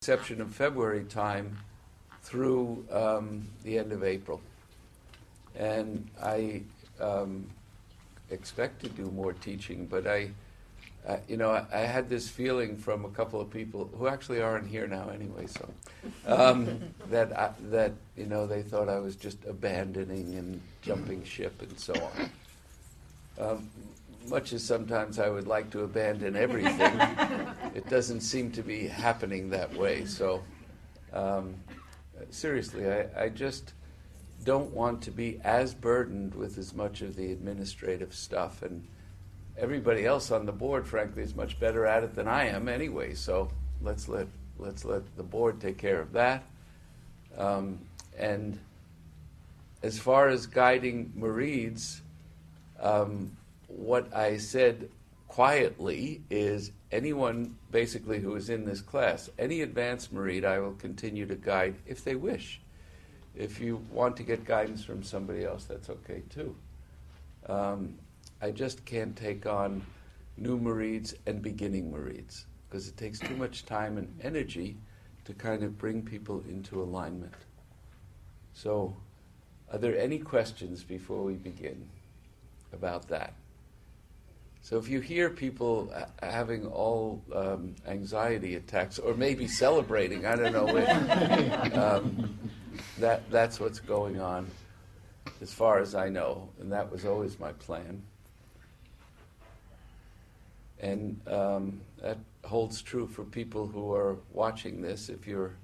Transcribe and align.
Exception 0.00 0.40
of 0.40 0.50
February 0.54 1.04
time 1.04 1.54
through 2.22 2.82
um, 2.90 3.46
the 3.64 3.76
end 3.76 3.92
of 3.92 4.02
April. 4.02 4.40
And 5.54 6.08
I 6.22 6.62
um, 6.98 7.46
expect 8.30 8.80
to 8.80 8.88
do 8.88 9.10
more 9.10 9.34
teaching, 9.34 9.84
but 9.84 10.06
I, 10.06 10.30
uh, 11.06 11.18
you 11.28 11.36
know, 11.36 11.50
I, 11.50 11.66
I, 11.70 11.80
had 11.80 12.08
this 12.08 12.30
feeling 12.30 12.78
from 12.78 13.04
a 13.04 13.10
couple 13.10 13.42
of 13.42 13.50
people 13.50 13.90
who 13.98 14.08
actually 14.08 14.40
aren't 14.40 14.66
here 14.66 14.86
now 14.86 15.10
anyway, 15.10 15.46
so 15.46 15.68
um, 16.26 16.80
that 17.10 17.38
I, 17.38 17.50
that 17.64 17.92
you 18.16 18.24
know 18.24 18.46
they 18.46 18.62
thought 18.62 18.88
I 18.88 19.00
was 19.00 19.16
just 19.16 19.44
abandoning 19.44 20.34
and 20.38 20.62
jumping 20.80 21.22
ship 21.24 21.60
and 21.60 21.78
so 21.78 21.92
on. 23.38 23.60
Much 24.30 24.52
as 24.52 24.62
sometimes 24.62 25.18
I 25.18 25.28
would 25.28 25.48
like 25.48 25.70
to 25.70 25.80
abandon 25.80 26.36
everything, 26.36 27.00
it 27.74 27.88
doesn't 27.88 28.20
seem 28.20 28.52
to 28.52 28.62
be 28.62 28.86
happening 28.86 29.50
that 29.50 29.74
way. 29.74 30.04
So, 30.04 30.42
um, 31.12 31.56
seriously, 32.30 32.88
I, 32.88 33.24
I, 33.24 33.28
just 33.28 33.72
don't 34.44 34.70
want 34.72 35.02
to 35.02 35.10
be 35.10 35.40
as 35.42 35.74
burdened 35.74 36.34
with 36.36 36.58
as 36.58 36.72
much 36.74 37.02
of 37.02 37.16
the 37.16 37.32
administrative 37.32 38.14
stuff. 38.14 38.62
And 38.62 38.86
everybody 39.58 40.06
else 40.06 40.30
on 40.30 40.46
the 40.46 40.52
board, 40.52 40.86
frankly, 40.86 41.24
is 41.24 41.34
much 41.34 41.58
better 41.58 41.84
at 41.84 42.04
it 42.04 42.14
than 42.14 42.28
I 42.28 42.46
am 42.46 42.68
anyway. 42.68 43.14
So 43.14 43.50
let's 43.82 44.08
let 44.08 44.28
let's 44.58 44.84
let 44.84 45.02
the 45.16 45.22
board 45.24 45.60
take 45.60 45.78
care 45.78 46.00
of 46.00 46.12
that. 46.12 46.44
Um, 47.36 47.80
and 48.16 48.58
as 49.82 49.98
far 49.98 50.28
as 50.28 50.46
guiding 50.46 51.12
Murids, 51.18 52.00
um, 52.80 53.36
what 53.76 54.14
I 54.14 54.36
said 54.36 54.90
quietly 55.28 56.22
is 56.28 56.72
anyone 56.90 57.56
basically 57.70 58.18
who 58.18 58.34
is 58.34 58.50
in 58.50 58.64
this 58.64 58.80
class, 58.80 59.30
any 59.38 59.62
advanced 59.62 60.12
Murid, 60.14 60.44
I 60.44 60.58
will 60.58 60.74
continue 60.74 61.24
to 61.26 61.36
guide 61.36 61.76
if 61.86 62.02
they 62.04 62.16
wish. 62.16 62.60
If 63.36 63.60
you 63.60 63.84
want 63.90 64.16
to 64.16 64.22
get 64.24 64.44
guidance 64.44 64.84
from 64.84 65.02
somebody 65.02 65.44
else, 65.44 65.64
that's 65.64 65.88
okay 65.88 66.22
too. 66.30 66.56
Um, 67.46 67.98
I 68.42 68.50
just 68.50 68.84
can't 68.84 69.16
take 69.16 69.46
on 69.46 69.86
new 70.36 70.58
Murids 70.58 71.14
and 71.26 71.40
beginning 71.40 71.92
Murids 71.92 72.44
because 72.68 72.88
it 72.88 72.96
takes 72.96 73.18
too 73.18 73.36
much 73.36 73.66
time 73.66 73.98
and 73.98 74.12
energy 74.22 74.76
to 75.24 75.32
kind 75.34 75.62
of 75.62 75.78
bring 75.78 76.02
people 76.02 76.42
into 76.48 76.82
alignment. 76.82 77.34
So, 78.52 78.96
are 79.70 79.78
there 79.78 79.96
any 79.96 80.18
questions 80.18 80.82
before 80.82 81.22
we 81.22 81.34
begin 81.34 81.88
about 82.72 83.06
that? 83.08 83.34
So 84.62 84.78
if 84.78 84.88
you 84.88 85.00
hear 85.00 85.30
people 85.30 85.92
having 86.22 86.66
all 86.66 87.22
um, 87.34 87.74
anxiety 87.86 88.56
attacks, 88.56 88.98
or 88.98 89.14
maybe 89.14 89.48
celebrating, 89.48 90.26
I 90.26 90.36
don't 90.36 90.52
know 90.52 90.66
which, 90.66 90.88
um, 91.74 92.38
that 92.98 93.28
that's 93.30 93.58
what's 93.58 93.80
going 93.80 94.20
on, 94.20 94.50
as 95.40 95.52
far 95.52 95.80
as 95.80 95.94
I 95.94 96.08
know, 96.08 96.50
and 96.60 96.70
that 96.72 96.90
was 96.90 97.04
always 97.04 97.38
my 97.40 97.52
plan. 97.52 98.02
And 100.78 101.20
um, 101.26 101.80
that 102.02 102.18
holds 102.44 102.80
true 102.80 103.06
for 103.06 103.24
people 103.24 103.66
who 103.66 103.92
are 103.92 104.16
watching 104.32 104.80
this. 104.80 105.08
If 105.08 105.26
you're 105.26 105.54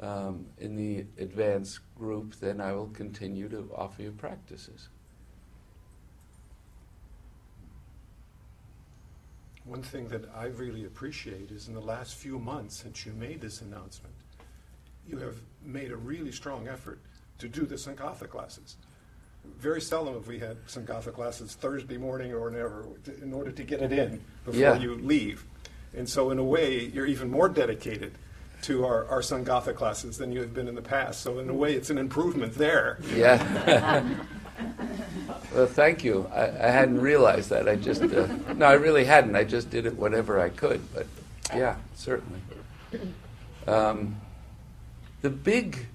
um, 0.00 0.46
in 0.58 0.76
the 0.76 1.04
advanced 1.22 1.80
group, 1.98 2.34
then 2.36 2.60
I 2.60 2.72
will 2.72 2.88
continue 2.88 3.48
to 3.48 3.70
offer 3.74 4.02
you 4.02 4.12
practices. 4.12 4.88
One 9.70 9.82
thing 9.82 10.08
that 10.08 10.24
I 10.34 10.46
really 10.46 10.84
appreciate 10.84 11.52
is 11.52 11.68
in 11.68 11.74
the 11.74 11.80
last 11.80 12.16
few 12.16 12.40
months 12.40 12.82
since 12.82 13.06
you 13.06 13.12
made 13.12 13.40
this 13.40 13.60
announcement, 13.60 14.12
you 15.06 15.16
have 15.18 15.36
made 15.64 15.92
a 15.92 15.96
really 15.96 16.32
strong 16.32 16.66
effort 16.66 16.98
to 17.38 17.46
do 17.46 17.64
the 17.64 17.76
Sangatha 17.76 18.28
classes. 18.28 18.74
Very 19.60 19.80
seldom 19.80 20.14
have 20.14 20.26
we 20.26 20.40
had 20.40 20.56
Sangatha 20.66 21.12
classes 21.12 21.54
Thursday 21.54 21.98
morning 21.98 22.32
or 22.32 22.50
whenever 22.50 22.88
in 23.22 23.32
order 23.32 23.52
to 23.52 23.62
get 23.62 23.80
it 23.80 23.92
in 23.92 24.20
before 24.44 24.60
yeah. 24.60 24.76
you 24.76 24.96
leave. 24.96 25.44
And 25.96 26.08
so, 26.08 26.32
in 26.32 26.40
a 26.40 26.44
way, 26.44 26.86
you're 26.86 27.06
even 27.06 27.30
more 27.30 27.48
dedicated 27.48 28.14
to 28.62 28.84
our, 28.84 29.06
our 29.06 29.20
Sangatha 29.20 29.72
classes 29.72 30.18
than 30.18 30.32
you 30.32 30.40
have 30.40 30.52
been 30.52 30.66
in 30.66 30.74
the 30.74 30.82
past. 30.82 31.20
So, 31.20 31.38
in 31.38 31.48
a 31.48 31.54
way, 31.54 31.74
it's 31.74 31.90
an 31.90 31.98
improvement 31.98 32.56
there. 32.56 32.98
Yeah. 33.14 34.02
Well, 35.54 35.66
thank 35.66 36.04
you. 36.04 36.30
I, 36.32 36.44
I 36.44 36.70
hadn't 36.70 37.00
realized 37.00 37.50
that. 37.50 37.68
I 37.68 37.76
just, 37.76 38.02
uh, 38.02 38.26
no, 38.54 38.66
I 38.66 38.74
really 38.74 39.04
hadn't. 39.04 39.36
I 39.36 39.44
just 39.44 39.70
did 39.70 39.86
it 39.86 39.96
whenever 39.96 40.40
I 40.40 40.48
could. 40.48 40.80
But 40.94 41.06
yeah, 41.54 41.76
certainly. 41.94 42.40
Um, 43.66 44.20
the 45.22 45.30
big 45.30 45.86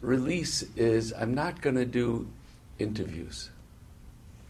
release 0.00 0.62
is 0.76 1.12
I'm 1.12 1.34
not 1.34 1.60
going 1.60 1.76
to 1.76 1.84
do 1.84 2.28
interviews. 2.78 3.50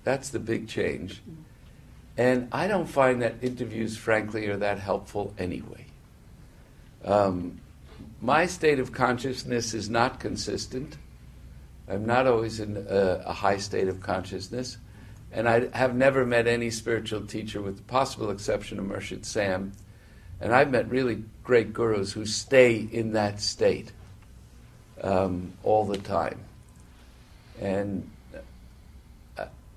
That's 0.04 0.28
the 0.28 0.38
big 0.38 0.68
change. 0.68 1.22
And 2.16 2.48
I 2.52 2.66
don't 2.66 2.86
find 2.86 3.22
that 3.22 3.34
interviews, 3.42 3.96
frankly, 3.96 4.46
are 4.46 4.56
that 4.56 4.78
helpful 4.78 5.34
anyway. 5.38 5.86
Um, 7.04 7.60
my 8.20 8.46
state 8.46 8.78
of 8.78 8.92
consciousness 8.92 9.74
is 9.74 9.90
not 9.90 10.18
consistent. 10.20 10.96
I'm 11.88 12.04
not 12.04 12.26
always 12.26 12.60
in 12.60 12.76
a, 12.76 13.22
a, 13.26 13.32
high 13.32 13.58
state 13.58 13.88
of 13.88 14.00
consciousness. 14.00 14.78
And 15.32 15.48
I 15.48 15.68
have 15.76 15.94
never 15.94 16.24
met 16.26 16.46
any 16.46 16.70
spiritual 16.70 17.26
teacher, 17.26 17.60
with 17.60 17.76
the 17.76 17.82
possible 17.82 18.30
exception 18.30 18.78
of 18.78 18.86
Murshid 18.86 19.24
Sam. 19.24 19.72
And 20.40 20.52
I've 20.52 20.70
met 20.70 20.90
really 20.90 21.22
great 21.44 21.72
gurus 21.72 22.12
who 22.12 22.26
stay 22.26 22.76
in 22.76 23.12
that 23.12 23.40
state 23.40 23.92
um, 25.02 25.52
all 25.62 25.84
the 25.84 25.98
time. 25.98 26.40
And 27.60 28.10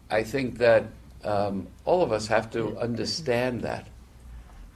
I 0.09 0.23
think 0.23 0.57
that 0.57 0.85
um, 1.23 1.67
all 1.85 2.01
of 2.01 2.11
us 2.11 2.27
have 2.27 2.49
to 2.51 2.77
understand 2.79 3.61
that. 3.61 3.87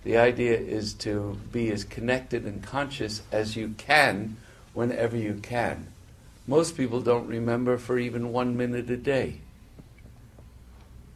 The 0.03 0.17
idea 0.17 0.57
is 0.57 0.93
to 0.95 1.37
be 1.51 1.71
as 1.71 1.83
connected 1.83 2.45
and 2.45 2.61
conscious 2.61 3.21
as 3.31 3.55
you 3.55 3.73
can 3.77 4.37
whenever 4.73 5.17
you 5.17 5.35
can. 5.41 5.92
Most 6.45 6.75
people 6.75 7.01
don't 7.01 7.27
remember 7.27 7.77
for 7.77 7.97
even 7.97 8.31
one 8.31 8.57
minute 8.57 8.89
a 8.89 8.97
day. 8.97 9.39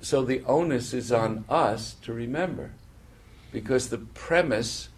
So 0.01 0.23
the 0.23 0.41
onus 0.43 0.93
is 0.93 1.11
on 1.11 1.43
us 1.49 1.95
to 2.03 2.13
remember. 2.13 2.71
Because 3.51 3.89
the 3.89 3.97
premise, 3.97 4.89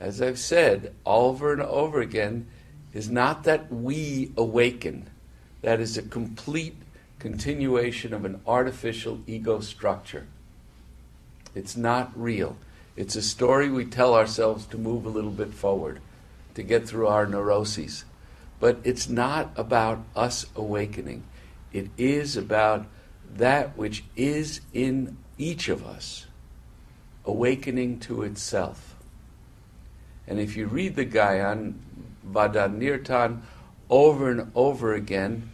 as 0.00 0.20
I've 0.20 0.38
said 0.38 0.94
over 1.06 1.52
and 1.52 1.62
over 1.62 2.00
again, 2.00 2.46
is 2.92 3.10
not 3.10 3.44
that 3.44 3.72
we 3.72 4.32
awaken. 4.36 5.10
That 5.62 5.80
is 5.80 5.96
a 5.96 6.02
complete 6.02 6.76
continuation 7.18 8.12
of 8.12 8.24
an 8.24 8.40
artificial 8.46 9.20
ego 9.26 9.60
structure. 9.60 10.26
It's 11.54 11.76
not 11.76 12.12
real. 12.14 12.56
It's 12.96 13.16
a 13.16 13.22
story 13.22 13.70
we 13.70 13.84
tell 13.84 14.14
ourselves 14.14 14.66
to 14.66 14.78
move 14.78 15.06
a 15.06 15.10
little 15.10 15.30
bit 15.30 15.52
forward, 15.52 16.00
to 16.54 16.62
get 16.62 16.88
through 16.88 17.06
our 17.06 17.26
neuroses. 17.26 18.04
But 18.64 18.78
it's 18.82 19.10
not 19.10 19.52
about 19.56 20.02
us 20.16 20.46
awakening. 20.56 21.24
It 21.70 21.90
is 21.98 22.34
about 22.34 22.86
that 23.34 23.76
which 23.76 24.04
is 24.16 24.62
in 24.72 25.18
each 25.36 25.68
of 25.68 25.84
us 25.84 26.24
awakening 27.26 28.00
to 28.00 28.22
itself. 28.22 28.96
And 30.26 30.40
if 30.40 30.56
you 30.56 30.66
read 30.66 30.96
the 30.96 31.04
Gayan, 31.04 31.74
Vadan 32.26 32.78
Nirtan, 32.78 33.42
over 33.90 34.30
and 34.30 34.50
over 34.54 34.94
again, 34.94 35.50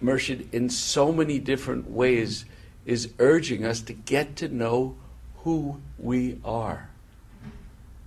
Murshid, 0.00 0.46
in 0.54 0.70
so 0.70 1.10
many 1.10 1.40
different 1.40 1.90
ways, 1.90 2.44
is 2.86 3.10
urging 3.18 3.64
us 3.64 3.80
to 3.80 3.92
get 3.92 4.36
to 4.36 4.46
know 4.46 4.94
who 5.38 5.80
we 5.98 6.38
are. 6.44 6.88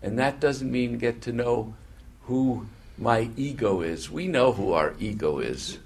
And 0.01 0.17
that 0.19 0.39
doesn't 0.39 0.71
mean 0.71 0.99
get 0.99 1.21
to 1.23 1.33
know 1.33 1.73
who 2.27 2.67
my 3.01 3.31
ego 3.35 3.81
is. 3.81 4.11
We 4.11 4.27
know 4.27 4.51
who 4.53 4.73
our 4.73 4.93
ego 4.99 5.39
is. 5.39 5.79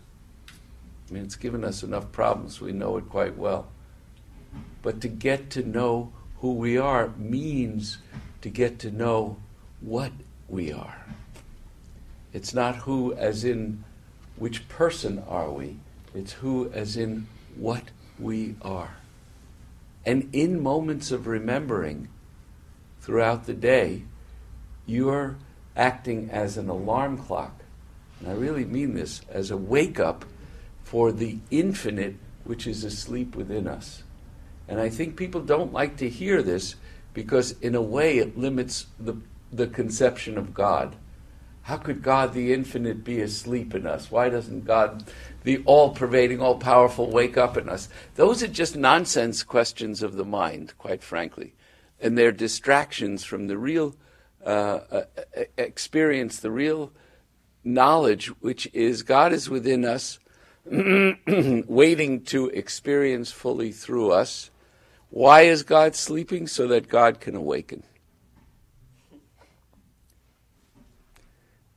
I 1.10 1.14
mean, 1.14 1.24
it's 1.24 1.38
given 1.38 1.64
us 1.64 1.82
enough 1.82 2.12
problems, 2.12 2.60
we 2.60 2.74
know 2.74 2.98
it 2.98 3.10
quite 3.10 3.38
well. 3.38 3.68
But 4.82 5.02
to 5.02 5.08
get 5.08 5.50
to 5.52 5.64
know 5.64 6.12
who 6.40 6.54
we 6.54 6.78
are 6.78 7.10
means 7.18 8.00
to 8.42 8.50
get 8.50 8.80
to 8.80 8.92
know 8.92 9.38
what 9.80 10.12
we 10.50 10.74
are. 10.74 11.06
It's 12.34 12.54
not 12.54 12.76
who 12.76 13.14
as 13.14 13.46
in 13.46 13.84
which 14.36 14.68
person 14.68 15.24
are 15.28 15.50
we, 15.50 15.78
it's 16.14 16.34
who 16.34 16.70
as 16.74 16.98
in 16.98 17.28
what 17.56 17.84
we 18.20 18.56
are. 18.62 18.98
And 20.06 20.30
in 20.34 20.62
moments 20.62 21.12
of 21.12 21.28
remembering 21.28 22.10
throughout 23.00 23.46
the 23.46 23.54
day, 23.54 24.04
you're 24.86 25.38
acting 25.76 26.30
as 26.32 26.58
an 26.58 26.70
alarm 26.70 27.18
clock. 27.18 27.62
And 28.20 28.30
I 28.30 28.34
really 28.34 28.66
mean 28.66 28.94
this 28.94 29.22
as 29.30 29.52
a 29.52 29.58
wake 29.58 30.00
up 30.00 30.26
for 30.84 31.12
the 31.12 31.40
infinite 31.52 32.16
which 32.44 32.68
is 32.68 32.84
asleep 32.84 33.36
within 33.36 33.68
us. 33.68 34.04
And 34.68 34.80
I 34.80 34.90
think 34.90 35.16
people 35.16 35.42
don't 35.42 35.74
like 35.74 35.98
to 35.98 36.10
hear 36.10 36.42
this 36.42 36.76
because, 37.14 37.52
in 37.60 37.76
a 37.76 37.82
way, 37.82 38.18
it 38.18 38.38
limits 38.38 38.88
the, 39.00 39.16
the 39.52 39.68
conception 39.68 40.38
of 40.38 40.54
God. 40.54 40.96
How 41.64 41.78
could 41.78 42.04
God, 42.04 42.34
the 42.34 42.54
infinite, 42.54 43.04
be 43.04 43.22
asleep 43.22 43.74
in 43.74 43.88
us? 43.88 44.12
Why 44.12 44.30
doesn't 44.30 44.66
God, 44.66 45.04
the 45.44 45.64
all 45.66 45.90
pervading, 45.90 46.40
all 46.40 46.58
powerful, 46.58 47.10
wake 47.10 47.38
up 47.38 47.58
in 47.58 47.70
us? 47.70 47.90
Those 48.16 48.44
are 48.44 48.48
just 48.48 48.76
nonsense 48.76 49.44
questions 49.44 50.04
of 50.04 50.16
the 50.16 50.26
mind, 50.26 50.74
quite 50.78 51.02
frankly. 51.02 51.56
And 52.00 52.16
they're 52.16 52.32
distractions 52.32 53.24
from 53.24 53.48
the 53.48 53.58
real 53.58 53.96
uh, 54.46 54.80
uh, 54.92 55.04
experience, 55.58 56.40
the 56.40 56.52
real 56.52 56.92
knowledge, 57.64 58.28
which 58.42 58.70
is 58.74 59.02
God 59.02 59.34
is 59.34 59.50
within 59.50 59.84
us, 59.86 60.20
waiting 60.66 62.24
to 62.26 62.50
experience 62.50 63.32
fully 63.32 63.72
through 63.72 64.12
us. 64.12 64.52
Why 65.10 65.42
is 65.42 65.64
God 65.64 65.96
sleeping? 65.96 66.48
So 66.48 66.68
that 66.68 66.88
God 66.88 67.20
can 67.20 67.36
awaken. 67.36 67.84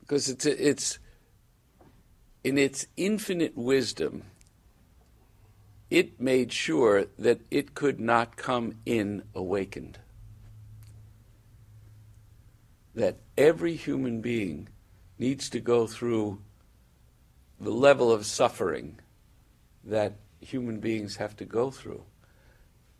Because 0.00 0.28
it's, 0.28 0.46
it's 0.46 0.98
in 2.42 2.58
its 2.58 2.86
infinite 2.96 3.56
wisdom, 3.56 4.24
it 5.90 6.20
made 6.20 6.52
sure 6.52 7.06
that 7.18 7.40
it 7.50 7.74
could 7.74 8.00
not 8.00 8.36
come 8.36 8.74
in 8.84 9.22
awakened. 9.34 9.98
That 12.98 13.18
every 13.36 13.76
human 13.76 14.20
being 14.20 14.68
needs 15.20 15.48
to 15.50 15.60
go 15.60 15.86
through 15.86 16.42
the 17.60 17.70
level 17.70 18.10
of 18.10 18.26
suffering 18.26 18.98
that 19.84 20.16
human 20.40 20.80
beings 20.80 21.14
have 21.14 21.36
to 21.36 21.44
go 21.44 21.70
through. 21.70 22.02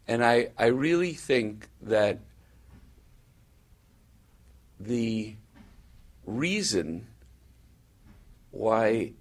And 0.07 0.25
I, 0.25 0.51
I 0.57 0.67
really 0.67 1.15
think 1.15 1.69
that 1.83 2.21
the 4.79 5.35
reason 6.25 7.09
why 8.53 9.15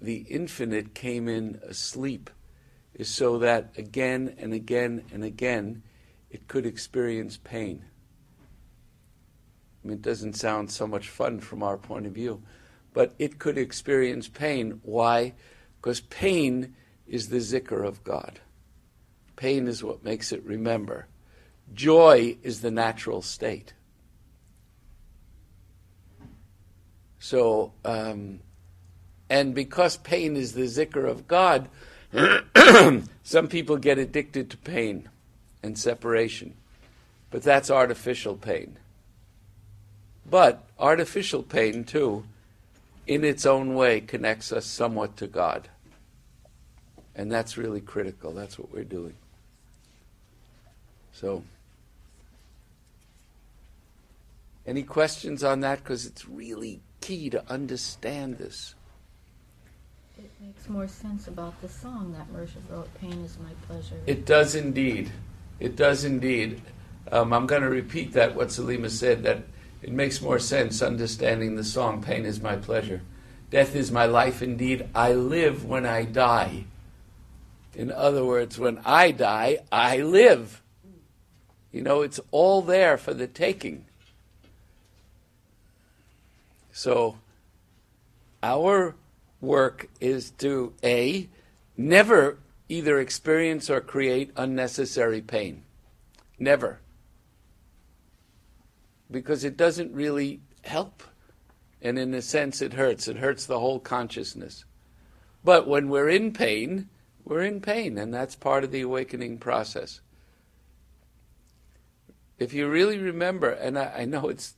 the 0.00 0.24
infinite 0.30 0.94
came 0.94 1.28
in 1.28 1.60
asleep 1.62 2.30
is 2.94 3.10
so 3.10 3.36
that 3.38 3.74
again 3.76 4.34
and 4.38 4.54
again 4.54 5.04
and 5.12 5.24
again 5.24 5.82
it 6.30 6.48
could 6.48 6.64
experience 6.64 7.36
pain. 7.36 7.84
I 9.82 9.88
mean, 9.88 9.98
it 9.98 10.02
doesn't 10.02 10.34
sound 10.34 10.70
so 10.70 10.86
much 10.86 11.08
fun 11.08 11.40
from 11.40 11.62
our 11.62 11.76
point 11.76 12.06
of 12.06 12.12
view, 12.12 12.42
but 12.92 13.14
it 13.18 13.38
could 13.38 13.58
experience 13.58 14.28
pain. 14.28 14.80
Why? 14.82 15.34
Because 15.80 16.00
pain 16.00 16.74
is 17.06 17.28
the 17.28 17.38
zikr 17.38 17.86
of 17.86 18.04
God. 18.04 18.40
Pain 19.36 19.66
is 19.66 19.82
what 19.82 20.04
makes 20.04 20.30
it 20.30 20.44
remember. 20.44 21.06
Joy 21.74 22.36
is 22.42 22.60
the 22.60 22.70
natural 22.70 23.22
state. 23.22 23.74
So, 27.18 27.72
um, 27.84 28.40
and 29.30 29.54
because 29.54 29.96
pain 29.96 30.36
is 30.36 30.52
the 30.52 30.62
zikr 30.62 31.08
of 31.08 31.26
God, 31.26 31.68
some 33.22 33.48
people 33.48 33.76
get 33.78 33.98
addicted 33.98 34.50
to 34.50 34.56
pain 34.56 35.08
and 35.62 35.78
separation. 35.78 36.54
But 37.30 37.42
that's 37.42 37.70
artificial 37.70 38.36
pain. 38.36 38.76
But 40.28 40.64
artificial 40.78 41.42
pain, 41.42 41.84
too, 41.84 42.24
in 43.06 43.24
its 43.24 43.44
own 43.44 43.74
way, 43.74 44.00
connects 44.00 44.52
us 44.52 44.66
somewhat 44.66 45.16
to 45.18 45.26
God. 45.26 45.68
And 47.14 47.30
that's 47.30 47.58
really 47.58 47.80
critical. 47.80 48.32
That's 48.32 48.58
what 48.58 48.72
we're 48.72 48.84
doing. 48.84 49.14
So, 51.12 51.44
any 54.66 54.82
questions 54.82 55.44
on 55.44 55.60
that? 55.60 55.80
Because 55.80 56.06
it's 56.06 56.28
really 56.28 56.80
key 57.00 57.28
to 57.30 57.44
understand 57.50 58.38
this. 58.38 58.74
It 60.16 60.30
makes 60.40 60.68
more 60.68 60.88
sense 60.88 61.26
about 61.26 61.60
the 61.60 61.68
song 61.68 62.12
that 62.12 62.32
Murshid 62.32 62.62
wrote, 62.70 62.88
Pain 62.94 63.24
is 63.24 63.36
My 63.38 63.50
Pleasure. 63.66 63.96
It 64.06 64.24
does 64.24 64.54
indeed. 64.54 65.10
It 65.58 65.76
does 65.76 66.04
indeed. 66.04 66.62
Um, 67.10 67.32
I'm 67.32 67.46
going 67.46 67.62
to 67.62 67.68
repeat 67.68 68.12
that, 68.12 68.34
what 68.34 68.48
Salima 68.48 68.88
said, 68.88 69.24
that 69.24 69.42
it 69.82 69.92
makes 69.92 70.22
more 70.22 70.38
sense 70.38 70.80
understanding 70.80 71.56
the 71.56 71.64
song, 71.64 72.02
Pain 72.02 72.24
is 72.24 72.40
My 72.40 72.56
Pleasure. 72.56 73.02
Death 73.50 73.74
is 73.74 73.90
my 73.90 74.06
life 74.06 74.40
indeed. 74.40 74.88
I 74.94 75.12
live 75.12 75.64
when 75.64 75.84
I 75.84 76.04
die. 76.04 76.64
In 77.74 77.90
other 77.90 78.24
words, 78.24 78.58
when 78.58 78.80
I 78.84 79.10
die, 79.10 79.58
I 79.70 79.98
live. 79.98 80.62
You 81.72 81.82
know, 81.82 82.02
it's 82.02 82.20
all 82.30 82.62
there 82.62 82.96
for 82.96 83.12
the 83.12 83.26
taking. 83.26 83.86
So, 86.72 87.18
our 88.42 88.94
work 89.40 89.88
is 90.00 90.30
to 90.38 90.74
A, 90.82 91.28
never 91.76 92.38
either 92.68 92.98
experience 92.98 93.68
or 93.68 93.80
create 93.80 94.30
unnecessary 94.36 95.20
pain. 95.20 95.64
Never. 96.38 96.81
Because 99.12 99.44
it 99.44 99.56
doesn't 99.56 99.94
really 99.94 100.40
help. 100.64 101.04
And 101.80 101.98
in 101.98 102.14
a 102.14 102.22
sense, 102.22 102.60
it 102.60 102.72
hurts. 102.72 103.06
It 103.06 103.18
hurts 103.18 103.46
the 103.46 103.60
whole 103.60 103.78
consciousness. 103.78 104.64
But 105.44 105.68
when 105.68 105.88
we're 105.88 106.08
in 106.08 106.32
pain, 106.32 106.88
we're 107.24 107.42
in 107.42 107.60
pain, 107.60 107.98
and 107.98 108.12
that's 108.12 108.34
part 108.34 108.64
of 108.64 108.72
the 108.72 108.80
awakening 108.80 109.38
process. 109.38 110.00
If 112.38 112.52
you 112.52 112.68
really 112.68 112.98
remember, 112.98 113.50
and 113.50 113.78
I, 113.78 113.92
I 113.98 114.04
know 114.04 114.28
it 114.28 114.52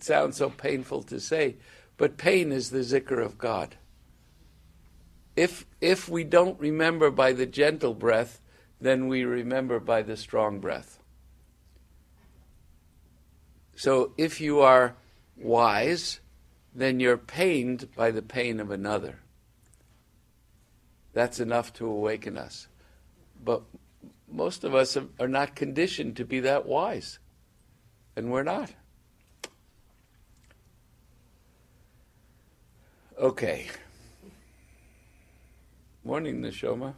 sounds 0.00 0.36
so 0.36 0.50
painful 0.50 1.02
to 1.04 1.18
say, 1.18 1.56
but 1.96 2.16
pain 2.16 2.52
is 2.52 2.70
the 2.70 2.80
zikr 2.80 3.24
of 3.24 3.38
God. 3.38 3.76
If, 5.34 5.66
if 5.80 6.08
we 6.08 6.24
don't 6.24 6.58
remember 6.60 7.10
by 7.10 7.32
the 7.32 7.46
gentle 7.46 7.94
breath, 7.94 8.40
then 8.80 9.08
we 9.08 9.24
remember 9.24 9.80
by 9.80 10.02
the 10.02 10.16
strong 10.16 10.60
breath. 10.60 10.98
So 13.76 14.12
if 14.16 14.40
you 14.40 14.60
are 14.60 14.94
wise, 15.36 16.20
then 16.74 16.98
you're 16.98 17.18
pained 17.18 17.94
by 17.94 18.10
the 18.10 18.22
pain 18.22 18.58
of 18.58 18.70
another. 18.70 19.20
That's 21.12 21.40
enough 21.40 21.72
to 21.74 21.86
awaken 21.86 22.36
us. 22.36 22.68
But 23.42 23.62
most 24.30 24.64
of 24.64 24.74
us 24.74 24.96
are 25.20 25.28
not 25.28 25.54
conditioned 25.54 26.16
to 26.16 26.24
be 26.24 26.40
that 26.40 26.66
wise, 26.66 27.18
and 28.16 28.30
we're 28.30 28.42
not. 28.42 28.72
Okay. 33.18 33.68
Morning, 36.04 36.40
Neshoma. 36.40 36.94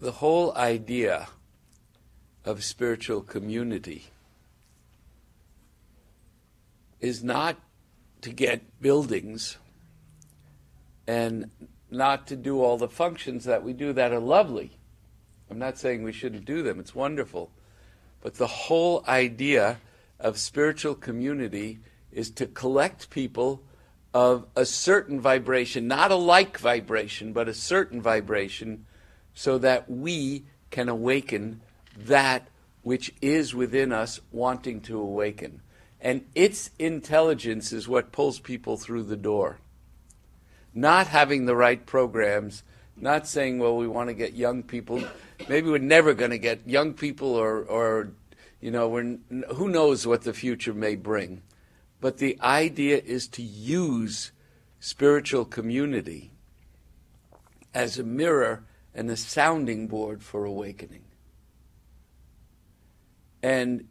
The 0.00 0.12
whole 0.12 0.54
idea 0.56 1.28
of 2.44 2.62
spiritual 2.62 3.20
community 3.20 4.06
is 7.00 7.22
not 7.22 7.56
to 8.20 8.30
get 8.30 8.80
buildings 8.80 9.58
and 11.06 11.50
not 11.90 12.26
to 12.26 12.36
do 12.36 12.62
all 12.62 12.76
the 12.76 12.88
functions 12.88 13.44
that 13.44 13.62
we 13.62 13.72
do 13.72 13.92
that 13.92 14.12
are 14.12 14.20
lovely. 14.20 14.72
I'm 15.50 15.58
not 15.58 15.78
saying 15.78 16.02
we 16.02 16.12
shouldn't 16.12 16.44
do 16.44 16.62
them, 16.62 16.78
it's 16.78 16.94
wonderful. 16.94 17.50
But 18.20 18.34
the 18.34 18.46
whole 18.46 19.04
idea 19.08 19.78
of 20.20 20.38
spiritual 20.38 20.94
community 20.94 21.78
is 22.12 22.30
to 22.32 22.46
collect 22.46 23.10
people 23.10 23.62
of 24.12 24.46
a 24.56 24.64
certain 24.64 25.20
vibration, 25.20 25.86
not 25.86 26.10
a 26.10 26.16
like 26.16 26.58
vibration, 26.58 27.32
but 27.32 27.48
a 27.48 27.54
certain 27.54 28.02
vibration, 28.02 28.86
so 29.38 29.56
that 29.56 29.88
we 29.88 30.42
can 30.68 30.88
awaken 30.88 31.60
that 31.96 32.48
which 32.82 33.14
is 33.22 33.54
within 33.54 33.92
us 33.92 34.18
wanting 34.32 34.80
to 34.80 34.98
awaken. 34.98 35.62
And 36.00 36.24
its 36.34 36.70
intelligence 36.76 37.72
is 37.72 37.86
what 37.86 38.10
pulls 38.10 38.40
people 38.40 38.76
through 38.76 39.04
the 39.04 39.16
door. 39.16 39.60
Not 40.74 41.06
having 41.06 41.46
the 41.46 41.54
right 41.54 41.86
programs, 41.86 42.64
not 42.96 43.28
saying, 43.28 43.60
well, 43.60 43.76
we 43.76 43.86
want 43.86 44.08
to 44.08 44.14
get 44.14 44.34
young 44.34 44.64
people. 44.64 45.04
Maybe 45.48 45.70
we're 45.70 45.78
never 45.78 46.14
going 46.14 46.32
to 46.32 46.38
get 46.38 46.66
young 46.68 46.92
people, 46.92 47.36
or, 47.36 47.62
or 47.62 48.10
you 48.60 48.72
know, 48.72 48.90
who 48.90 49.68
knows 49.68 50.04
what 50.04 50.22
the 50.22 50.34
future 50.34 50.74
may 50.74 50.96
bring. 50.96 51.42
But 52.00 52.18
the 52.18 52.36
idea 52.42 53.00
is 53.04 53.28
to 53.28 53.42
use 53.42 54.32
spiritual 54.80 55.44
community 55.44 56.32
as 57.72 58.00
a 58.00 58.02
mirror 58.02 58.64
and 58.98 59.08
a 59.12 59.16
sounding 59.16 59.86
board 59.86 60.24
for 60.24 60.44
awakening. 60.44 61.04
And 63.40 63.86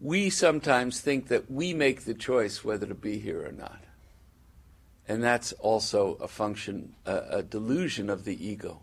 we 0.00 0.30
sometimes 0.30 1.00
think 1.00 1.28
that 1.28 1.48
we 1.48 1.72
make 1.72 2.00
the 2.00 2.12
choice 2.12 2.64
whether 2.64 2.84
to 2.84 2.94
be 2.96 3.20
here 3.20 3.46
or 3.46 3.52
not. 3.52 3.84
And 5.06 5.22
that's 5.22 5.52
also 5.52 6.14
a 6.14 6.26
function, 6.26 6.96
a, 7.06 7.22
a, 7.30 7.42
delusion 7.44 8.10
of 8.10 8.24
the 8.24 8.44
ego. 8.44 8.82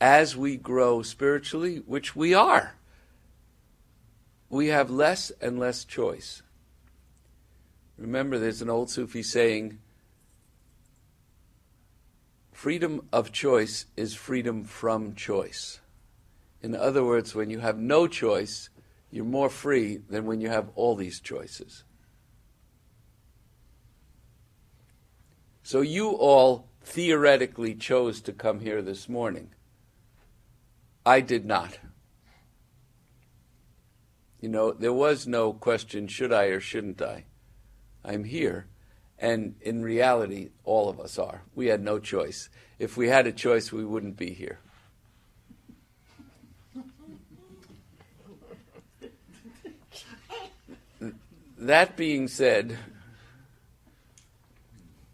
As 0.00 0.34
we 0.34 0.56
grow 0.56 1.02
spiritually, 1.02 1.82
which 1.84 2.16
we 2.16 2.32
are, 2.32 2.74
we 4.48 4.68
have 4.68 4.90
less 4.90 5.30
and 5.42 5.58
less 5.58 5.84
choice. 5.84 6.40
Remember, 7.98 8.38
there's 8.38 8.62
an 8.62 8.70
old 8.70 8.88
Sufi 8.88 9.22
saying 9.22 9.78
freedom 12.58 13.00
of 13.12 13.30
choice 13.30 13.86
is 13.96 14.16
freedom 14.16 14.64
from 14.64 15.14
choice. 15.14 15.78
In 16.60 16.74
other 16.74 17.04
words, 17.04 17.32
when 17.32 17.50
you 17.50 17.60
have 17.60 17.78
no 17.78 18.08
choice, 18.08 18.68
you're 19.12 19.24
more 19.24 19.48
free 19.48 19.98
than 20.10 20.26
when 20.26 20.40
you 20.40 20.48
have 20.48 20.68
all 20.74 20.96
these 20.96 21.20
choices. 21.20 21.84
So 25.62 25.82
you 25.82 26.10
all 26.10 26.66
theoretically 26.82 27.76
chose 27.76 28.20
to 28.22 28.32
come 28.32 28.58
here 28.58 28.82
this 28.82 29.08
morning. 29.08 29.50
I 31.06 31.20
did 31.20 31.46
not. 31.46 31.78
You 34.40 34.48
know, 34.48 34.72
there 34.72 34.92
was 34.92 35.28
no 35.28 35.52
question 35.52 36.08
should 36.08 36.32
I 36.32 36.46
or 36.46 36.58
shouldn't 36.58 37.00
I? 37.00 37.26
I'm 38.04 38.24
here. 38.24 38.66
And 39.18 39.56
in 39.60 39.82
reality, 39.82 40.50
all 40.64 40.88
of 40.88 41.00
us 41.00 41.18
are. 41.18 41.42
We 41.54 41.66
had 41.66 41.82
no 41.82 41.98
choice. 41.98 42.48
If 42.78 42.96
we 42.96 43.08
had 43.08 43.26
a 43.26 43.32
choice, 43.32 43.72
we 43.72 43.84
wouldn't 43.84 44.16
be 44.16 44.32
here. 44.32 44.60
that 51.58 51.96
being 51.96 52.28
said, 52.28 52.78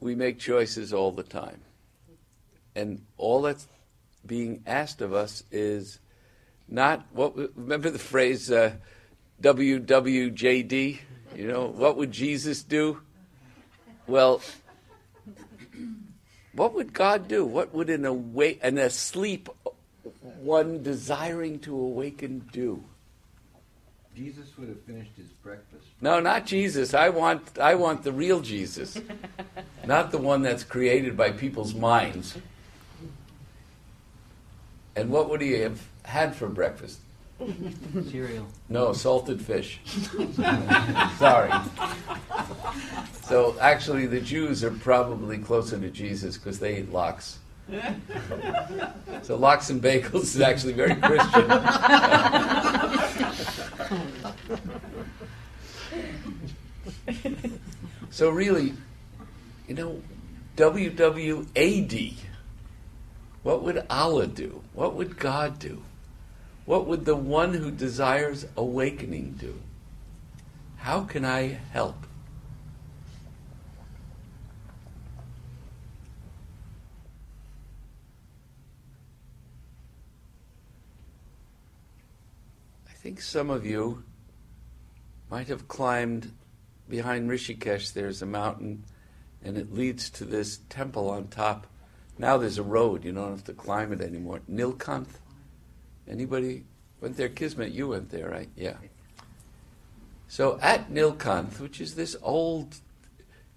we 0.01 0.15
make 0.15 0.39
choices 0.39 0.93
all 0.93 1.13
the 1.13 1.23
time. 1.23 1.63
And 2.77 3.05
all 3.17 3.43
that's 3.43 3.67
being 4.27 4.63
asked 4.67 5.01
of 5.01 5.15
us 5.15 5.43
is 5.51 5.99
not 6.69 7.07
what 7.13 7.37
remember 7.57 7.91
the 7.91 7.99
phrase 7.99 8.51
uh, 8.51 8.73
WWJD, 9.43 10.99
you 11.37 11.47
know, 11.47 11.67
what 11.67 11.97
would 11.97 12.13
Jesus 12.13 12.63
do? 12.63 13.01
Well, 14.07 14.41
what 16.53 16.75
would 16.75 16.93
God 16.93 17.29
do? 17.29 17.45
What 17.45 17.75
would 17.75 17.91
an 17.91 18.05
awake 18.05 18.61
an 18.63 18.79
asleep 18.79 19.49
one 20.41 20.83
desiring 20.83 21.59
to 21.61 21.75
awaken 21.75 22.49
do? 22.53 22.85
Jesus 24.15 24.47
would 24.59 24.69
have 24.69 24.81
finished 24.83 25.11
his 25.17 25.27
breakfast. 25.43 25.87
No, 26.01 26.21
not 26.21 26.47
Jesus. 26.47 26.95
I 26.95 27.09
want 27.09 27.59
I 27.59 27.75
want 27.75 28.05
the 28.05 28.13
real 28.13 28.41
Jesus. 28.41 28.97
not 29.87 30.13
the 30.13 30.19
one 30.19 30.43
that's 30.43 30.63
created 30.63 31.17
by 31.17 31.33
people's 31.33 31.75
minds. 31.75 32.37
And 34.95 35.11
what 35.11 35.29
would 35.29 35.41
he 35.41 35.53
have 35.55 35.83
had 36.05 36.37
for 36.37 36.49
breakfast? 36.49 37.01
Cereal. 38.11 38.47
No, 38.69 38.93
salted 38.93 39.41
fish. 39.41 39.81
Sorry. 41.19 41.53
So 43.23 43.57
actually, 43.61 44.07
the 44.07 44.21
Jews 44.21 44.65
are 44.65 44.71
probably 44.71 45.39
closer 45.39 45.79
to 45.79 45.91
Jesus 45.91 46.37
because 46.37 46.59
they 46.59 46.79
eat 46.79 46.93
lox. 46.93 47.39
So 49.23 49.37
lox 49.37 49.71
and 49.71 49.83
bagels 49.83 50.23
is 50.23 50.41
actually 50.41 50.75
very 50.75 50.95
Christian. 50.97 51.49
so 58.11 58.31
really, 58.31 58.75
you 59.67 59.75
know, 59.75 60.01
WWAD. 60.57 62.15
What 63.43 63.63
would 63.63 63.85
Allah 63.91 64.27
do? 64.27 64.63
What 64.73 64.95
would 64.95 65.19
God 65.19 65.59
do? 65.59 65.83
What 66.65 66.87
would 66.87 67.05
the 67.05 67.17
one 67.17 67.55
who 67.55 67.71
desires 67.71 68.47
awakening 68.57 69.37
do? 69.39 69.61
How 70.79 71.03
can 71.03 71.25
I 71.25 71.59
help? 71.73 72.07
I 82.89 82.93
think 82.93 83.21
some 83.21 83.51
of 83.51 83.67
you 83.67 84.03
might 85.31 85.49
have 85.49 85.69
climbed 85.69 86.33
behind 86.89 87.29
Rishikesh. 87.29 87.93
There's 87.93 88.23
a 88.23 88.27
mountain, 88.27 88.85
and 89.43 89.59
it 89.59 89.75
leads 89.75 90.09
to 90.11 90.25
this 90.25 90.61
temple 90.71 91.11
on 91.11 91.29
top. 91.29 91.67
Now 92.19 92.39
there's 92.39 92.57
a 92.57 92.63
road. 92.63 93.05
You 93.05 93.13
don't 93.13 93.31
have 93.31 93.45
to 93.45 93.53
climb 93.53 93.93
it 93.93 94.01
anymore. 94.01 94.41
Nilkanth. 94.51 95.19
Anybody 96.09 96.65
went 97.01 97.17
there? 97.17 97.29
Kismet, 97.29 97.73
you 97.73 97.89
went 97.89 98.11
there, 98.11 98.29
right? 98.29 98.49
Yeah. 98.57 98.77
So 100.29 100.59
at 100.61 100.91
Nilkanth, 100.91 101.61
which 101.61 101.81
is 101.81 101.95
this 101.95 102.17
old 102.23 102.77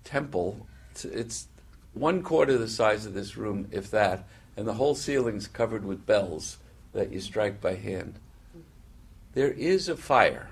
temple, 0.04 0.68
it's, 0.92 1.06
it's 1.06 1.48
one 1.94 2.22
quarter 2.22 2.58
the 2.58 2.68
size 2.68 3.06
of 3.06 3.14
this 3.14 3.38
room, 3.38 3.68
if 3.72 3.90
that, 3.92 4.28
and 4.56 4.68
the 4.68 4.74
whole 4.74 4.96
ceiling's 4.96 5.48
covered 5.48 5.86
with 5.86 6.06
bells 6.06 6.58
that 6.94 7.12
you 7.12 7.20
strike 7.20 7.62
by 7.62 7.76
hand. 7.76 8.20
There 9.34 9.52
is 9.52 9.90
a 9.90 9.96
fire, 9.96 10.50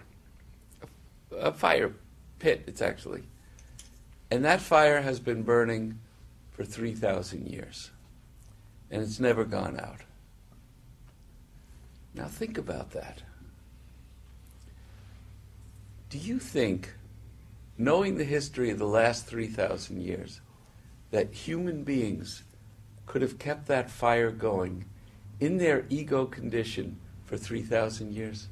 a, 1.31 1.35
a 1.35 1.51
fire 1.51 1.93
pit, 2.39 2.63
it's 2.67 2.81
actually. 2.81 3.23
And 4.29 4.43
that 4.45 4.61
fire 4.61 5.01
has 5.01 5.19
been 5.19 5.43
burning 5.43 5.99
for 6.51 6.63
3,000 6.63 7.47
years. 7.47 7.91
And 8.91 9.01
it's 9.01 9.19
never 9.19 9.43
gone 9.43 9.79
out. 9.79 10.01
Now 12.15 12.25
think 12.25 12.57
about 12.57 12.91
that. 12.91 13.21
Do 16.09 16.17
you 16.17 16.39
think, 16.39 16.93
knowing 17.77 18.17
the 18.17 18.23
history 18.23 18.69
of 18.69 18.79
the 18.79 18.87
last 18.87 19.25
3,000 19.25 20.01
years, 20.01 20.39
that 21.11 21.33
human 21.33 21.83
beings 21.83 22.43
could 23.05 23.21
have 23.21 23.37
kept 23.37 23.67
that 23.67 23.91
fire 23.91 24.31
going 24.31 24.85
in 25.39 25.57
their 25.57 25.85
ego 25.89 26.25
condition 26.25 26.97
for 27.25 27.37
3,000 27.37 28.13
years? 28.13 28.47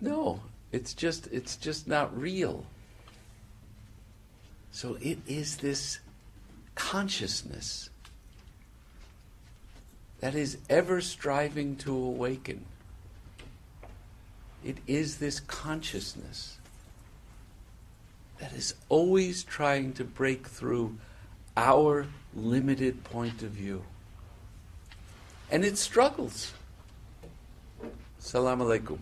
No, 0.00 0.42
it's 0.72 0.92
just 0.92 1.26
it's 1.28 1.56
just 1.56 1.88
not 1.88 2.16
real. 2.16 2.66
So 4.70 4.98
it 5.00 5.18
is 5.26 5.56
this 5.56 6.00
consciousness 6.74 7.88
that 10.20 10.34
is 10.34 10.58
ever 10.68 11.00
striving 11.00 11.76
to 11.76 11.94
awaken. 11.94 12.64
It 14.64 14.78
is 14.86 15.18
this 15.18 15.40
consciousness 15.40 16.58
that 18.38 18.52
is 18.52 18.74
always 18.88 19.44
trying 19.44 19.92
to 19.94 20.04
break 20.04 20.46
through 20.46 20.96
our 21.56 22.06
limited 22.34 23.02
point 23.04 23.42
of 23.42 23.50
view. 23.50 23.82
And 25.50 25.64
it 25.64 25.78
struggles. 25.78 26.52
Salam 28.18 28.60
alaikum. 28.60 28.98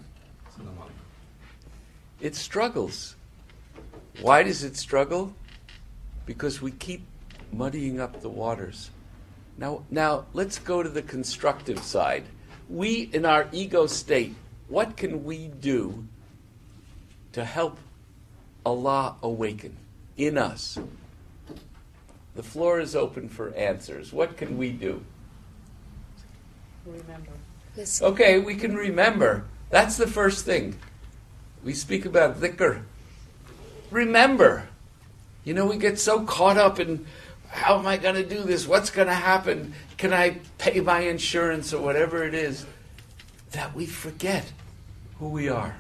it 2.21 2.37
struggles. 2.37 3.17
Why 4.21 4.43
does 4.43 4.63
it 4.63 4.77
struggle? 4.77 5.35
Because 6.27 6.61
we 6.61 6.71
keep 6.71 7.05
muddying 7.53 8.01
up 8.01 8.21
the 8.21 8.29
waters. 8.29 8.91
Now, 9.57 9.83
now 9.91 10.27
let's 10.33 10.59
go 10.59 10.83
to 10.83 10.89
the 10.89 11.03
constructive 11.03 11.81
side. 11.81 12.25
We, 12.69 13.11
in 13.13 13.25
our 13.25 13.49
ego 13.53 13.87
state, 13.87 14.35
what 14.69 14.97
can 14.97 15.25
we 15.25 15.49
do 15.49 16.07
to 17.33 17.45
help 17.45 17.79
Allah 18.65 19.17
awaken 19.23 19.77
in 20.17 20.39
us? 20.39 20.79
The 22.35 22.43
floor 22.43 22.81
is 22.81 22.97
open 22.97 23.29
for 23.29 23.55
answers. 23.55 24.13
What 24.13 24.37
can 24.37 24.59
we 24.59 24.71
do? 24.71 25.05
Remember. 26.85 27.31
Okay, 28.03 28.39
we 28.39 28.57
can 28.57 28.75
remember. 28.75 29.45
That's 29.71 29.97
the 29.97 30.07
first 30.07 30.45
thing. 30.45 30.77
We 31.63 31.75
speak 31.75 32.05
about 32.05 32.41
dhikr. 32.41 32.83
Remember. 33.91 34.69
You 35.45 35.55
know, 35.55 35.67
we 35.67 35.77
get 35.77 35.99
so 35.99 36.25
caught 36.25 36.57
up 36.57 36.81
in 36.81 37.07
how 37.55 37.79
am 37.79 37.87
I 37.87 37.97
going 37.97 38.17
to 38.17 38.25
do 38.25 38.43
this? 38.43 38.67
What's 38.67 38.91
going 38.91 39.07
to 39.07 39.15
happen? 39.15 39.75
Can 39.97 40.13
I 40.13 40.41
pay 40.59 40.81
my 40.81 41.01
insurance 41.01 41.73
or 41.73 41.81
whatever 41.81 42.25
it 42.25 42.35
is? 42.35 42.67
That 43.53 43.75
we 43.77 43.87
forget 43.87 44.53
who 45.21 45.29
we 45.29 45.49
are. 45.49 45.77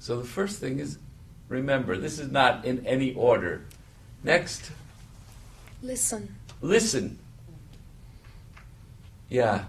So 0.00 0.18
the 0.18 0.26
first 0.26 0.58
thing 0.58 0.80
is 0.80 0.98
remember. 1.48 1.96
This 1.96 2.18
is 2.18 2.32
not 2.32 2.64
in 2.64 2.84
any 2.84 3.14
order. 3.14 3.64
Next, 4.24 4.72
Listen. 5.82 6.34
listen. 6.60 7.18
Yeah. 9.28 9.66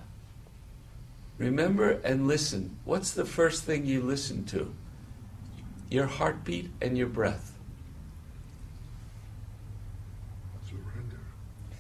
Remember 1.38 1.92
and 2.04 2.28
listen. 2.28 2.78
What's 2.86 3.12
the 3.12 3.26
first 3.26 3.64
thing 3.64 3.86
you 3.86 4.02
listen 4.02 4.46
to? 4.46 4.74
Your 5.90 6.06
heartbeat 6.06 6.70
and 6.82 6.98
your 6.98 7.08
breath. 7.08 7.52
Surrender. 10.68 11.20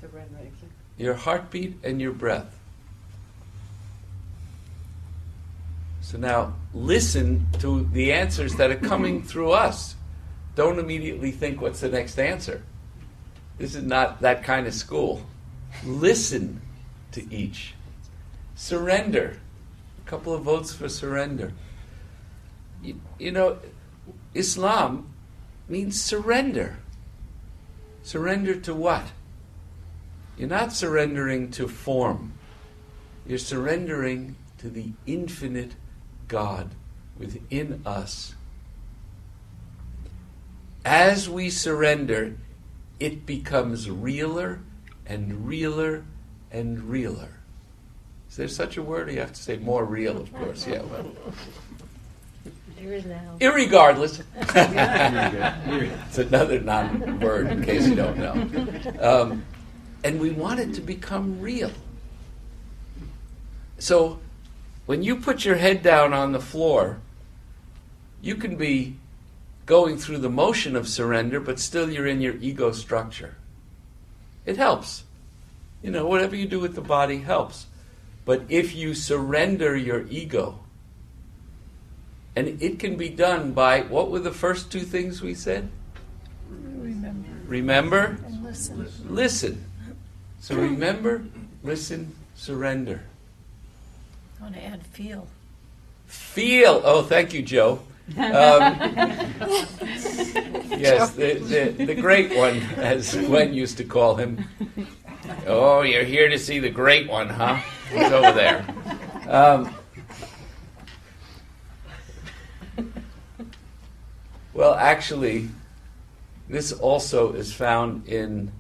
Surrender, 0.01 0.37
exactly. 0.37 0.69
Your 0.97 1.13
heartbeat 1.13 1.77
and 1.83 2.01
your 2.01 2.11
breath. 2.11 2.55
So 6.01 6.17
now 6.17 6.53
listen 6.73 7.45
to 7.59 7.87
the 7.91 8.11
answers 8.13 8.55
that 8.55 8.71
are 8.71 8.75
coming 8.75 9.21
through 9.23 9.51
us. 9.51 9.95
Don't 10.55 10.79
immediately 10.79 11.31
think 11.31 11.61
what's 11.61 11.81
the 11.81 11.89
next 11.89 12.17
answer. 12.17 12.63
This 13.59 13.75
is 13.75 13.83
not 13.83 14.21
that 14.21 14.43
kind 14.43 14.65
of 14.65 14.73
school. 14.73 15.21
Listen 15.85 16.61
to 17.11 17.31
each. 17.31 17.75
Surrender. 18.55 19.37
A 20.03 20.09
couple 20.09 20.33
of 20.33 20.41
votes 20.41 20.73
for 20.73 20.89
surrender. 20.89 21.53
You, 22.81 22.99
you 23.19 23.31
know, 23.31 23.59
Islam 24.33 25.13
means 25.67 26.01
surrender. 26.01 26.79
Surrender 28.03 28.55
to 28.55 28.74
what? 28.74 29.12
You're 30.38 30.50
not 30.50 30.74
surrendering 30.74 31.51
to 31.51 31.67
form. 31.67 32.33
You're 33.25 33.38
surrendering 33.38 34.36
to 34.59 34.69
the 34.69 34.91
infinite 35.05 35.74
God 36.27 36.71
within 37.17 37.81
us. 37.86 38.36
As 40.86 41.29
we 41.29 41.50
surrender, 41.50 42.38
it 43.00 43.25
becomes 43.25 43.89
realer 43.89 44.62
and 45.05 45.45
realer 45.45 46.05
and 46.51 46.83
realer. 46.89 47.39
Is 48.29 48.38
there 48.38 48.48
such 48.48 48.77
a 48.77 48.83
word? 48.83 49.12
You 49.12 49.19
have 49.19 49.33
to 49.33 49.41
say 49.41 49.57
more 49.57 49.83
real, 49.83 50.17
of 50.17 50.33
course. 50.33 50.65
Yeah. 50.67 50.83
Well, 50.83 51.12
There 52.81 52.93
is 52.93 53.05
now. 53.05 53.35
irregardless. 53.39 54.24
it's 56.07 56.18
another 56.18 56.61
non-word 56.61 57.48
in 57.48 57.63
case 57.63 57.87
you 57.87 57.96
don't 57.96 58.18
know. 58.18 58.33
Um, 59.01 59.46
and 60.03 60.20
we 60.20 60.29
want 60.29 60.61
it 60.61 60.74
to 60.75 60.81
become 60.81 61.42
real. 61.42 61.72
So, 63.79 64.20
when 64.85 65.03
you 65.03 65.18
put 65.18 65.44
your 65.44 65.55
head 65.55 65.83
down 65.83 66.13
on 66.13 66.31
the 66.31 66.39
floor, 66.39 67.00
you 68.22 68.35
can 68.35 68.55
be 68.55 68.96
going 69.65 69.98
through 69.98 70.20
the 70.20 70.29
motion 70.29 70.75
of 70.75 70.87
surrender, 70.87 71.39
but 71.39 71.59
still 71.59 71.92
you're 71.92 72.07
in 72.07 72.22
your 72.22 72.35
ego 72.37 72.72
structure. 72.72 73.35
It 74.46 74.57
helps. 74.57 75.03
You 75.81 75.92
know, 75.92 76.07
whatever 76.07 76.35
you 76.35 76.48
do 76.48 76.59
with 76.59 76.75
the 76.75 76.81
body 76.81 77.20
helps. 77.20 77.65
But 78.25 78.44
if 78.50 78.74
you 78.74 78.94
surrender 78.94 79.75
your 79.75 80.07
ego, 80.07 80.59
and 82.39 82.61
it 82.61 82.79
can 82.79 82.95
be 82.95 83.09
done 83.09 83.51
by 83.51 83.81
what 83.81 84.09
were 84.09 84.19
the 84.19 84.31
first 84.31 84.71
two 84.71 84.79
things 84.79 85.21
we 85.21 85.33
said? 85.33 85.69
Remember. 86.49 87.27
Remember, 87.45 88.17
And 88.25 88.43
listen. 88.43 88.87
listen. 89.09 89.65
So 90.39 90.55
remember, 90.55 91.25
listen, 91.63 92.15
surrender. 92.35 93.01
I 94.39 94.43
want 94.43 94.55
to 94.55 94.63
add 94.63 94.85
feel. 94.85 95.27
Feel. 96.07 96.81
Oh, 96.85 97.03
thank 97.03 97.33
you, 97.33 97.41
Joe. 97.41 97.81
Um, 98.11 98.15
yes, 100.79 101.11
the, 101.11 101.33
the, 101.77 101.85
the 101.85 101.95
great 101.95 102.37
one, 102.37 102.55
as 102.77 103.15
Gwen 103.15 103.53
used 103.53 103.77
to 103.79 103.83
call 103.83 104.15
him. 104.15 104.45
Oh, 105.45 105.81
you're 105.81 106.05
here 106.05 106.29
to 106.29 106.39
see 106.39 106.59
the 106.59 106.69
great 106.69 107.09
one, 107.09 107.27
huh? 107.27 107.57
He's 107.91 108.11
over 108.11 108.31
there. 108.31 108.65
Um, 109.27 109.75
well, 114.53 114.74
actually, 114.74 115.50
this 116.48 116.72
also 116.72 117.33
is 117.33 117.53
found 117.53 118.07
in 118.07 118.51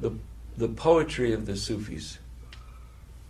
the, 0.00 0.12
the 0.56 0.68
poetry 0.68 1.32
of 1.32 1.46
the 1.46 1.56
Sufis. 1.56 2.18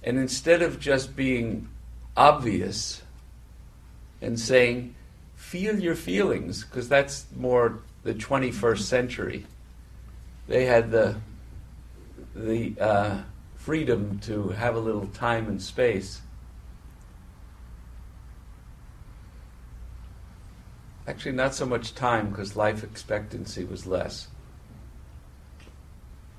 And 0.03 0.19
instead 0.19 0.63
of 0.63 0.81
just 0.81 1.15
being 1.15 1.69
obvious 2.17 3.03
and 4.23 4.39
saying, 4.39 4.95
feel 5.37 5.79
your 5.79 5.95
feelings, 5.95 6.65
because 6.65 6.89
that's 6.89 7.27
more 7.37 7.81
the 8.03 8.15
21st 8.15 8.81
century, 8.81 9.47
they 10.47 10.65
had 10.65 10.91
the, 10.91 11.17
the 12.35 12.75
uh, 12.81 13.19
freedom 13.57 14.19
to 14.21 14.49
have 14.49 14.75
a 14.75 14.81
little 14.81 15.07
time 15.09 15.47
and 15.47 15.61
space. 15.61 16.23
Actually, 21.09 21.33
not 21.33 21.55
so 21.55 21.65
much 21.65 21.95
time 21.95 22.29
because 22.29 22.55
life 22.55 22.85
expectancy 22.85 23.65
was 23.65 23.87
less. 23.87 24.29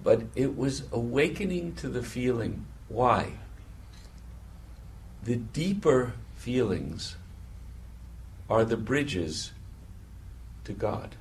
But 0.03 0.21
it 0.35 0.55
was 0.55 0.83
awakening 0.91 1.73
to 1.77 1.89
the 1.89 2.03
feeling. 2.03 2.67
Why? 2.87 3.31
The 5.23 5.37
deeper 5.37 6.13
feelings 6.35 7.15
are 8.47 8.63
the 8.63 8.77
bridges 8.77 9.53
to 10.65 10.73
God, 10.73 11.15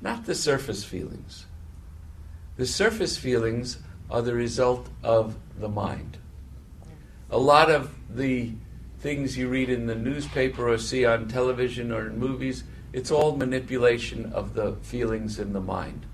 not 0.00 0.24
the 0.24 0.36
surface 0.36 0.84
feelings. 0.84 1.46
The 2.56 2.66
surface 2.66 3.16
feelings 3.16 3.78
are 4.08 4.22
the 4.22 4.34
result 4.34 4.88
of 5.02 5.34
the 5.58 5.68
mind. 5.68 6.18
A 7.28 7.38
lot 7.38 7.72
of 7.72 7.92
the 8.08 8.52
things 9.04 9.36
you 9.36 9.50
read 9.50 9.68
in 9.68 9.86
the 9.86 9.94
newspaper 9.94 10.66
or 10.66 10.78
see 10.78 11.04
on 11.04 11.28
television 11.28 11.92
or 11.92 12.06
in 12.06 12.18
movies, 12.18 12.64
it's 12.90 13.10
all 13.10 13.36
manipulation 13.36 14.32
of 14.32 14.54
the 14.54 14.72
feelings 14.80 15.38
in 15.38 15.52
the 15.52 15.60
mind. 15.60 16.06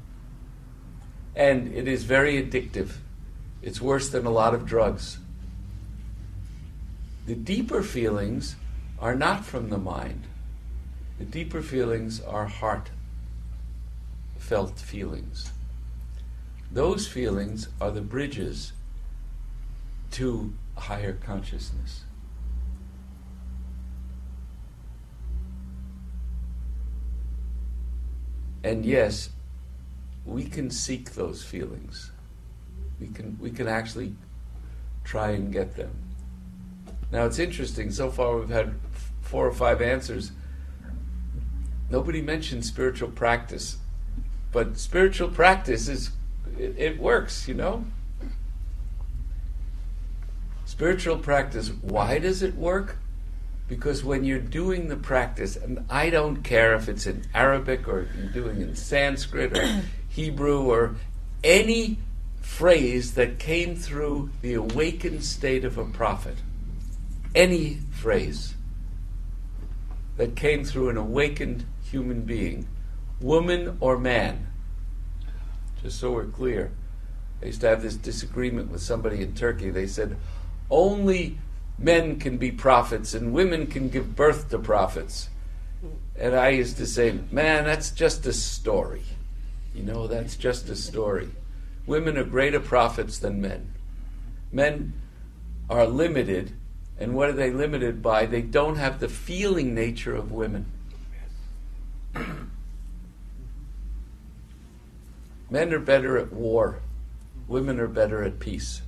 And 1.37 1.73
it 1.73 1.87
is 1.87 2.03
very 2.03 2.43
addictive. 2.43 2.95
It's 3.63 3.81
worse 3.81 4.09
than 4.09 4.27
a 4.27 4.31
lot 4.31 4.55
of 4.55 4.67
drugs. 4.67 5.19
The 7.27 7.37
deeper 7.37 7.85
feelings 7.85 8.57
are 8.99 9.15
not 9.15 9.45
from 9.45 9.71
the 9.71 9.79
mind. 9.79 10.25
The 11.21 11.27
deeper 11.27 11.63
feelings 11.63 12.21
are 12.21 12.47
heart 12.47 12.91
felt 14.37 14.81
feelings. 14.81 15.53
Those 16.73 17.07
feelings 17.07 17.69
are 17.81 17.93
the 17.93 18.01
bridges 18.01 18.73
to 20.11 20.53
higher 20.77 21.13
consciousness. 21.13 22.03
And 28.63 28.85
yes, 28.85 29.31
we 30.25 30.45
can 30.45 30.71
seek 30.71 31.13
those 31.13 31.43
feelings. 31.43 32.11
We 33.01 33.09
can 33.09 33.39
we 33.41 33.51
can 33.51 33.67
actually 33.67 34.15
try 35.05 35.31
and 35.31 35.53
get 35.53 35.77
them. 35.77 35.91
Now 37.11 37.25
it's 37.27 37.39
interesting. 37.39 37.91
So 37.91 38.11
far, 38.11 38.37
we've 38.37 38.51
had 38.51 38.75
four 39.23 39.47
or 39.47 39.53
five 39.53 39.81
answers. 39.81 40.33
Nobody 41.89 42.23
mentioned 42.23 42.65
spiritual 42.65 43.11
practice, 43.11 43.79
but 44.53 44.79
spiritual 44.79 45.29
practice 45.29 45.89
is 45.89 46.11
it, 46.59 46.75
it 46.77 47.01
works. 47.01 47.49
You 47.49 47.55
know, 47.55 47.85
Spiritual 50.71 51.19
practice, 51.19 51.73
why 51.83 52.21
does 52.21 52.43
it 52.43 52.55
work? 52.55 52.97
Because 53.71 54.03
when 54.03 54.25
you're 54.25 54.41
doing 54.41 54.89
the 54.89 54.97
practice, 54.97 55.55
and 55.55 55.87
I 55.89 56.11
don't 56.11 56.43
care 56.43 56.75
if 56.75 56.89
it's 56.89 57.07
in 57.07 57.23
Arabic 57.33 57.87
or 57.87 58.09
you're 58.19 58.33
doing 58.33 58.61
in 58.61 58.75
Sanskrit 58.75 59.57
or 59.57 59.83
Hebrew 60.09 60.63
or 60.63 60.97
any 61.45 61.99
phrase 62.41 63.15
that 63.15 63.39
came 63.39 63.77
through 63.77 64.31
the 64.43 64.55
awakened 64.55 65.23
state 65.23 65.65
of 65.65 65.79
a 65.79 65.85
prophet, 65.85 66.39
any 67.33 67.79
phrase 67.93 68.57
that 70.17 70.35
came 70.35 70.65
through 70.65 70.89
an 70.89 70.97
awakened 70.97 71.65
human 71.85 72.23
being, 72.23 72.67
woman 73.21 73.77
or 73.79 73.97
man, 73.97 74.49
just 75.81 76.01
so 76.01 76.11
we're 76.11 76.25
clear. 76.25 76.73
I 77.41 77.47
used 77.47 77.61
to 77.61 77.69
have 77.69 77.83
this 77.83 77.95
disagreement 77.95 78.73
with 78.73 78.83
somebody 78.83 79.23
in 79.23 79.33
Turkey. 79.33 79.71
They 79.71 79.87
said, 79.87 80.17
only 80.69 81.39
men 81.81 82.21
can 82.21 82.37
be 82.37 82.53
prophets 82.53 83.15
and 83.15 83.33
women 83.33 83.67
can 83.67 83.89
give 83.89 84.15
birth 84.15 84.51
to 84.51 84.59
prophets. 84.59 85.31
And 86.17 86.37
I 86.37 86.51
used 86.51 86.77
to 86.77 86.87
say, 86.87 87.19
man, 87.33 87.65
that's 87.65 87.91
just 87.91 88.27
a 88.27 88.33
story. 88.33 89.03
You 89.75 89.83
know, 89.83 90.07
that's 90.07 90.37
just 90.37 90.69
a 90.69 90.77
story. 90.77 91.31
Women 91.87 92.19
are 92.19 92.25
greater 92.25 92.61
prophets 92.61 93.19
than 93.19 93.41
men. 93.41 93.73
Men 94.53 94.93
are 95.71 95.87
limited, 95.87 96.53
and 96.99 97.15
what 97.15 97.31
are 97.31 97.35
they 97.35 97.51
limited 97.51 98.03
by? 98.03 98.27
They 98.27 98.43
don't 98.43 98.77
have 98.77 99.01
the 99.01 99.09
feeling 99.09 99.75
nature 99.75 100.15
of 100.15 100.31
women. 100.33 100.67
Men 105.49 105.73
are 105.73 105.81
better 105.81 106.19
at 106.19 106.33
war, 106.33 106.81
women 107.49 107.81
are 107.81 107.89
better 107.89 108.23
at 108.23 108.39
peace. 108.39 108.83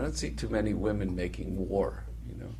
I 0.00 0.02
don't 0.02 0.16
see 0.16 0.30
too 0.30 0.48
many 0.48 0.72
women 0.72 1.14
making 1.14 1.68
war, 1.68 2.04
you 2.26 2.42
know. 2.42 2.54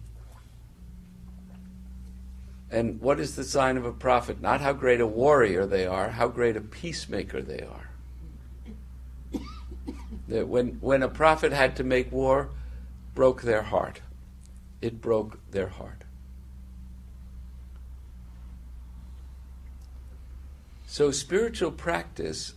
And 2.71 3.01
what 3.01 3.19
is 3.19 3.35
the 3.35 3.45
sign 3.45 3.79
of 3.79 3.87
a 3.87 3.95
prophet? 3.95 4.43
Not 4.43 4.61
how 4.61 4.75
great 4.75 5.01
a 5.01 5.07
warrior 5.07 5.65
they 5.65 5.87
are, 5.87 6.11
how 6.11 6.29
great 6.29 6.55
a 6.59 6.61
peacemaker 6.61 7.41
they 7.41 7.63
are. 7.63 7.89
that 10.29 10.49
when, 10.49 10.73
when 10.83 11.03
a 11.03 11.09
prophet 11.09 11.51
had 11.51 11.77
to 11.77 11.83
make 11.83 12.13
war, 12.13 12.51
broke 13.15 13.41
their 13.41 13.63
heart. 13.63 14.03
It 14.83 15.01
broke 15.01 15.39
their 15.51 15.69
heart. 15.69 16.05
So, 20.87 21.11
spiritual 21.11 21.71
practice 21.71 22.53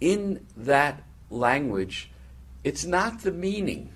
in 0.00 0.46
that 0.56 1.02
language, 1.28 2.08
it's 2.64 2.84
not 2.84 3.22
the 3.22 3.32
meaning. 3.32 3.92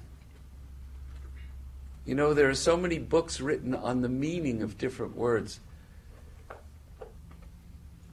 You 2.05 2.15
know, 2.15 2.35
there 2.35 2.49
are 2.49 2.55
so 2.55 2.77
many 2.77 2.99
books 2.99 3.41
written 3.41 3.75
on 3.75 4.01
the 4.01 4.09
meaning 4.09 4.63
of 4.63 4.79
different 4.79 5.17
words. 5.17 5.61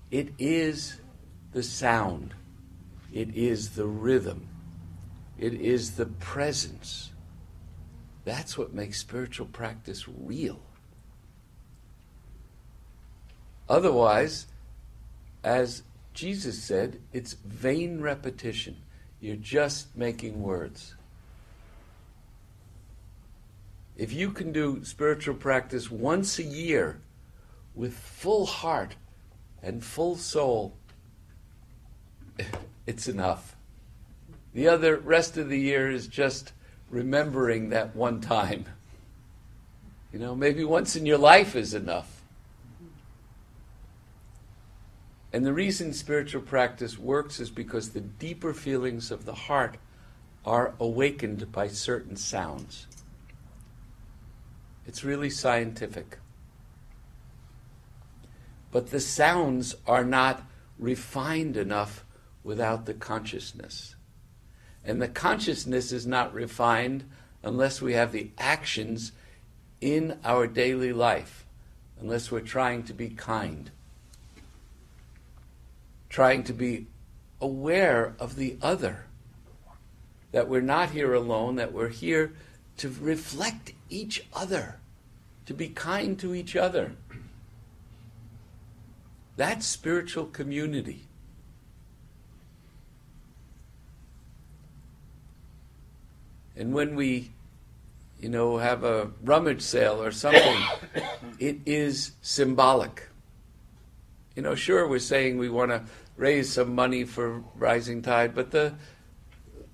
It 0.10 0.30
is 0.38 1.00
the 1.54 1.63
sound, 1.63 2.34
it 3.12 3.36
is 3.36 3.72
the 3.72 3.88
rhythm, 3.88 4.48
it 5.38 5.54
is 5.54 5.96
the 5.96 6.06
presence. 6.06 7.12
That's 8.26 8.58
what 8.58 8.74
makes 8.74 9.00
spiritual 9.00 9.48
practice 9.48 10.08
real. 10.08 10.60
Otherwise, 13.68 14.48
as 15.44 15.84
Jesus 16.13 16.62
said, 16.62 17.02
it's 17.12 17.34
vain 17.34 18.02
repetition. 18.02 18.78
You're 19.24 19.38
just 19.38 19.96
making 19.96 20.42
words. 20.42 20.96
If 23.96 24.12
you 24.12 24.32
can 24.32 24.52
do 24.52 24.84
spiritual 24.84 25.36
practice 25.36 25.90
once 25.90 26.40
a 26.40 26.44
year 26.44 27.00
with 27.74 27.94
full 27.94 28.46
heart 28.46 28.98
and 29.62 29.82
full 29.82 30.18
soul, 30.18 30.76
it's 32.86 33.08
enough. 33.08 33.56
The 34.54 34.68
other 34.68 34.98
rest 34.98 35.38
of 35.38 35.48
the 35.48 35.60
year 35.60 35.90
is 35.90 36.08
just 36.08 36.52
remembering 36.90 37.70
that 37.70 37.96
one 37.96 38.20
time. 38.20 38.66
You 40.12 40.20
know, 40.20 40.36
maybe 40.36 40.66
once 40.66 40.98
in 40.98 41.06
your 41.06 41.18
life 41.18 41.56
is 41.56 41.74
enough. 41.74 42.12
And 45.34 45.43
the 45.43 45.52
reason 45.54 45.93
spiritual 45.93 46.43
practice 46.43 47.00
works 47.00 47.39
is 47.39 47.50
because 47.50 47.89
the 47.89 48.02
deeper 48.02 48.54
feelings 48.54 49.10
of 49.10 49.26
the 49.26 49.34
heart 49.34 49.78
are 50.46 50.76
awakened 50.80 51.52
by 51.52 51.67
certain 51.67 52.15
sounds. 52.15 52.86
It's 54.86 55.04
really 55.04 55.32
scientific. 55.32 56.19
But 58.72 58.91
the 58.91 59.00
sounds 59.00 59.76
are 59.88 60.04
not 60.04 60.43
refined 60.78 61.58
enough 61.58 62.06
without 62.43 62.86
the 62.86 62.93
consciousness. 62.93 63.96
And 64.86 65.02
the 65.02 65.08
consciousness 65.08 65.91
is 65.91 66.06
not 66.06 66.34
refined 66.34 67.10
unless 67.41 67.82
we 67.82 67.93
have 67.93 68.12
the 68.12 68.30
actions 68.38 69.13
in 69.82 70.19
our 70.24 70.46
daily 70.46 70.93
life, 70.93 71.46
unless 72.00 72.32
we're 72.32 72.41
trying 72.41 72.84
to 72.84 72.93
be 72.93 73.10
kind, 73.10 73.72
trying 76.13 76.43
to 76.43 76.54
be 76.54 76.86
aware 77.41 78.13
of 78.19 78.36
the 78.36 78.56
other, 78.62 79.08
that 80.32 80.47
we're 80.47 80.62
not 80.62 80.91
here 80.91 81.12
alone, 81.15 81.56
that 81.56 81.73
we're 81.73 81.89
here 81.89 82.32
to 82.78 82.88
reflect 83.02 83.73
each 83.89 84.23
other, 84.32 84.80
to 85.47 85.56
be 85.56 85.67
kind 85.67 86.19
to 86.19 86.36
each 86.36 86.56
other. 86.56 86.91
That's 89.38 89.65
spiritual 89.65 90.26
community. 90.26 91.08
And 96.56 96.76
when 96.76 96.95
we, 96.95 97.32
you 98.19 98.30
know, 98.30 98.58
have 98.58 98.84
a 98.84 99.10
rummage 99.23 99.63
sale 99.63 99.99
or 100.04 100.12
something, 100.12 100.62
it 101.39 101.58
is 101.65 102.12
symbolic. 102.21 103.10
You 104.36 104.41
know, 104.41 104.56
sure, 104.56 104.88
we're 104.88 104.99
saying 104.99 105.38
we 105.38 105.49
want 105.49 105.71
to 105.71 105.84
raise 106.15 106.52
some 106.52 106.76
money 106.76 107.04
for 107.04 107.43
Rising 107.56 108.02
Tide, 108.02 108.36
but 108.36 108.52
the 108.52 108.73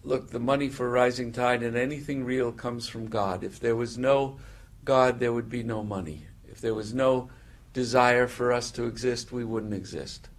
look, 0.04 0.32
the 0.32 0.39
money 0.39 0.69
for 0.69 0.89
Rising 0.89 1.32
Tide 1.32 1.63
and 1.63 1.75
anything 1.75 2.23
real 2.23 2.52
comes 2.52 2.88
from 2.88 3.08
God. 3.08 3.43
If 3.43 3.60
there 3.60 3.75
was 3.75 3.97
no 3.97 4.39
God, 4.86 5.19
there 5.19 5.34
would 5.34 5.49
be 5.49 5.63
no 5.63 5.84
money. 5.84 6.25
If 6.47 6.62
there 6.62 6.73
was 6.73 6.93
no 6.93 7.30
desire 7.73 8.28
for 8.28 8.52
us 8.52 8.71
to 8.71 8.84
exist, 8.86 9.32
we 9.32 9.43
wouldn't 9.43 9.73
exist. 9.73 10.30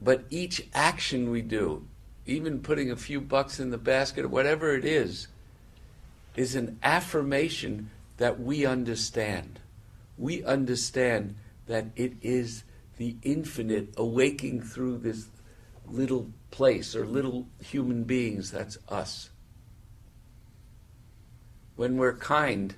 But 0.00 0.24
each 0.30 0.66
action 0.72 1.30
we 1.30 1.42
do, 1.42 1.86
even 2.24 2.60
putting 2.60 2.90
a 2.90 2.96
few 2.96 3.20
bucks 3.20 3.60
in 3.60 3.70
the 3.70 3.78
basket 3.78 4.24
or 4.24 4.28
whatever 4.28 4.74
it 4.74 4.84
is, 4.84 5.28
is 6.36 6.54
an 6.54 6.78
affirmation 6.82 7.90
that 8.16 8.40
we 8.40 8.64
understand. 8.64 9.60
We 10.20 10.44
understand 10.44 11.36
that 11.66 11.86
it 11.96 12.12
is 12.20 12.64
the 12.98 13.16
infinite 13.22 13.94
awaking 13.96 14.60
through 14.60 14.98
this 14.98 15.28
little 15.86 16.30
place 16.50 16.94
or 16.94 17.06
little 17.06 17.46
human 17.64 18.04
beings. 18.04 18.50
That's 18.50 18.76
us. 18.90 19.30
When 21.76 21.96
we're 21.96 22.16
kind, 22.16 22.74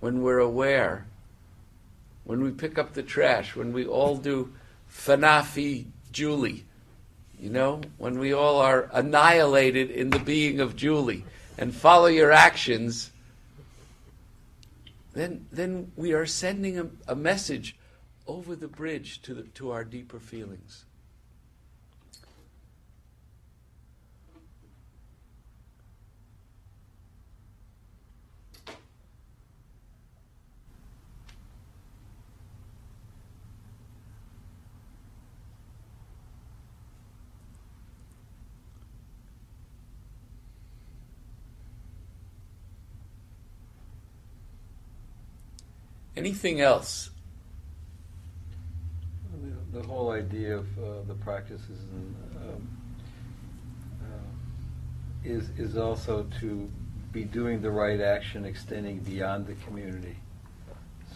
when 0.00 0.20
we're 0.20 0.38
aware, 0.38 1.06
when 2.24 2.42
we 2.42 2.50
pick 2.50 2.76
up 2.76 2.92
the 2.92 3.02
trash, 3.02 3.56
when 3.56 3.72
we 3.72 3.86
all 3.86 4.18
do 4.18 4.52
Fanafi 4.92 5.86
Julie. 6.12 6.66
You 7.38 7.48
know, 7.48 7.80
when 7.96 8.18
we 8.18 8.34
all 8.34 8.58
are 8.58 8.90
annihilated 8.92 9.90
in 9.90 10.10
the 10.10 10.18
being 10.18 10.60
of 10.60 10.76
Julie 10.76 11.24
and 11.56 11.74
follow 11.74 12.06
your 12.06 12.32
actions, 12.32 13.11
then, 15.12 15.46
then 15.52 15.92
we 15.96 16.12
are 16.12 16.26
sending 16.26 16.78
a, 16.78 16.88
a 17.08 17.14
message 17.14 17.76
over 18.26 18.56
the 18.56 18.68
bridge 18.68 19.20
to, 19.22 19.34
the, 19.34 19.42
to 19.42 19.70
our 19.70 19.84
deeper 19.84 20.20
feelings. 20.20 20.84
Anything 46.16 46.60
else? 46.60 47.10
The 49.72 49.80
the 49.80 49.86
whole 49.86 50.10
idea 50.10 50.56
of 50.58 50.66
uh, 50.78 51.02
the 51.08 51.14
practices 51.14 51.80
and, 51.92 52.16
um, 52.36 52.68
uh, 54.02 55.28
is 55.28 55.48
is 55.58 55.76
also 55.76 56.26
to 56.40 56.70
be 57.12 57.24
doing 57.24 57.60
the 57.62 57.70
right 57.70 58.00
action, 58.00 58.44
extending 58.44 58.98
beyond 58.98 59.46
the 59.46 59.54
community, 59.66 60.16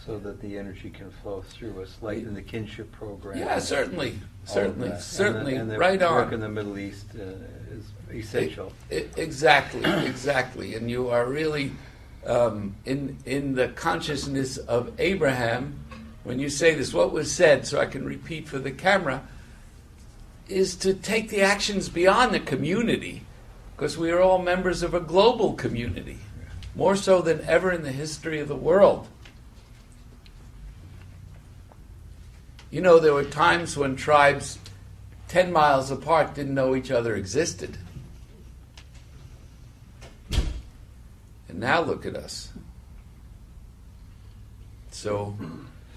so 0.05 0.17
that 0.19 0.41
the 0.41 0.57
energy 0.57 0.89
can 0.89 1.11
flow 1.11 1.41
through 1.41 1.81
us, 1.81 1.97
like 2.01 2.17
in 2.19 2.33
the 2.33 2.41
kinship 2.41 2.91
program. 2.91 3.37
Yeah, 3.37 3.59
certainly, 3.59 4.19
certainly, 4.45 4.91
certainly, 4.99 5.55
and 5.55 5.59
the, 5.59 5.61
and 5.63 5.71
the 5.71 5.77
right 5.77 5.99
work 5.99 6.27
on. 6.27 6.33
in 6.35 6.39
the 6.39 6.49
Middle 6.49 6.77
East 6.79 7.07
uh, 7.15 7.23
is 7.71 7.85
essential. 8.11 8.73
I- 8.91 8.95
I- 8.95 9.19
exactly, 9.21 9.81
exactly, 9.85 10.73
and 10.75 10.89
you 10.89 11.09
are 11.09 11.27
really 11.27 11.71
um, 12.27 12.75
in 12.85 13.17
in 13.25 13.55
the 13.55 13.69
consciousness 13.69 14.57
of 14.57 14.91
Abraham 14.99 15.79
when 16.23 16.39
you 16.39 16.49
say 16.49 16.75
this. 16.75 16.93
What 16.93 17.11
was 17.11 17.31
said, 17.31 17.65
so 17.65 17.79
I 17.79 17.85
can 17.85 18.05
repeat 18.05 18.47
for 18.47 18.59
the 18.59 18.71
camera, 18.71 19.23
is 20.47 20.75
to 20.77 20.93
take 20.93 21.29
the 21.29 21.41
actions 21.41 21.89
beyond 21.89 22.33
the 22.33 22.39
community, 22.39 23.23
because 23.75 23.97
we 23.97 24.11
are 24.11 24.19
all 24.19 24.39
members 24.39 24.83
of 24.83 24.93
a 24.93 24.99
global 24.99 25.53
community, 25.53 26.19
more 26.75 26.95
so 26.95 27.21
than 27.21 27.41
ever 27.45 27.71
in 27.71 27.83
the 27.83 27.91
history 27.91 28.39
of 28.39 28.47
the 28.47 28.55
world. 28.55 29.07
You 32.69 32.81
know, 32.81 32.99
there 32.99 33.13
were 33.13 33.23
times 33.23 33.77
when 33.77 33.95
tribes 33.95 34.59
10 35.29 35.51
miles 35.51 35.89
apart 35.89 36.35
didn't 36.35 36.53
know 36.53 36.75
each 36.75 36.91
other 36.91 37.15
existed. 37.15 37.77
Now 41.57 41.81
look 41.81 42.05
at 42.05 42.15
us. 42.15 42.49
So, 44.91 45.35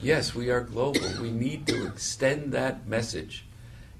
yes, 0.00 0.34
we 0.34 0.50
are 0.50 0.60
global. 0.60 1.00
We 1.20 1.30
need 1.30 1.66
to 1.68 1.86
extend 1.86 2.52
that 2.52 2.86
message. 2.86 3.44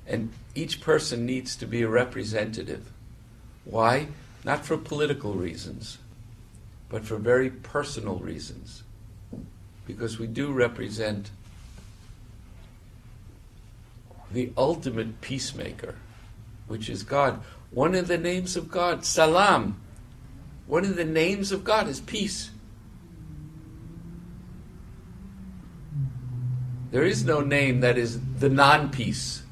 And 0.06 0.32
each 0.54 0.80
person 0.80 1.24
needs 1.24 1.56
to 1.56 1.66
be 1.66 1.82
a 1.82 1.88
representative. 1.88 2.90
Why? 3.64 4.08
Not 4.44 4.64
for 4.64 4.76
political 4.76 5.34
reasons, 5.34 5.98
but 6.88 7.04
for 7.04 7.16
very 7.16 7.50
personal 7.50 8.16
reasons. 8.16 8.82
Because 9.86 10.18
we 10.18 10.26
do 10.26 10.52
represent 10.52 11.30
the 14.32 14.52
ultimate 14.56 15.20
peacemaker, 15.20 15.96
which 16.68 16.88
is 16.88 17.02
God. 17.02 17.40
One 17.70 17.94
of 17.94 18.08
the 18.08 18.18
names 18.18 18.56
of 18.56 18.70
God, 18.70 19.04
Salam. 19.04 19.80
One 20.70 20.84
of 20.84 20.94
the 20.94 21.04
names 21.04 21.50
of 21.50 21.64
God 21.64 21.88
is 21.88 21.98
peace. 21.98 22.50
There 26.92 27.02
is 27.02 27.24
no 27.24 27.40
name 27.40 27.80
that 27.80 27.98
is 27.98 28.20
the 28.38 28.48
non 28.48 28.90
peace. 28.90 29.42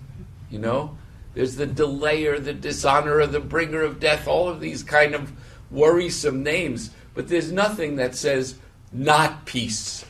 You 0.49 0.61
know? 0.61 0.97
There's 1.35 1.57
the 1.57 1.67
delayer, 1.67 2.39
the 2.39 2.55
dishonorer, 2.55 3.27
the 3.27 3.41
bringer 3.41 3.83
of 3.83 3.99
death, 3.99 4.29
all 4.29 4.49
of 4.49 4.61
these 4.61 4.85
kind 4.85 5.13
of 5.13 5.33
worrisome 5.73 6.45
names. 6.45 6.91
But 7.15 7.27
there's 7.27 7.51
nothing 7.51 7.97
that 7.97 8.15
says 8.15 8.55
not 8.93 9.45
peace, 9.45 10.05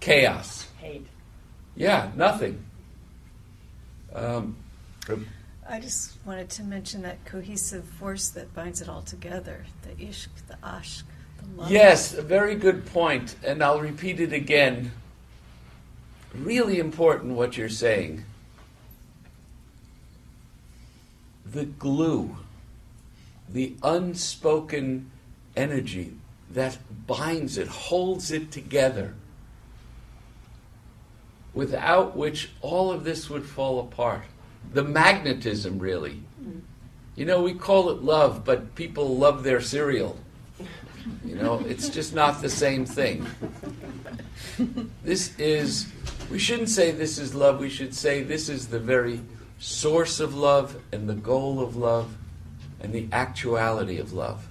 chaos. 0.00 0.68
Hate. 0.76 1.06
Yeah, 1.74 2.10
nothing. 2.16 2.62
Um, 4.14 4.56
I 5.70 5.78
just 5.78 6.18
wanted 6.26 6.50
to 6.50 6.64
mention 6.64 7.02
that 7.02 7.24
cohesive 7.24 7.84
force 7.84 8.30
that 8.30 8.52
binds 8.54 8.80
it 8.80 8.88
all 8.88 9.02
together 9.02 9.64
the 9.82 10.04
ishq, 10.04 10.26
the 10.48 10.56
ashq, 10.64 11.04
the 11.38 11.60
love. 11.60 11.70
Yes, 11.70 12.12
a 12.12 12.22
very 12.22 12.56
good 12.56 12.86
point, 12.86 13.36
and 13.44 13.62
I'll 13.62 13.80
repeat 13.80 14.18
it 14.18 14.32
again. 14.32 14.90
Really 16.34 16.80
important 16.80 17.34
what 17.36 17.56
you're 17.56 17.68
saying. 17.68 18.24
The 21.46 21.66
glue, 21.66 22.36
the 23.48 23.76
unspoken 23.84 25.08
energy 25.56 26.14
that 26.50 26.78
binds 27.06 27.56
it, 27.56 27.68
holds 27.68 28.32
it 28.32 28.50
together, 28.50 29.14
without 31.54 32.16
which 32.16 32.50
all 32.60 32.90
of 32.90 33.04
this 33.04 33.30
would 33.30 33.44
fall 33.44 33.78
apart. 33.78 34.24
The 34.72 34.84
magnetism, 34.84 35.78
really. 35.78 36.22
You 37.16 37.24
know, 37.24 37.42
we 37.42 37.54
call 37.54 37.90
it 37.90 38.02
love, 38.02 38.44
but 38.44 38.74
people 38.74 39.16
love 39.16 39.42
their 39.42 39.60
cereal. 39.60 40.16
You 41.24 41.34
know, 41.34 41.62
it's 41.66 41.88
just 41.88 42.14
not 42.14 42.40
the 42.40 42.48
same 42.48 42.86
thing. 42.86 43.26
This 45.02 45.38
is, 45.38 45.88
we 46.30 46.38
shouldn't 46.38 46.68
say 46.68 46.90
this 46.92 47.18
is 47.18 47.34
love, 47.34 47.58
we 47.58 47.68
should 47.68 47.94
say 47.94 48.22
this 48.22 48.48
is 48.48 48.68
the 48.68 48.78
very 48.78 49.20
source 49.58 50.20
of 50.20 50.34
love 50.34 50.76
and 50.92 51.08
the 51.08 51.14
goal 51.14 51.60
of 51.60 51.76
love 51.76 52.16
and 52.80 52.92
the 52.92 53.08
actuality 53.12 53.98
of 53.98 54.12
love. 54.12 54.46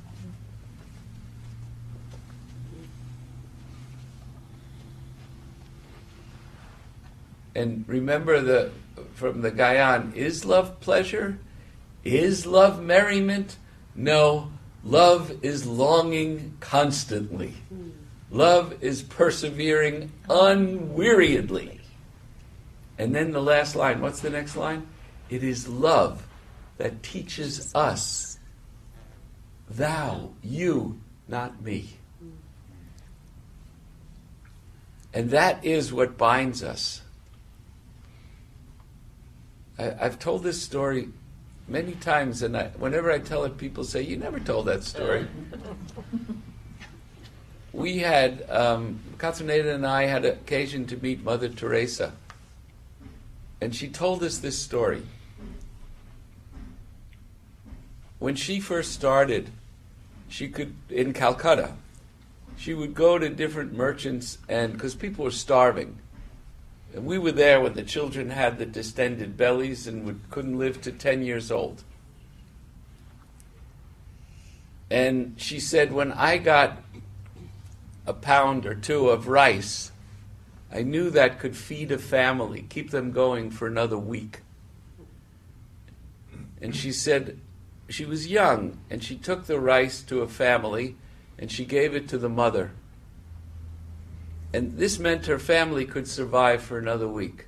And 7.55 7.83
remember 7.87 8.41
the 8.41 8.71
from 9.19 9.41
the 9.41 9.51
Gayan, 9.51 10.15
is 10.15 10.45
love 10.45 10.79
pleasure? 10.79 11.37
Is 12.05 12.45
love 12.45 12.81
merriment? 12.81 13.57
No, 13.93 14.51
love 14.83 15.43
is 15.43 15.67
longing 15.67 16.55
constantly. 16.61 17.53
Love 18.31 18.81
is 18.81 19.03
persevering 19.03 20.11
unweariedly. 20.29 21.81
And 22.97 23.13
then 23.13 23.31
the 23.31 23.41
last 23.41 23.75
line, 23.75 24.01
what's 24.01 24.21
the 24.21 24.29
next 24.29 24.55
line? 24.55 24.87
It 25.29 25.43
is 25.43 25.67
love 25.67 26.25
that 26.77 27.03
teaches 27.03 27.73
us. 27.75 28.39
Thou, 29.69 30.31
you, 30.41 30.99
not 31.27 31.61
me. 31.61 31.89
And 35.13 35.31
that 35.31 35.65
is 35.65 35.91
what 35.91 36.17
binds 36.17 36.63
us. 36.63 37.01
I, 39.79 39.95
I've 39.99 40.19
told 40.19 40.43
this 40.43 40.61
story 40.61 41.09
many 41.67 41.93
times, 41.93 42.43
and 42.43 42.55
I, 42.57 42.67
whenever 42.77 43.11
I 43.11 43.19
tell 43.19 43.45
it, 43.45 43.57
people 43.57 43.83
say, 43.83 44.01
You 44.01 44.17
never 44.17 44.39
told 44.39 44.65
that 44.65 44.83
story. 44.83 45.25
we 47.73 47.99
had, 47.99 48.45
um, 48.49 48.99
Katsuneda 49.17 49.73
and 49.73 49.87
I 49.87 50.05
had 50.05 50.25
occasion 50.25 50.85
to 50.87 50.97
meet 50.97 51.23
Mother 51.23 51.49
Teresa, 51.49 52.13
and 53.61 53.73
she 53.73 53.87
told 53.87 54.21
us 54.23 54.39
this 54.39 54.57
story. 54.59 55.03
When 58.19 58.35
she 58.35 58.59
first 58.59 58.91
started, 58.91 59.49
she 60.27 60.49
could, 60.49 60.75
in 60.89 61.13
Calcutta, 61.13 61.73
she 62.57 62.73
would 62.73 62.93
go 62.93 63.17
to 63.17 63.29
different 63.29 63.73
merchants, 63.73 64.37
and 64.49 64.73
because 64.73 64.93
people 64.93 65.23
were 65.23 65.31
starving, 65.31 65.97
we 66.93 67.17
were 67.17 67.31
there 67.31 67.61
when 67.61 67.73
the 67.73 67.83
children 67.83 68.29
had 68.29 68.57
the 68.57 68.65
distended 68.65 69.37
bellies 69.37 69.87
and 69.87 70.05
would, 70.05 70.21
couldn't 70.29 70.57
live 70.57 70.81
to 70.81 70.91
10 70.91 71.23
years 71.23 71.51
old. 71.51 71.83
And 74.89 75.35
she 75.37 75.59
said, 75.59 75.93
when 75.93 76.11
I 76.11 76.37
got 76.37 76.81
a 78.07 78.13
pound 78.13 78.65
or 78.65 78.73
two 78.73 79.09
of 79.09 79.27
rice, 79.27 79.91
I 80.71 80.81
knew 80.81 81.09
that 81.11 81.39
could 81.39 81.55
feed 81.55 81.91
a 81.91 81.97
family, 81.97 82.65
keep 82.69 82.89
them 82.91 83.11
going 83.11 83.51
for 83.51 83.67
another 83.67 83.97
week. 83.97 84.41
And 86.61 86.75
she 86.75 86.91
said, 86.91 87.39
she 87.87 88.05
was 88.05 88.27
young, 88.27 88.79
and 88.89 89.03
she 89.03 89.15
took 89.15 89.45
the 89.45 89.59
rice 89.59 90.01
to 90.03 90.21
a 90.21 90.27
family 90.27 90.95
and 91.39 91.49
she 91.49 91.65
gave 91.65 91.95
it 91.95 92.07
to 92.09 92.17
the 92.17 92.29
mother. 92.29 92.71
And 94.53 94.77
this 94.77 94.97
meant 94.97 95.27
her 95.27 95.39
family 95.39 95.85
could 95.85 96.07
survive 96.07 96.61
for 96.61 96.77
another 96.77 97.07
week. 97.07 97.45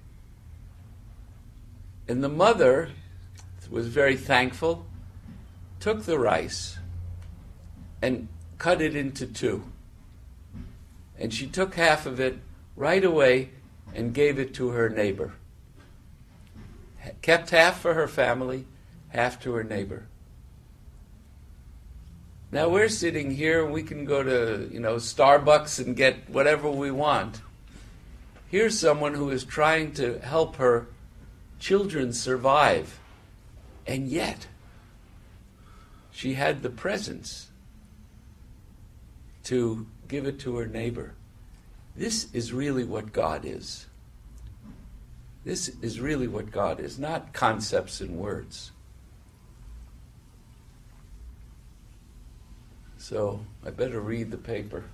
And 2.07 2.23
the 2.23 2.29
mother 2.29 2.91
was 3.69 3.87
very 3.87 4.17
thankful, 4.17 4.85
took 5.79 6.03
the 6.03 6.19
rice, 6.19 6.77
and 8.01 8.27
cut 8.57 8.81
it 8.81 8.95
into 8.95 9.25
two. 9.25 9.63
And 11.17 11.33
she 11.33 11.47
took 11.47 11.75
half 11.75 12.05
of 12.05 12.19
it 12.19 12.39
right 12.75 13.03
away 13.03 13.49
and 13.93 14.13
gave 14.13 14.37
it 14.37 14.53
to 14.55 14.69
her 14.69 14.89
neighbor. 14.89 15.33
Kept 17.21 17.49
half 17.49 17.79
for 17.79 17.93
her 17.93 18.07
family, 18.07 18.65
half 19.09 19.39
to 19.41 19.53
her 19.53 19.63
neighbor. 19.63 20.07
Now 22.51 22.67
we're 22.67 22.89
sitting 22.89 23.31
here 23.31 23.63
and 23.63 23.73
we 23.73 23.81
can 23.81 24.03
go 24.03 24.21
to, 24.23 24.69
you 24.71 24.79
know, 24.79 24.95
Starbucks 24.95 25.83
and 25.83 25.95
get 25.95 26.29
whatever 26.29 26.69
we 26.69 26.91
want. 26.91 27.41
Here's 28.49 28.77
someone 28.77 29.13
who 29.13 29.29
is 29.29 29.45
trying 29.45 29.93
to 29.93 30.19
help 30.19 30.57
her 30.57 30.87
children 31.59 32.11
survive. 32.11 32.99
And 33.87 34.09
yet, 34.09 34.47
she 36.11 36.33
had 36.33 36.61
the 36.61 36.69
presence 36.69 37.49
to 39.45 39.87
give 40.09 40.25
it 40.25 40.37
to 40.41 40.57
her 40.57 40.65
neighbor. 40.65 41.13
This 41.95 42.33
is 42.33 42.51
really 42.51 42.83
what 42.83 43.13
God 43.13 43.45
is. 43.45 43.85
This 45.45 45.69
is 45.81 46.01
really 46.01 46.27
what 46.27 46.51
God 46.51 46.81
is, 46.81 46.99
not 46.99 47.33
concepts 47.33 48.01
and 48.01 48.17
words. 48.17 48.71
So 53.11 53.41
I 53.65 53.71
better 53.71 53.99
read 53.99 54.31
the 54.31 54.37
paper. 54.37 54.85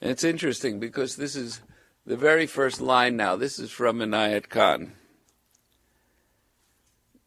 It's 0.00 0.22
interesting 0.22 0.78
because 0.78 1.16
this 1.16 1.34
is 1.34 1.60
the 2.06 2.16
very 2.16 2.46
first 2.46 2.80
line 2.80 3.16
now. 3.16 3.34
This 3.34 3.58
is 3.58 3.72
from 3.72 3.98
Inayat 3.98 4.48
Khan. 4.48 4.92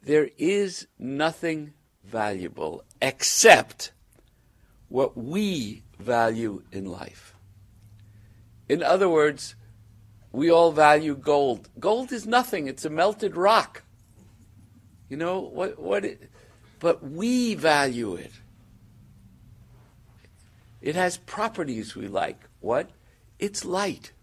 There 0.07 0.29
is 0.37 0.87
nothing 0.97 1.73
valuable 2.01 2.85
except 3.01 3.91
what 4.87 5.17
we 5.17 5.83
value 5.99 6.63
in 6.71 6.85
life. 6.85 7.35
In 8.69 8.81
other 8.81 9.09
words, 9.09 9.55
we 10.31 10.49
all 10.49 10.71
value 10.71 11.13
gold. 11.13 11.67
Gold 11.77 12.13
is 12.13 12.25
nothing, 12.25 12.67
it's 12.67 12.85
a 12.85 12.89
melted 12.89 13.35
rock. 13.35 13.83
You 15.09 15.17
know, 15.17 15.41
what, 15.41 15.77
what 15.77 16.05
it, 16.05 16.31
but 16.79 17.03
we 17.03 17.55
value 17.55 18.15
it. 18.15 18.31
It 20.79 20.95
has 20.95 21.17
properties 21.17 21.97
we 21.97 22.07
like. 22.07 22.47
What? 22.61 22.91
It's 23.39 23.65
light. 23.65 24.13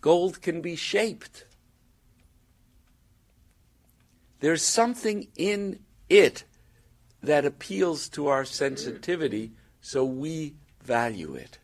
Gold 0.00 0.40
can 0.40 0.62
be 0.62 0.76
shaped. 0.76 1.44
There's 4.40 4.62
something 4.62 5.28
in 5.36 5.80
it 6.08 6.44
that 7.22 7.44
appeals 7.44 8.08
to 8.10 8.28
our 8.28 8.44
sensitivity, 8.44 9.52
so 9.80 10.04
we 10.04 10.54
value 10.82 11.34
it. 11.34 11.58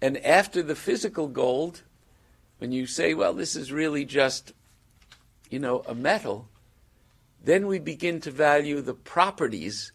And 0.00 0.16
after 0.18 0.62
the 0.62 0.74
physical 0.74 1.28
gold, 1.28 1.82
when 2.58 2.72
you 2.72 2.86
say, 2.86 3.14
well, 3.14 3.34
this 3.34 3.56
is 3.56 3.72
really 3.72 4.04
just, 4.04 4.52
you 5.50 5.58
know, 5.58 5.82
a 5.86 5.94
metal, 5.94 6.48
then 7.42 7.66
we 7.66 7.78
begin 7.78 8.20
to 8.20 8.30
value 8.30 8.80
the 8.80 8.94
properties 8.94 9.92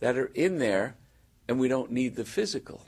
that 0.00 0.16
are 0.16 0.30
in 0.34 0.58
there, 0.58 0.96
and 1.48 1.58
we 1.58 1.68
don't 1.68 1.90
need 1.90 2.16
the 2.16 2.24
physical. 2.24 2.82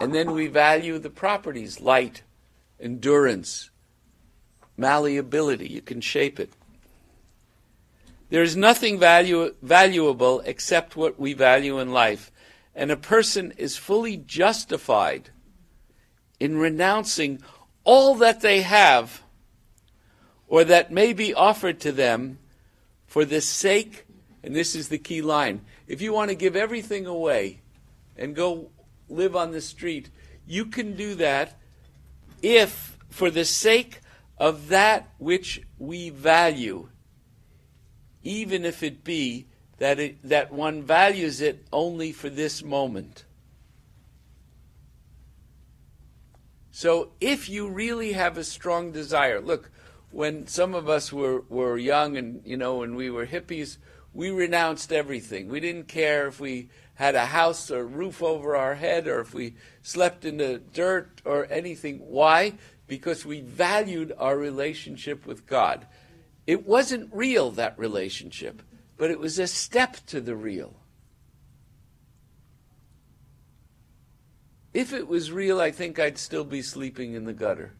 And 0.00 0.14
then 0.14 0.32
we 0.32 0.46
value 0.46 0.98
the 0.98 1.10
properties 1.10 1.80
light, 1.80 2.22
endurance, 2.84 3.70
malleability. 4.76 5.66
You 5.66 5.80
can 5.82 6.00
shape 6.00 6.38
it. 6.38 6.52
There 8.30 8.42
is 8.42 8.56
nothing 8.56 8.98
value, 8.98 9.54
valuable 9.62 10.40
except 10.40 10.96
what 10.96 11.18
we 11.18 11.32
value 11.32 11.78
in 11.78 11.92
life. 11.92 12.30
And 12.74 12.90
a 12.90 12.96
person 12.96 13.52
is 13.56 13.76
fully 13.76 14.16
justified 14.16 15.30
in 16.38 16.58
renouncing 16.58 17.40
all 17.84 18.14
that 18.16 18.40
they 18.40 18.62
have 18.62 19.22
or 20.46 20.64
that 20.64 20.92
may 20.92 21.12
be 21.12 21.32
offered 21.32 21.80
to 21.80 21.92
them 21.92 22.38
for 23.06 23.24
the 23.24 23.40
sake, 23.40 24.06
and 24.42 24.54
this 24.54 24.74
is 24.74 24.88
the 24.88 24.98
key 24.98 25.22
line 25.22 25.60
if 25.86 26.00
you 26.00 26.12
want 26.12 26.30
to 26.30 26.34
give 26.34 26.56
everything 26.56 27.06
away 27.06 27.60
and 28.16 28.34
go 28.34 28.70
live 29.08 29.36
on 29.36 29.52
the 29.52 29.60
street, 29.60 30.10
you 30.46 30.66
can 30.66 30.96
do 30.96 31.14
that 31.16 31.58
if, 32.44 32.98
for 33.08 33.30
the 33.30 33.46
sake 33.46 34.00
of 34.36 34.68
that 34.68 35.08
which 35.18 35.62
we 35.78 36.10
value, 36.10 36.90
even 38.22 38.66
if 38.66 38.82
it 38.82 39.02
be 39.02 39.46
that, 39.78 39.98
it, 39.98 40.28
that 40.28 40.52
one 40.52 40.82
values 40.82 41.40
it 41.40 41.66
only 41.72 42.12
for 42.12 42.28
this 42.28 42.62
moment. 42.62 43.24
So 46.70 47.12
if 47.20 47.48
you 47.48 47.68
really 47.68 48.12
have 48.12 48.36
a 48.36 48.44
strong 48.44 48.92
desire, 48.92 49.40
look, 49.40 49.70
when 50.10 50.46
some 50.46 50.74
of 50.74 50.88
us 50.88 51.12
were, 51.12 51.44
were 51.48 51.78
young 51.78 52.16
and, 52.18 52.42
you 52.44 52.58
know, 52.58 52.76
when 52.76 52.94
we 52.94 53.10
were 53.10 53.26
hippies, 53.26 53.78
we 54.12 54.30
renounced 54.30 54.92
everything. 54.92 55.48
We 55.48 55.60
didn't 55.60 55.88
care 55.88 56.26
if 56.26 56.40
we 56.40 56.68
had 56.94 57.14
a 57.14 57.26
house 57.26 57.70
or 57.70 57.86
roof 57.86 58.22
over 58.22 58.54
our 58.54 58.74
head 58.74 59.08
or 59.08 59.20
if 59.20 59.32
we 59.32 59.54
slept 59.84 60.24
in 60.24 60.38
the 60.38 60.58
dirt 60.58 61.22
or 61.24 61.46
anything. 61.48 61.98
Why? 61.98 62.54
Because 62.88 63.24
we 63.24 63.40
valued 63.40 64.12
our 64.18 64.36
relationship 64.36 65.24
with 65.24 65.46
God. 65.46 65.86
It 66.44 66.66
wasn't 66.66 67.14
real, 67.14 67.52
that 67.52 67.78
relationship, 67.78 68.62
but 68.96 69.12
it 69.12 69.20
was 69.20 69.38
a 69.38 69.46
step 69.46 69.96
to 70.06 70.20
the 70.20 70.34
real. 70.34 70.74
If 74.72 74.92
it 74.92 75.06
was 75.06 75.30
real, 75.30 75.60
I 75.60 75.70
think 75.70 76.00
I'd 76.00 76.18
still 76.18 76.44
be 76.44 76.60
sleeping 76.60 77.14
in 77.14 77.24
the 77.24 77.32
gutter. 77.32 77.74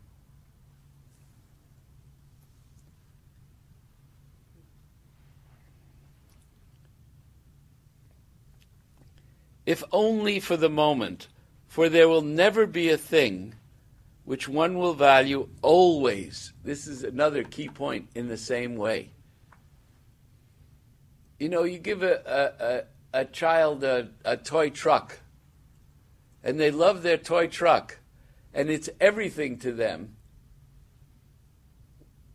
if 9.67 9.83
only 9.93 10.40
for 10.40 10.57
the 10.57 10.69
moment, 10.69 11.29
for 11.75 11.89
there 11.89 12.09
will 12.09 12.23
never 12.23 12.67
be 12.67 12.89
a 12.89 12.97
thing 12.97 13.53
which 14.25 14.49
one 14.49 14.79
will 14.79 14.95
value 14.95 15.49
always. 15.61 16.53
This 16.63 16.87
is 16.87 17.03
another 17.03 17.43
key 17.43 17.69
point 17.69 18.11
in 18.15 18.29
the 18.29 18.37
same 18.37 18.77
way. 18.77 19.11
You 21.37 21.49
know, 21.49 21.65
you 21.65 21.79
give 21.79 22.05
a, 22.05 22.23
a, 23.13 23.19
a, 23.19 23.23
a 23.23 23.25
child 23.25 23.83
a, 23.83 24.11
a 24.25 24.37
toy 24.37 24.71
truck, 24.71 25.19
and 26.45 26.61
they 26.61 26.71
love 26.71 27.03
their 27.03 27.19
toy 27.19 27.49
truck, 27.49 27.99
and 28.55 28.71
it's 28.71 28.89
everything 29.01 29.59
to 29.59 29.73
them. 29.73 30.15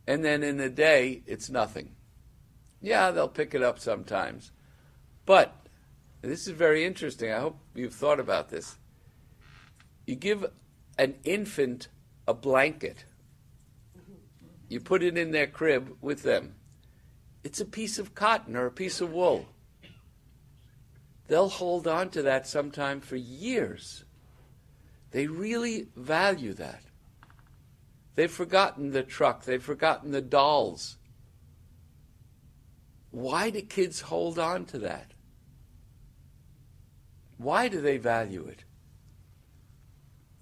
And 0.06 0.22
then 0.22 0.42
in 0.42 0.60
a 0.60 0.68
day, 0.68 1.22
it's 1.26 1.48
nothing. 1.48 1.92
Yeah, 2.82 3.10
they'll 3.10 3.26
pick 3.26 3.54
it 3.54 3.62
up 3.62 3.78
sometimes. 3.78 4.52
But 5.24 5.56
this 6.20 6.46
is 6.46 6.52
very 6.52 6.84
interesting. 6.84 7.32
I 7.32 7.40
hope 7.40 7.56
you've 7.74 7.94
thought 7.94 8.20
about 8.20 8.50
this. 8.50 8.76
You 10.10 10.16
give 10.16 10.44
an 10.98 11.14
infant 11.22 11.86
a 12.26 12.34
blanket, 12.34 13.04
you 14.68 14.80
put 14.80 15.04
it 15.04 15.16
in 15.16 15.30
their 15.30 15.46
crib 15.46 15.96
with 16.00 16.24
them. 16.24 16.56
It's 17.44 17.60
a 17.60 17.64
piece 17.64 17.96
of 17.96 18.12
cotton 18.12 18.56
or 18.56 18.66
a 18.66 18.72
piece 18.72 19.00
of 19.00 19.12
wool. 19.12 19.46
They'll 21.28 21.48
hold 21.48 21.86
on 21.86 22.10
to 22.10 22.22
that 22.22 22.48
sometime 22.48 23.00
for 23.00 23.14
years. 23.14 24.02
They 25.12 25.28
really 25.28 25.86
value 25.94 26.54
that. 26.54 26.82
They've 28.16 28.28
forgotten 28.28 28.90
the 28.90 29.04
truck, 29.04 29.44
they've 29.44 29.62
forgotten 29.62 30.10
the 30.10 30.20
dolls. 30.20 30.96
Why 33.12 33.50
do 33.50 33.62
kids 33.62 34.00
hold 34.00 34.40
on 34.40 34.64
to 34.66 34.78
that? 34.80 35.12
Why 37.36 37.68
do 37.68 37.80
they 37.80 37.96
value 37.96 38.46
it? 38.48 38.64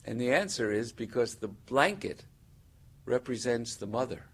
And 0.09 0.19
the 0.19 0.33
answer 0.33 0.73
is 0.73 0.91
because 0.91 1.35
the 1.35 1.49
blanket 1.49 2.25
represents 3.05 3.77
the 3.77 3.87
mother. 3.87 4.25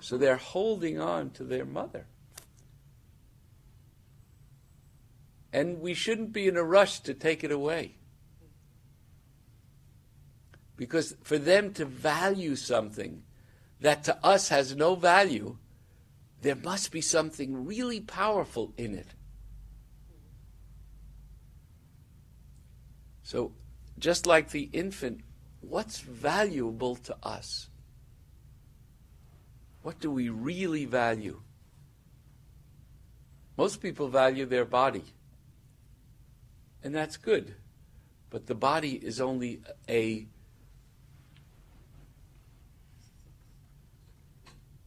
So 0.00 0.16
they're 0.16 0.36
holding 0.36 0.98
on 0.98 1.32
to 1.32 1.44
their 1.44 1.66
mother. 1.66 2.06
And 5.52 5.82
we 5.82 5.92
shouldn't 5.92 6.32
be 6.32 6.48
in 6.48 6.56
a 6.56 6.64
rush 6.64 7.00
to 7.00 7.12
take 7.12 7.44
it 7.44 7.50
away. 7.50 7.96
Because 10.78 11.14
for 11.22 11.36
them 11.36 11.74
to 11.74 11.84
value 11.84 12.56
something 12.56 13.22
that 13.82 14.02
to 14.04 14.16
us 14.24 14.48
has 14.48 14.74
no 14.74 14.94
value, 14.94 15.58
there 16.40 16.56
must 16.56 16.90
be 16.90 17.02
something 17.02 17.66
really 17.66 18.00
powerful 18.00 18.72
in 18.78 18.94
it. 18.94 19.08
So, 23.22 23.52
just 23.98 24.26
like 24.26 24.50
the 24.50 24.68
infant, 24.72 25.20
what's 25.60 26.00
valuable 26.00 26.96
to 26.96 27.16
us? 27.22 27.68
What 29.82 30.00
do 30.00 30.10
we 30.10 30.28
really 30.28 30.84
value? 30.84 31.40
Most 33.56 33.80
people 33.80 34.08
value 34.08 34.44
their 34.44 34.64
body, 34.64 35.04
and 36.82 36.94
that's 36.94 37.16
good. 37.16 37.54
But 38.28 38.46
the 38.46 38.54
body 38.54 38.92
is 38.92 39.20
only 39.20 39.62
a 39.88 40.26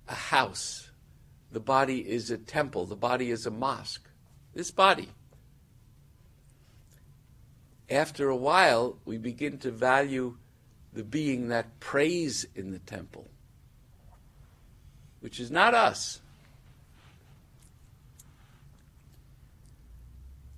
a 0.07 0.13
house 0.13 0.89
the 1.51 1.59
body 1.59 2.07
is 2.07 2.29
a 2.29 2.37
temple, 2.37 2.85
the 2.85 2.95
body 2.95 3.31
is 3.31 3.45
a 3.45 3.51
mosque. 3.51 4.07
This 4.53 4.71
body. 4.71 5.09
After 7.89 8.29
a 8.29 8.35
while, 8.35 8.97
we 9.05 9.17
begin 9.17 9.57
to 9.59 9.71
value 9.71 10.37
the 10.93 11.03
being 11.03 11.47
that 11.49 11.79
prays 11.79 12.45
in 12.55 12.71
the 12.71 12.79
temple, 12.79 13.27
which 15.21 15.39
is 15.39 15.49
not 15.49 15.73
us. 15.73 16.21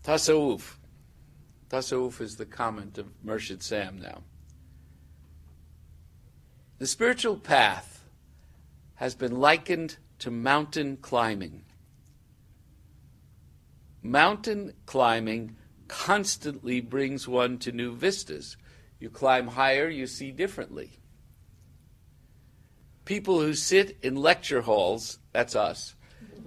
Tasawuf. 0.03 0.75
Tasawuf 1.69 2.19
is 2.19 2.35
the 2.35 2.45
comment 2.45 2.97
of 2.97 3.07
Murshid 3.25 3.61
Sam 3.61 4.01
now. 4.01 4.23
The 6.79 6.87
spiritual 6.87 7.37
path 7.37 8.03
has 8.95 9.15
been 9.15 9.39
likened 9.39 9.97
to 10.19 10.31
mountain 10.31 10.97
climbing. 10.97 11.63
Mountain 14.03 14.73
climbing 14.85 15.55
constantly 15.91 16.79
brings 16.79 17.27
one 17.27 17.57
to 17.59 17.71
new 17.71 17.93
vistas. 17.93 18.55
You 18.97 19.09
climb 19.09 19.47
higher, 19.47 19.89
you 19.89 20.07
see 20.07 20.31
differently. 20.31 20.91
People 23.03 23.41
who 23.41 23.53
sit 23.53 23.97
in 24.01 24.15
lecture 24.15 24.61
halls, 24.61 25.19
that's 25.33 25.53
us, 25.53 25.95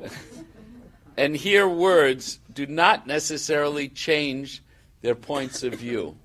and 1.16 1.36
hear 1.36 1.68
words 1.68 2.38
do 2.52 2.66
not 2.66 3.06
necessarily 3.06 3.88
change 3.88 4.62
their 5.02 5.14
points 5.14 5.62
of 5.62 5.74
view. 5.74 6.16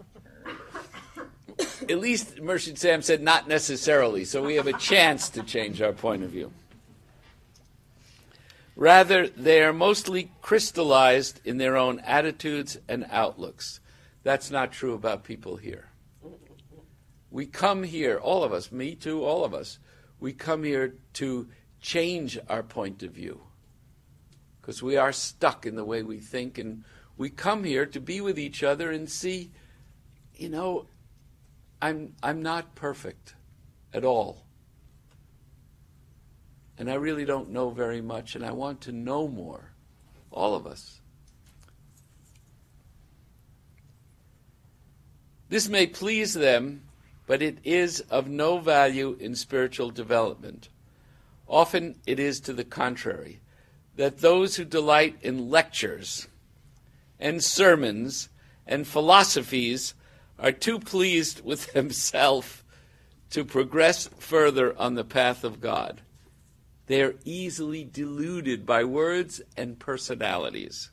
At 1.89 1.99
least 1.99 2.37
Murshid 2.37 2.77
Sam 2.77 3.01
said 3.01 3.21
not 3.21 3.49
necessarily, 3.49 4.23
so 4.23 4.43
we 4.43 4.55
have 4.55 4.67
a 4.67 4.73
chance 4.73 5.27
to 5.31 5.43
change 5.43 5.81
our 5.81 5.91
point 5.91 6.23
of 6.23 6.29
view. 6.29 6.53
Rather, 8.79 9.27
they 9.27 9.61
are 9.61 9.73
mostly 9.73 10.31
crystallized 10.41 11.41
in 11.43 11.57
their 11.57 11.75
own 11.75 11.99
attitudes 11.99 12.77
and 12.87 13.05
outlooks. 13.11 13.81
That's 14.23 14.49
not 14.49 14.71
true 14.71 14.93
about 14.93 15.25
people 15.25 15.57
here. 15.57 15.89
We 17.29 17.45
come 17.45 17.83
here, 17.83 18.17
all 18.17 18.41
of 18.41 18.53
us, 18.53 18.71
me 18.71 18.95
too, 18.95 19.21
all 19.25 19.43
of 19.43 19.53
us, 19.53 19.79
we 20.21 20.31
come 20.31 20.63
here 20.63 20.95
to 21.15 21.49
change 21.81 22.39
our 22.47 22.63
point 22.63 23.03
of 23.03 23.11
view 23.11 23.41
because 24.61 24.81
we 24.81 24.95
are 24.95 25.11
stuck 25.11 25.65
in 25.65 25.75
the 25.75 25.83
way 25.83 26.01
we 26.01 26.19
think, 26.19 26.57
and 26.57 26.85
we 27.17 27.29
come 27.29 27.65
here 27.65 27.85
to 27.85 27.99
be 27.99 28.21
with 28.21 28.39
each 28.39 28.63
other 28.63 28.91
and 28.91 29.09
see, 29.09 29.51
you 30.33 30.47
know, 30.47 30.85
I'm, 31.81 32.13
I'm 32.23 32.41
not 32.41 32.75
perfect 32.75 33.35
at 33.93 34.05
all. 34.05 34.45
And 36.79 36.89
I 36.89 36.95
really 36.95 37.25
don't 37.25 37.51
know 37.51 37.69
very 37.69 38.01
much, 38.01 38.35
and 38.35 38.45
I 38.45 38.51
want 38.51 38.81
to 38.81 38.93
know 38.93 39.27
more. 39.27 39.73
All 40.31 40.55
of 40.55 40.65
us. 40.65 41.01
This 45.49 45.67
may 45.67 45.87
please 45.87 46.33
them, 46.33 46.83
but 47.27 47.41
it 47.41 47.57
is 47.63 47.99
of 48.09 48.29
no 48.29 48.59
value 48.59 49.17
in 49.19 49.35
spiritual 49.35 49.89
development. 49.89 50.69
Often 51.47 51.95
it 52.05 52.19
is 52.19 52.39
to 52.41 52.53
the 52.53 52.63
contrary, 52.63 53.41
that 53.97 54.19
those 54.19 54.55
who 54.55 54.63
delight 54.63 55.17
in 55.21 55.49
lectures 55.49 56.27
and 57.19 57.43
sermons 57.43 58.29
and 58.65 58.87
philosophies 58.87 59.95
are 60.37 60.53
too 60.53 60.79
pleased 60.79 61.43
with 61.43 61.73
themselves 61.73 62.63
to 63.31 63.43
progress 63.43 64.07
further 64.19 64.77
on 64.79 64.93
the 64.93 65.03
path 65.03 65.43
of 65.43 65.59
God. 65.59 66.01
They 66.89 67.03
are 67.03 67.13
easily 67.23 67.83
deluded 67.83 68.65
by 68.65 68.83
words 68.83 69.43
and 69.55 69.77
personalities. 69.77 70.89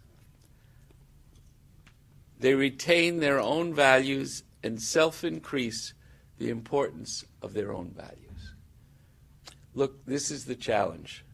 They 2.39 2.53
retain 2.53 3.21
their 3.21 3.41
own 3.41 3.73
values 3.73 4.43
and 4.63 4.81
self 4.81 5.25
increase 5.25 5.95
the 6.37 6.51
importance 6.51 7.25
of 7.41 7.55
their 7.55 7.73
own 7.73 7.95
values. 7.97 8.53
Look, 9.73 10.05
this 10.05 10.31
is 10.31 10.45
the 10.45 10.55
challenge. 10.55 11.25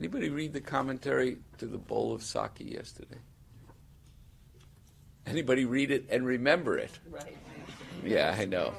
Anybody 0.00 0.30
read 0.30 0.54
the 0.54 0.62
commentary 0.62 1.36
to 1.58 1.66
the 1.66 1.76
bowl 1.76 2.14
of 2.14 2.22
Saki 2.22 2.64
yesterday? 2.64 3.18
Anybody 5.26 5.64
read 5.64 5.90
it 5.90 6.06
and 6.08 6.24
remember 6.24 6.78
it? 6.78 6.98
Right. 7.10 7.36
Yeah, 8.04 8.34
I 8.38 8.44
know. 8.44 8.74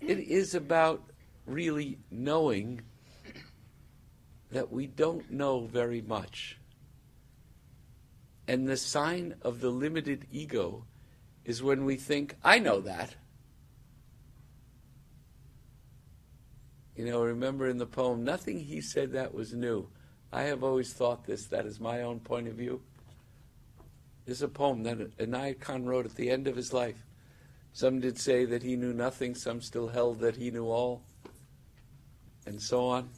It 0.00 0.18
is 0.18 0.54
about 0.54 1.02
really 1.46 1.98
knowing 2.10 2.82
that 4.50 4.70
we 4.70 4.86
don't 4.86 5.30
know 5.30 5.66
very 5.66 6.02
much. 6.02 6.58
And 8.46 8.68
the 8.68 8.76
sign 8.76 9.36
of 9.42 9.60
the 9.60 9.70
limited 9.70 10.26
ego 10.30 10.84
is 11.44 11.62
when 11.62 11.84
we 11.84 11.96
think, 11.96 12.36
I 12.44 12.58
know 12.58 12.80
that. 12.80 13.14
You 16.94 17.06
know, 17.06 17.22
remember 17.22 17.68
in 17.68 17.78
the 17.78 17.86
poem, 17.86 18.24
nothing 18.24 18.60
he 18.60 18.82
said 18.82 19.12
that 19.12 19.32
was 19.32 19.54
new. 19.54 19.88
I 20.30 20.42
have 20.42 20.62
always 20.62 20.92
thought 20.92 21.24
this, 21.24 21.46
that 21.46 21.64
is 21.64 21.80
my 21.80 22.02
own 22.02 22.20
point 22.20 22.48
of 22.48 22.54
view. 22.54 22.82
This 24.24 24.38
is 24.38 24.42
a 24.42 24.48
poem 24.48 24.84
that 24.84 25.16
Inayat 25.18 25.60
Khan 25.60 25.84
wrote 25.84 26.06
at 26.06 26.14
the 26.14 26.30
end 26.30 26.46
of 26.46 26.56
his 26.56 26.72
life. 26.72 27.04
Some 27.72 28.00
did 28.00 28.18
say 28.18 28.44
that 28.44 28.62
he 28.62 28.76
knew 28.76 28.92
nothing, 28.92 29.34
some 29.34 29.60
still 29.60 29.88
held 29.88 30.20
that 30.20 30.36
he 30.36 30.50
knew 30.50 30.66
all, 30.66 31.02
and 32.46 32.60
so 32.60 32.86
on. 32.86 33.10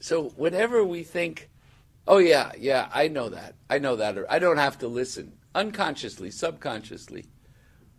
So 0.00 0.30
whenever 0.30 0.84
we 0.84 1.02
think, 1.02 1.50
oh, 2.06 2.18
yeah, 2.18 2.52
yeah, 2.58 2.88
I 2.94 3.08
know 3.08 3.28
that, 3.28 3.56
I 3.68 3.78
know 3.78 3.96
that, 3.96 4.16
or 4.16 4.30
I 4.32 4.38
don't 4.38 4.56
have 4.56 4.78
to 4.78 4.88
listen, 4.88 5.32
unconsciously, 5.54 6.30
subconsciously, 6.30 7.26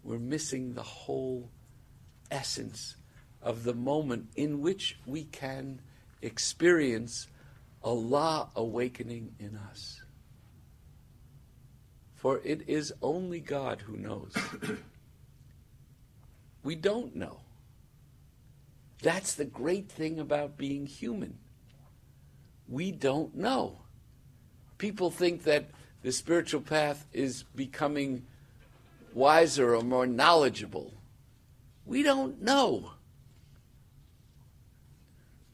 we're 0.04 0.18
missing 0.18 0.74
the 0.74 0.84
whole 0.84 1.52
essence 2.32 2.96
of 3.42 3.64
the 3.64 3.76
moment 3.76 4.30
in 4.36 4.62
which 4.62 4.98
we 5.06 5.26
can 5.26 5.82
experience 6.22 7.28
Allah 7.84 8.50
awakening 8.56 9.36
in 9.40 9.58
us. 9.58 10.01
For 12.22 12.40
it 12.44 12.62
is 12.68 12.94
only 13.02 13.40
God 13.40 13.82
who 13.82 13.98
knows. 13.98 14.36
we 16.64 16.76
don't 16.76 17.16
know. 17.16 17.40
That's 19.02 19.34
the 19.34 19.44
great 19.44 19.90
thing 19.90 20.20
about 20.20 20.56
being 20.56 20.86
human. 20.86 21.40
We 22.68 22.92
don't 22.92 23.34
know. 23.34 23.80
People 24.78 25.10
think 25.10 25.46
that 25.46 25.72
the 26.04 26.12
spiritual 26.12 26.62
path 26.62 27.08
is 27.12 27.42
becoming 27.56 28.28
wiser 29.16 29.76
or 29.76 29.82
more 29.82 30.06
knowledgeable. 30.06 30.94
We 31.88 32.04
don't 32.04 32.40
know. 32.40 32.92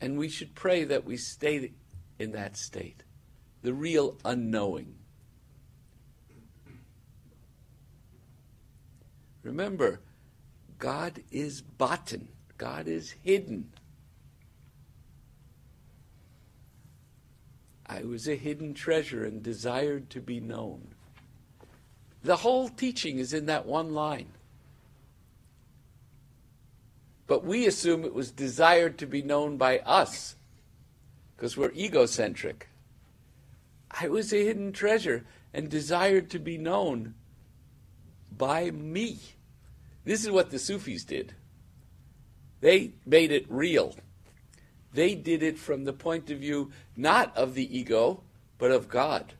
And 0.02 0.18
we 0.18 0.28
should 0.28 0.54
pray 0.54 0.84
that 0.84 1.06
we 1.06 1.16
stay 1.16 1.72
in 2.20 2.34
that 2.34 2.58
state, 2.58 3.04
the 3.62 3.74
real 3.74 4.18
unknowing. 4.26 4.96
Remember, 9.48 10.02
God 10.78 11.24
is 11.32 11.62
batan, 11.62 12.28
God 12.58 12.86
is 12.90 13.12
hidden. 13.24 13.72
I 17.86 18.04
was 18.04 18.28
a 18.28 18.36
hidden 18.36 18.74
treasure 18.74 19.24
and 19.24 19.42
desired 19.42 20.10
to 20.10 20.20
be 20.20 20.42
known. 20.42 20.90
The 22.24 22.36
whole 22.36 22.68
teaching 22.68 23.20
is 23.20 23.34
in 23.34 23.46
that 23.46 23.66
one 23.66 23.94
line. 23.94 24.28
But 27.26 27.46
we 27.46 27.68
assume 27.68 28.04
it 28.04 28.14
was 28.14 28.32
desired 28.32 28.98
to 28.98 29.06
be 29.06 29.22
known 29.22 29.56
by 29.56 29.80
us 29.80 30.36
because 31.38 31.56
we're 31.56 31.72
egocentric. 31.72 32.68
I 33.90 34.10
was 34.10 34.34
a 34.34 34.44
hidden 34.44 34.74
treasure 34.74 35.26
and 35.54 35.70
desired 35.70 36.30
to 36.32 36.40
be 36.40 36.58
known 36.58 37.16
by 38.38 38.72
me. 38.72 39.20
This 40.08 40.24
is 40.24 40.32
what 40.32 40.52
the 40.52 40.58
Sufis 40.58 41.04
did. 41.04 41.34
They 42.62 42.94
made 43.06 43.30
it 43.30 43.46
real. 43.50 43.94
They 44.94 45.16
did 45.16 45.44
it 45.44 45.60
from 45.60 45.84
the 45.84 45.92
point 45.92 46.32
of 46.32 46.40
view 46.40 46.72
not 46.96 47.36
of 47.36 47.56
the 47.56 47.78
ego, 47.78 48.24
but 48.58 48.72
of 48.72 48.88
God. 48.88 49.34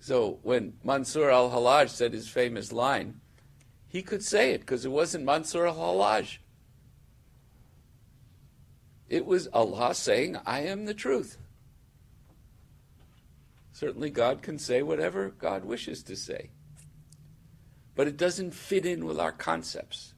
So 0.00 0.38
when 0.42 0.72
Mansur 0.82 1.28
al 1.28 1.50
Hallaj 1.50 1.90
said 1.90 2.14
his 2.14 2.28
famous 2.28 2.72
line, 2.72 3.20
he 3.86 4.00
could 4.00 4.24
say 4.24 4.52
it 4.52 4.60
because 4.60 4.86
it 4.86 4.90
wasn't 4.90 5.26
Mansur 5.26 5.66
al 5.66 5.74
Hallaj. 5.74 6.38
It 9.10 9.26
was 9.26 9.46
Allah 9.48 9.94
saying, 9.94 10.38
I 10.46 10.60
am 10.60 10.86
the 10.86 10.94
truth. 10.94 11.36
Certainly, 13.84 14.12
God 14.12 14.40
can 14.40 14.58
say 14.58 14.82
whatever 14.82 15.28
God 15.28 15.66
wishes 15.66 16.02
to 16.04 16.16
say. 16.16 16.48
But 17.94 18.06
it 18.06 18.16
doesn't 18.16 18.52
fit 18.52 18.86
in 18.86 19.04
with 19.04 19.20
our 19.20 19.30
concepts. 19.30 20.14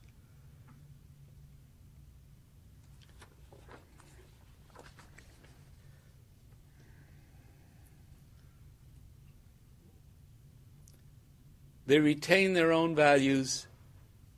They 11.89 11.99
retain 11.99 12.53
their 12.53 12.71
own 12.71 12.95
values 12.95 13.67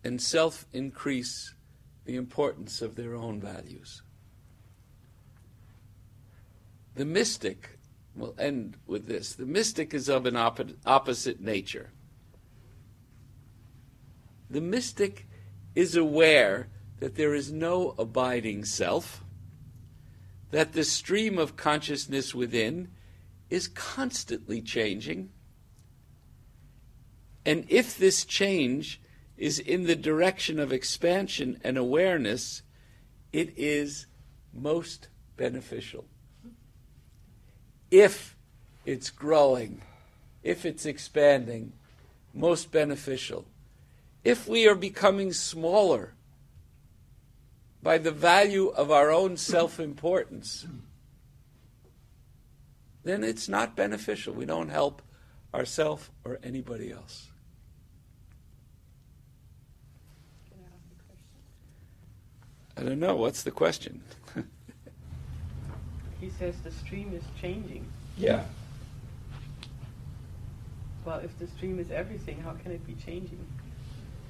and 0.03 0.23
self 0.23 0.65
increase 0.73 1.53
the 2.07 2.17
importance 2.17 2.81
of 2.81 2.95
their 2.95 3.15
own 3.15 3.43
values. 3.43 4.01
The 6.95 7.05
mystic, 7.05 7.78
we'll 8.15 8.35
end 8.39 8.77
with 8.87 9.07
this 9.07 9.35
the 9.35 9.47
mystic 9.47 9.95
is 9.95 10.09
of 10.09 10.27
an 10.27 10.37
op- 10.37 10.61
opposite 10.87 11.41
nature. 11.41 11.91
The 14.51 14.61
mystic 14.61 15.27
is 15.75 15.95
aware 15.95 16.69
that 17.01 17.15
there 17.15 17.35
is 17.35 17.53
no 17.53 17.95
abiding 17.99 18.65
self, 18.65 19.23
that 20.51 20.73
the 20.73 20.85
stream 20.85 21.39
of 21.39 21.57
consciousness 21.57 22.35
within 22.35 22.89
is 23.51 23.69
constantly 23.69 24.61
changing 24.61 25.31
and 27.49 27.65
if 27.71 27.97
this 27.97 28.27
change 28.27 29.01
is 29.39 29.59
in 29.59 29.85
the 29.85 29.97
direction 29.97 30.59
of 30.59 30.71
expansion 30.71 31.59
and 31.65 31.79
awareness, 31.79 32.61
it 33.33 33.57
is 33.57 34.07
most 34.53 35.09
beneficial. 35.39 36.05
If 37.91 38.37
it's 38.85 39.11
growing, 39.11 39.83
if 40.43 40.65
it's 40.65 40.87
expanding, 40.87 41.73
most 42.35 42.71
beneficial. 42.71 43.47
If 44.25 44.47
we 44.49 44.67
are 44.69 44.75
becoming 44.75 45.33
smaller 45.33 46.15
by 47.83 47.99
the 47.99 48.11
value 48.11 48.69
of 48.69 48.91
our 48.91 49.11
own 49.11 49.37
self 49.37 49.81
importance, 49.81 50.67
then 53.05 53.25
it's 53.25 53.49
not 53.49 53.77
beneficial. 53.77 54.35
We 54.35 54.45
don't 54.45 54.69
help 54.69 55.03
ourselves 55.55 56.11
or 56.25 56.39
anybody 56.43 56.93
else. 56.93 57.29
I 62.77 62.83
don't 62.83 63.01
know. 63.01 63.17
What's 63.17 63.43
the 63.43 63.51
question? 63.51 64.03
He 66.21 66.31
says 66.31 66.55
the 66.65 66.71
stream 66.71 67.13
is 67.15 67.23
changing. 67.41 67.85
Yeah. 68.17 68.45
Well, 71.05 71.21
if 71.21 71.39
the 71.39 71.47
stream 71.47 71.79
is 71.79 71.91
everything, 71.91 72.41
how 72.41 72.53
can 72.63 72.73
it 72.73 72.87
be 72.87 72.95
changing? 72.95 73.39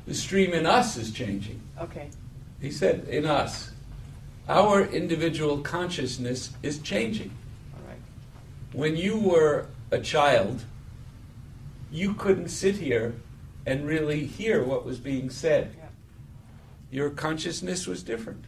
The 0.07 0.15
stream 0.15 0.53
in 0.53 0.67
us 0.67 0.97
is 0.97 1.11
changing. 1.11 1.61
Okay. 1.81 2.09
He 2.61 2.71
said, 2.71 3.09
in 3.09 3.27
us. 3.27 3.73
Our 4.49 4.85
individual 4.85 5.59
consciousness 5.59 6.53
is 6.63 6.79
changing. 6.79 7.31
All 7.75 7.89
right. 7.89 8.01
When 8.73 8.97
you 8.97 9.19
were 9.19 9.67
a 9.91 9.99
child, 9.99 10.65
you 11.91 12.15
couldn't 12.15 12.49
sit 12.49 12.77
here 12.77 13.15
and 13.67 13.87
really 13.87 14.25
hear 14.25 14.63
what 14.63 14.85
was 14.85 14.99
being 14.99 15.31
said. 15.31 15.75
Yeah. 15.77 15.85
Your 16.91 17.11
consciousness 17.11 17.87
was 17.87 18.03
different. 18.03 18.45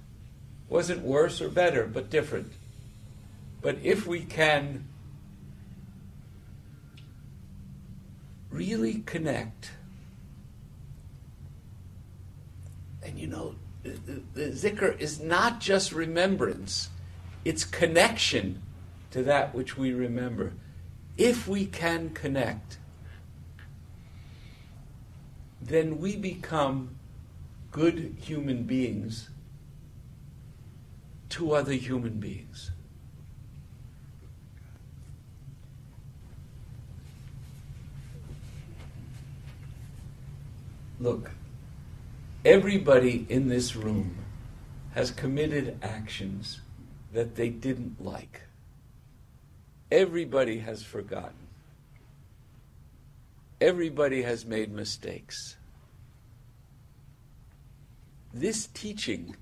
Wasn't 0.69 1.03
worse 1.03 1.43
or 1.43 1.49
better, 1.49 1.87
but 1.87 2.11
different. 2.11 2.53
But 3.63 3.79
if 3.83 4.07
we 4.07 4.23
can 4.23 4.87
really 8.51 9.03
connect, 9.07 9.73
and 13.03 13.19
you 13.19 13.27
know, 13.27 13.55
the, 13.83 14.23
the 14.35 14.49
zikr 14.51 14.99
is 14.99 15.21
not 15.21 15.61
just 15.61 15.93
remembrance, 15.93 16.91
it's 17.45 17.65
connection 17.65 18.63
to 19.11 19.23
that 19.23 19.55
which 19.55 19.77
we 19.77 19.93
remember. 19.93 20.53
If 21.17 21.47
we 21.47 21.67
can 21.67 22.11
connect, 22.11 22.79
then 25.61 25.99
we 25.99 26.17
become 26.17 26.97
good 27.71 28.17
human 28.21 28.65
beings 28.65 29.29
to 31.31 31.53
other 31.53 31.73
human 31.73 32.19
beings. 32.19 32.71
Look, 41.01 41.31
everybody 42.45 43.25
in 43.31 43.49
this 43.49 43.75
room 43.75 44.19
has 44.93 45.11
committed 45.11 45.79
actions 45.83 46.61
that 47.15 47.37
they 47.37 47.49
didn't 47.49 48.05
like. 48.05 48.43
Everybody 49.91 50.59
has 50.59 50.83
forgotten. 50.83 51.49
Everybody 53.63 54.23
has 54.23 54.45
made 54.45 54.71
mistakes. 54.71 55.57
This 58.35 58.67
teaching 58.67 59.37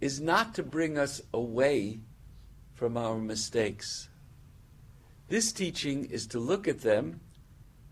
is 0.00 0.20
not 0.20 0.54
to 0.54 0.62
bring 0.62 0.96
us 0.96 1.20
away 1.34 1.98
from 2.74 2.96
our 2.96 3.18
mistakes. 3.18 4.08
This 5.28 5.50
teaching 5.50 6.04
is 6.04 6.28
to 6.28 6.38
look 6.38 6.68
at 6.68 6.80
them, 6.80 7.20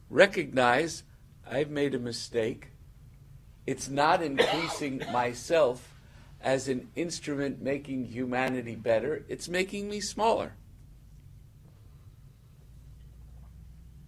recognize 0.08 1.02
I've 1.50 1.70
made 1.70 1.94
a 1.94 1.98
mistake. 1.98 2.68
It's 3.66 3.88
not 3.88 4.22
increasing 4.22 5.02
myself 5.12 5.94
as 6.40 6.68
an 6.68 6.88
instrument 6.94 7.60
making 7.60 8.04
humanity 8.06 8.76
better, 8.76 9.24
it's 9.28 9.48
making 9.48 9.88
me 9.88 10.00
smaller. 10.00 10.54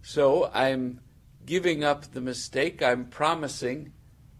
So 0.01 0.49
I'm 0.53 1.01
giving 1.45 1.83
up 1.83 2.13
the 2.13 2.21
mistake, 2.21 2.81
I'm 2.81 3.05
promising 3.05 3.93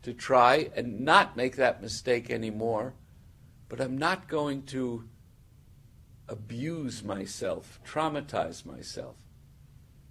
to 0.03 0.13
try 0.13 0.71
and 0.75 1.01
not 1.01 1.37
make 1.37 1.57
that 1.57 1.81
mistake 1.81 2.29
anymore, 2.29 2.93
but 3.69 3.79
I'm 3.79 3.97
not 3.97 4.27
going 4.27 4.63
to 4.67 5.07
abuse 6.27 7.03
myself, 7.03 7.79
traumatize 7.85 8.65
myself 8.65 9.17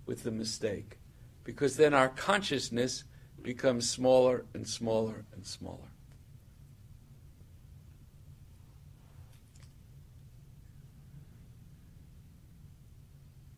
with 0.07 0.23
the 0.23 0.31
mistake, 0.31 1.00
because 1.51 1.77
then 1.77 1.93
our 1.93 2.09
consciousness 2.09 3.03
becomes 3.43 3.91
smaller 3.91 4.45
and 4.55 4.69
smaller 4.69 5.25
and 5.33 5.45
smaller. 5.45 5.91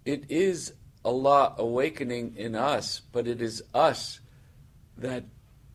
It 0.07 0.31
is 0.31 0.73
Allah 1.05 1.55
awakening 1.59 2.35
in 2.35 2.55
us, 2.55 3.03
but 3.13 3.29
it 3.29 3.43
is 3.43 3.63
us 3.75 4.21
that 4.97 5.25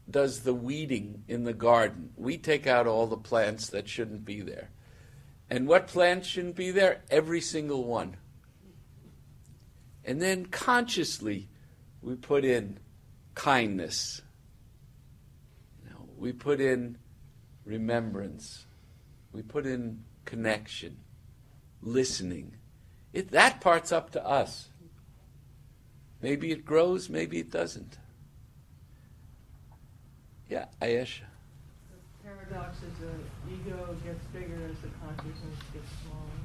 does 0.10 0.40
the 0.40 0.56
weeding 0.56 1.24
in 1.28 1.44
the 1.44 1.54
garden. 1.54 2.10
We 2.18 2.40
take 2.40 2.66
out 2.66 2.88
all 2.88 3.06
the 3.06 3.16
plants 3.16 3.70
that 3.70 3.88
shouldn't 3.88 4.26
be 4.26 4.42
there. 4.42 4.72
And 5.52 5.68
what 5.68 5.86
plants 5.86 6.28
shouldn't 6.28 6.56
be 6.56 6.72
there? 6.72 7.04
Every 7.12 7.42
single 7.42 7.84
one. 7.84 8.18
And 10.04 10.20
then 10.20 10.48
consciously, 10.48 11.50
we 12.08 12.16
put 12.16 12.46
in 12.46 12.80
kindness. 13.36 14.22
We 16.18 16.32
put 16.32 16.62
in 16.62 16.98
remembrance. 17.66 18.66
We 19.34 19.42
put 19.42 19.66
in 19.66 20.06
connection, 20.24 21.00
listening. 21.82 22.56
It, 23.12 23.32
that 23.32 23.60
part's 23.60 23.92
up 23.92 24.12
to 24.12 24.26
us. 24.26 24.70
Maybe 26.22 26.52
it 26.52 26.64
grows, 26.64 27.10
maybe 27.10 27.40
it 27.40 27.52
doesn't. 27.52 27.98
Yeah, 30.50 30.68
Ayesha. 30.82 31.26
The 32.24 32.30
paradox 32.30 32.78
is 32.78 32.84
the 33.02 33.54
ego 33.54 33.98
gets 34.06 34.26
bigger 34.28 34.62
as 34.72 34.78
the 34.82 34.88
consciousness 35.06 35.60
gets 35.74 35.90
smaller. 36.04 36.40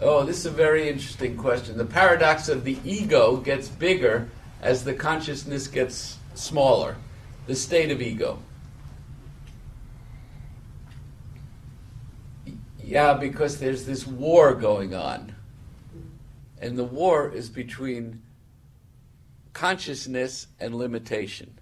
Oh, 0.00 0.24
this 0.24 0.38
is 0.38 0.46
a 0.46 0.50
very 0.50 0.88
interesting 0.88 1.36
question. 1.36 1.76
The 1.76 1.84
paradox 1.84 2.48
of 2.48 2.64
the 2.64 2.78
ego 2.84 3.36
gets 3.36 3.68
bigger 3.68 4.28
as 4.62 4.84
the 4.84 4.94
consciousness 4.94 5.66
gets 5.66 6.18
smaller. 6.34 6.96
The 7.46 7.56
state 7.56 7.90
of 7.90 8.00
ego. 8.00 8.38
Yeah, 12.82 13.14
because 13.14 13.58
there's 13.58 13.86
this 13.86 14.06
war 14.06 14.54
going 14.54 14.94
on. 14.94 15.34
And 16.60 16.78
the 16.78 16.84
war 16.84 17.30
is 17.30 17.48
between 17.48 18.22
consciousness 19.52 20.46
and 20.60 20.74
limitation 20.74 21.58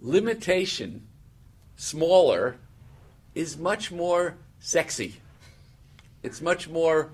limitation, 0.00 1.06
smaller, 1.76 2.56
is 3.34 3.56
much 3.56 3.92
more 3.92 4.36
sexy. 4.58 5.20
It's 6.22 6.40
much 6.40 6.68
more 6.68 7.12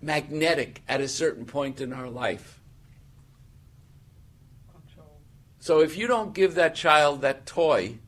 magnetic 0.00 0.82
at 0.88 1.00
a 1.00 1.08
certain 1.08 1.44
point 1.44 1.80
in 1.80 1.92
our 1.92 2.08
life. 2.08 2.60
So 5.60 5.80
if 5.80 5.96
you 5.96 6.08
don't 6.08 6.34
give 6.34 6.56
that 6.56 6.74
child 6.74 7.20
that 7.20 7.46
toy, 7.46 7.98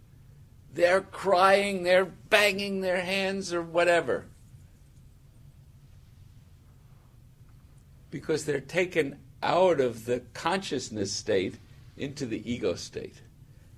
they're 0.72 1.02
crying, 1.02 1.84
they're 1.84 2.04
banging 2.04 2.80
their 2.80 3.00
hands 3.00 3.54
or 3.54 3.62
whatever. 3.62 4.24
Because 8.10 8.44
they're 8.44 8.60
taken 8.60 9.20
out 9.40 9.78
of 9.78 10.04
the 10.04 10.22
consciousness 10.32 11.12
state 11.12 11.56
into 11.96 12.26
the 12.26 12.50
ego 12.50 12.74
state. 12.74 13.22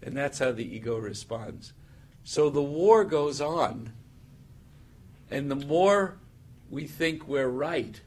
And 0.03 0.17
that's 0.17 0.39
how 0.39 0.53
the 0.53 0.75
ego 0.75 0.97
responds. 0.97 1.75
So 2.25 2.49
the 2.49 2.63
war 2.63 3.05
goes 3.05 3.43
on. 3.43 3.93
And 5.31 5.51
the 5.51 5.57
more 5.57 6.17
we 6.71 6.87
think 6.87 7.29
we're 7.29 7.49
right 7.49 8.01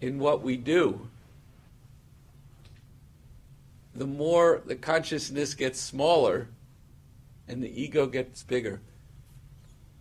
in 0.00 0.18
what 0.18 0.42
we 0.42 0.56
do, 0.56 1.08
the 3.94 4.06
more 4.06 4.62
the 4.64 4.76
consciousness 4.76 5.54
gets 5.54 5.80
smaller 5.80 6.48
and 7.46 7.62
the 7.62 7.82
ego 7.82 8.06
gets 8.06 8.42
bigger. 8.42 8.80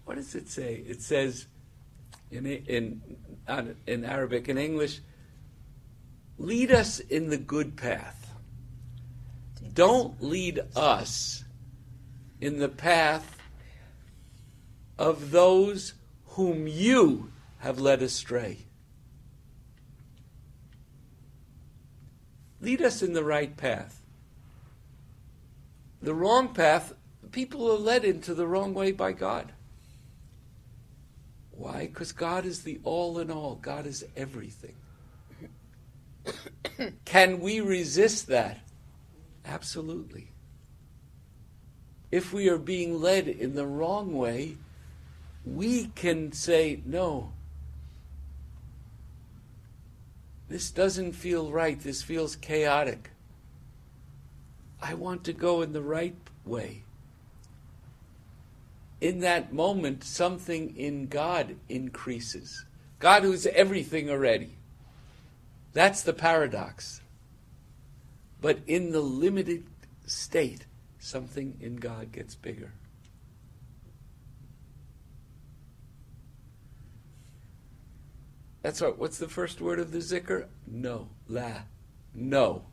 What 0.06 0.16
does 0.16 0.36
it 0.36 0.48
say? 0.48 0.84
It 0.88 1.02
says 1.02 1.48
in, 2.32 2.46
in, 2.46 3.02
in 3.88 4.06
Arabic, 4.06 4.48
in 4.48 4.58
English, 4.58 5.02
lead 6.38 6.72
us 6.72 7.00
in 7.00 7.30
the 7.30 7.38
good 7.38 7.76
path. 7.76 8.32
Don't 9.74 10.22
lead 10.22 10.62
us 10.76 11.44
in 12.40 12.60
the 12.60 12.70
path 12.70 13.38
of 14.98 15.32
those 15.32 15.94
whom 16.40 16.68
you 16.68 17.30
have 17.58 17.82
led 17.82 18.02
astray. 18.02 18.60
Lead 22.62 22.82
us 22.82 23.04
in 23.04 23.12
the 23.12 23.26
right 23.26 23.58
path. 23.58 24.02
The 26.02 26.14
wrong 26.14 26.54
path, 26.54 26.94
people 27.34 27.70
are 27.70 27.78
led 27.78 28.06
into 28.06 28.34
the 28.34 28.48
wrong 28.48 28.74
way 28.74 28.94
by 28.94 29.12
God. 29.12 29.52
Why? 31.52 31.88
Because 31.88 32.14
God 32.14 32.46
is 32.46 32.64
the 32.64 32.80
all 32.86 33.20
in 33.20 33.30
all, 33.30 33.56
God 33.56 33.86
is 33.86 34.06
everything. 34.16 34.76
Can 37.04 37.42
we 37.42 37.60
resist 37.60 38.28
that? 38.28 38.60
Absolutely. 39.44 40.30
If 42.12 42.32
we 42.32 42.48
are 42.48 42.58
being 42.58 43.02
led 43.02 43.28
in 43.28 43.56
the 43.56 43.68
wrong 43.68 44.14
way, 44.14 44.56
we 45.46 45.88
can 45.96 46.32
say, 46.32 46.82
no, 46.86 47.32
this 50.50 50.72
doesn't 50.72 51.14
feel 51.14 51.52
right. 51.52 51.80
This 51.80 52.02
feels 52.02 52.36
chaotic. 52.36 53.12
I 54.82 54.96
want 54.96 55.24
to 55.26 55.34
go 55.34 55.62
in 55.62 55.74
the 55.74 55.82
right 55.82 56.16
way. 56.46 56.84
In 59.00 59.20
that 59.20 59.54
moment, 59.54 60.04
something 60.04 60.76
in 60.76 61.08
God 61.08 61.56
increases. 61.70 62.66
God, 63.00 63.24
who's 63.24 63.46
everything 63.46 64.10
already. 64.10 64.58
That's 65.74 66.02
the 66.02 66.14
paradox. 66.14 67.02
But 68.42 68.60
in 68.68 68.92
the 68.92 69.02
limited 69.02 69.66
state, 70.06 70.66
something 71.00 71.58
in 71.62 71.78
God 71.78 72.12
gets 72.12 72.36
bigger. 72.36 72.74
That's 78.62 78.82
what. 78.82 78.98
What's 78.98 79.18
the 79.18 79.28
first 79.28 79.62
word 79.62 79.80
of 79.80 79.92
the 79.92 80.00
zikr? 80.00 80.48
No. 80.68 81.10
La. 81.28 81.64
No. 82.14 82.66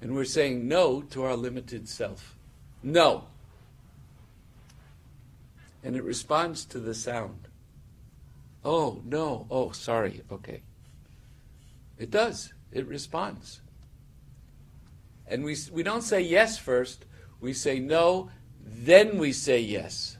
And 0.00 0.14
we're 0.14 0.24
saying 0.24 0.66
no 0.66 1.02
to 1.02 1.24
our 1.24 1.36
limited 1.36 1.88
self. 1.88 2.36
No. 2.82 3.24
And 5.82 5.96
it 5.96 6.04
responds 6.04 6.64
to 6.66 6.78
the 6.78 6.94
sound. 6.94 7.48
Oh, 8.64 9.02
no. 9.04 9.46
Oh, 9.50 9.72
sorry. 9.72 10.22
Okay. 10.30 10.62
It 11.98 12.10
does. 12.10 12.52
It 12.72 12.86
responds. 12.86 13.60
And 15.26 15.44
we, 15.44 15.56
we 15.72 15.82
don't 15.82 16.02
say 16.02 16.20
yes 16.20 16.58
first. 16.58 17.04
We 17.40 17.52
say 17.52 17.78
no, 17.78 18.30
then 18.62 19.18
we 19.18 19.32
say 19.32 19.60
yes. 19.60 20.16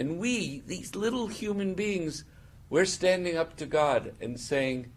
And 0.00 0.18
we, 0.18 0.62
these 0.66 0.96
little 0.96 1.26
human 1.26 1.74
beings, 1.74 2.24
we're 2.70 2.86
standing 2.86 3.36
up 3.36 3.54
to 3.56 3.66
God 3.66 4.14
and 4.18 4.40
saying, 4.40 4.90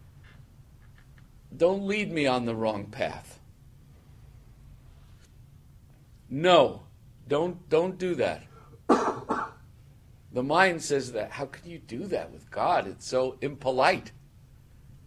Don't 1.53 1.85
lead 1.85 2.09
me 2.09 2.25
on 2.25 2.45
the 2.45 2.55
wrong 2.55 2.85
path. 2.85 3.41
No, 6.29 6.83
don't, 7.27 7.67
don't 7.67 7.97
do 7.97 8.15
that. 8.15 8.43
the 8.87 10.41
mind 10.41 10.81
says 10.81 11.11
that. 11.11 11.31
How 11.31 11.47
can 11.47 11.69
you 11.69 11.79
do 11.79 12.07
that 12.07 12.31
with 12.31 12.49
God? 12.49 12.87
It's 12.87 13.05
so 13.05 13.37
impolite. 13.41 14.13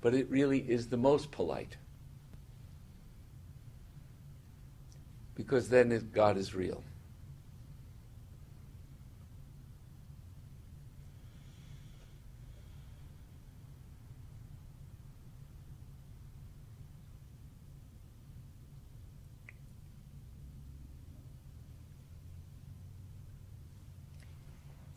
But 0.03 0.13
it 0.13 0.29
really 0.29 0.59
is 0.59 0.89
the 0.89 0.99
most 0.99 1.31
polite. 1.31 1.79
Because 5.35 5.71
then 5.71 5.91
it, 5.91 6.13
God 6.13 6.37
is 6.37 6.55
real. 6.55 6.85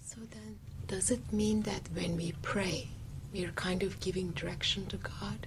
So 0.09 0.21
then, 0.31 0.57
does 0.87 1.11
it 1.11 1.31
mean 1.31 1.61
that 1.63 1.81
when 1.93 2.17
we 2.17 2.33
pray, 2.41 2.87
we 3.31 3.45
are 3.45 3.51
kind 3.51 3.83
of 3.83 3.99
giving 3.99 4.31
direction 4.31 4.87
to 4.87 4.97
God? 4.97 5.45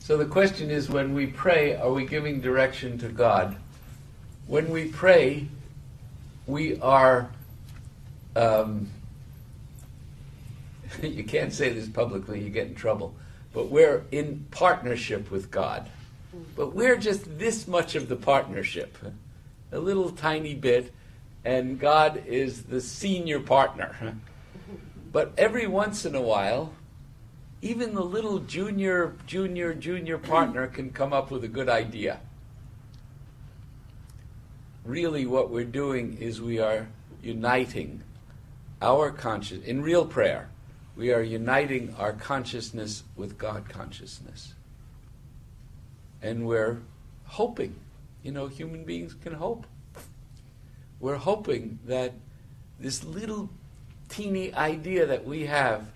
So 0.00 0.16
the 0.16 0.24
question 0.24 0.68
is 0.68 0.88
when 0.88 1.14
we 1.14 1.28
pray, 1.28 1.76
are 1.76 1.92
we 1.92 2.04
giving 2.04 2.40
direction 2.40 2.98
to 2.98 3.08
God? 3.08 3.54
When 4.48 4.70
we 4.70 4.88
pray, 4.88 5.46
we 6.48 6.80
are. 6.80 7.30
Um, 8.34 8.88
you 11.00 11.22
can't 11.22 11.52
say 11.52 11.68
this 11.72 11.88
publicly, 11.88 12.42
you 12.42 12.50
get 12.50 12.66
in 12.66 12.74
trouble. 12.74 13.14
But 13.52 13.68
we're 13.68 14.02
in 14.10 14.44
partnership 14.50 15.30
with 15.30 15.52
God. 15.52 15.88
But 16.56 16.74
we're 16.74 16.96
just 16.96 17.38
this 17.38 17.68
much 17.68 17.94
of 17.94 18.08
the 18.08 18.16
partnership, 18.16 18.98
a 19.70 19.78
little 19.78 20.10
tiny 20.10 20.54
bit, 20.54 20.92
and 21.44 21.78
God 21.78 22.24
is 22.26 22.64
the 22.64 22.80
senior 22.80 23.40
partner. 23.40 24.16
But 25.12 25.32
every 25.38 25.66
once 25.66 26.04
in 26.04 26.14
a 26.14 26.20
while, 26.20 26.74
even 27.62 27.94
the 27.94 28.04
little 28.04 28.40
junior, 28.40 29.16
junior, 29.26 29.74
junior 29.74 30.18
partner 30.18 30.66
can 30.66 30.90
come 30.90 31.12
up 31.12 31.30
with 31.30 31.42
a 31.44 31.48
good 31.48 31.68
idea. 31.68 32.20
Really, 34.84 35.26
what 35.26 35.50
we're 35.50 35.64
doing 35.64 36.18
is 36.18 36.40
we 36.40 36.58
are 36.60 36.88
uniting 37.22 38.02
our 38.80 39.10
conscious 39.10 39.62
in 39.64 39.82
real 39.82 40.06
prayer. 40.06 40.50
We 40.96 41.12
are 41.12 41.22
uniting 41.22 41.94
our 41.98 42.12
consciousness 42.12 43.04
with 43.16 43.38
God 43.38 43.68
consciousness. 43.68 44.54
And 46.22 46.46
we're 46.46 46.80
hoping, 47.24 47.76
you 48.22 48.32
know, 48.32 48.46
human 48.46 48.84
beings 48.84 49.14
can 49.14 49.34
hope 49.34 49.66
we're 51.00 51.16
hoping 51.16 51.78
that 51.84 52.12
this 52.78 53.04
little 53.04 53.50
teeny 54.08 54.54
idea 54.54 55.06
that 55.06 55.24
we 55.24 55.46
have 55.46 55.86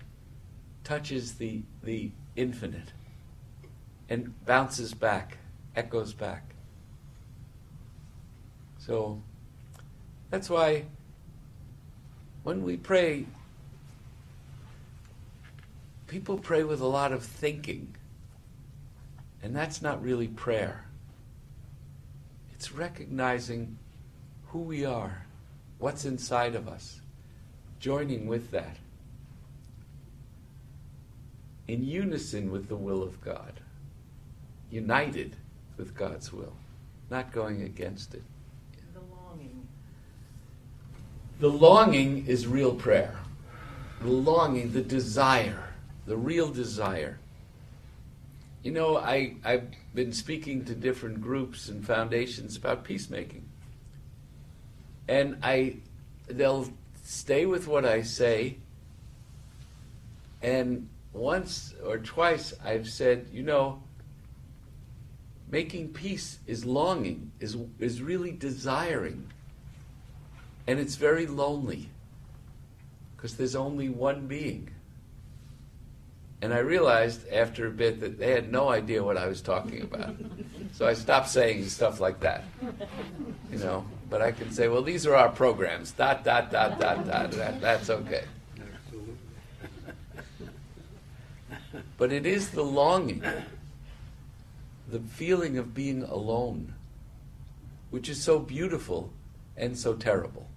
touches 0.83 1.35
the, 1.35 1.61
the 1.83 2.11
infinite 2.35 2.93
and 4.09 4.33
bounces 4.45 4.93
back, 4.93 5.37
echoes 5.75 6.13
back. 6.13 6.53
So 8.79 9.21
that's 10.29 10.49
why 10.49 10.85
when 12.43 12.63
we 12.63 12.77
pray, 12.77 13.25
people 16.07 16.37
pray 16.37 16.63
with 16.63 16.81
a 16.81 16.87
lot 16.87 17.11
of 17.11 17.23
thinking. 17.23 17.95
And 19.41 19.55
that's 19.55 19.81
not 19.81 20.01
really 20.01 20.27
prayer. 20.27 20.85
It's 22.53 22.71
recognizing 22.71 23.77
who 24.53 24.59
we 24.59 24.85
are, 24.85 25.25
what's 25.79 26.05
inside 26.05 26.53
of 26.53 26.67
us, 26.67 27.01
joining 27.79 28.27
with 28.27 28.51
that, 28.51 28.77
in 31.67 31.83
unison 31.83 32.51
with 32.51 32.67
the 32.67 32.75
will 32.75 33.01
of 33.01 33.19
God, 33.19 33.61
united 34.69 35.35
with 35.75 35.95
God's 35.95 36.31
will, 36.31 36.53
not 37.09 37.31
going 37.31 37.63
against 37.63 38.13
it. 38.13 38.21
The 38.93 38.99
longing. 38.99 39.67
The 41.39 41.49
longing 41.49 42.27
is 42.27 42.45
real 42.45 42.75
prayer. 42.75 43.15
The 44.01 44.11
longing, 44.11 44.71
the 44.71 44.81
desire, 44.83 45.73
the 46.05 46.15
real 46.17 46.49
desire. 46.49 47.17
You 48.61 48.71
know, 48.71 48.97
I, 48.97 49.33
I've 49.43 49.67
been 49.95 50.13
speaking 50.13 50.63
to 50.65 50.75
different 50.75 51.21
groups 51.21 51.69
and 51.69 51.83
foundations 51.83 52.55
about 52.55 52.83
peacemaking. 52.83 53.49
And 55.07 55.37
I 55.43 55.77
they'll 56.27 56.67
stay 57.03 57.45
with 57.45 57.67
what 57.67 57.85
I 57.85 58.01
say. 58.01 58.57
And 60.41 60.89
once 61.13 61.73
or 61.85 61.97
twice 61.99 62.53
I've 62.63 62.89
said, 62.89 63.27
you 63.31 63.43
know, 63.43 63.81
making 65.49 65.89
peace 65.89 66.39
is 66.47 66.65
longing, 66.65 67.31
is, 67.39 67.55
is 67.79 68.01
really 68.01 68.31
desiring. 68.31 69.29
And 70.65 70.79
it's 70.79 70.95
very 70.95 71.27
lonely 71.27 71.89
because 73.15 73.37
there's 73.37 73.55
only 73.55 73.89
one 73.89 74.27
being. 74.27 74.69
And 76.41 76.53
I 76.53 76.59
realized 76.59 77.29
after 77.29 77.67
a 77.67 77.71
bit 77.71 78.01
that 78.01 78.17
they 78.17 78.31
had 78.31 78.51
no 78.51 78.69
idea 78.69 79.03
what 79.03 79.15
I 79.15 79.27
was 79.27 79.41
talking 79.41 79.81
about. 79.81 80.15
so 80.73 80.85
I 80.85 80.93
stopped 80.93 81.29
saying 81.29 81.65
stuff 81.69 81.99
like 82.01 82.19
that. 82.21 82.43
You 83.51 83.59
know, 83.59 83.85
but 84.13 84.21
I 84.21 84.31
can 84.31 84.51
say, 84.51 84.67
well, 84.67 84.83
these 84.83 85.07
are 85.07 85.15
our 85.15 85.29
programs. 85.29 85.91
Dot, 85.91 86.23
dot, 86.23 86.51
dot, 86.51 86.79
dot, 86.79 87.07
dot. 87.07 87.31
That, 87.31 87.59
that's 87.59 87.89
okay. 87.89 88.25
But 91.97 92.11
it 92.11 92.27
is 92.27 92.51
the 92.51 92.61
longing, 92.61 93.23
the 94.87 94.99
feeling 94.99 95.57
of 95.57 95.73
being 95.73 96.03
alone, 96.03 96.75
which 97.89 98.07
is 98.07 98.21
so 98.21 98.37
beautiful 98.37 99.11
and 99.57 99.75
so 99.75 99.95
terrible. 99.95 100.47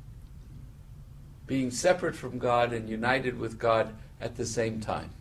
Being 1.46 1.70
separate 1.70 2.14
from 2.14 2.38
God 2.38 2.74
and 2.74 2.90
united 2.90 3.38
with 3.38 3.58
God 3.58 3.94
at 4.20 4.36
the 4.36 4.44
same 4.44 4.82
time. 4.82 5.12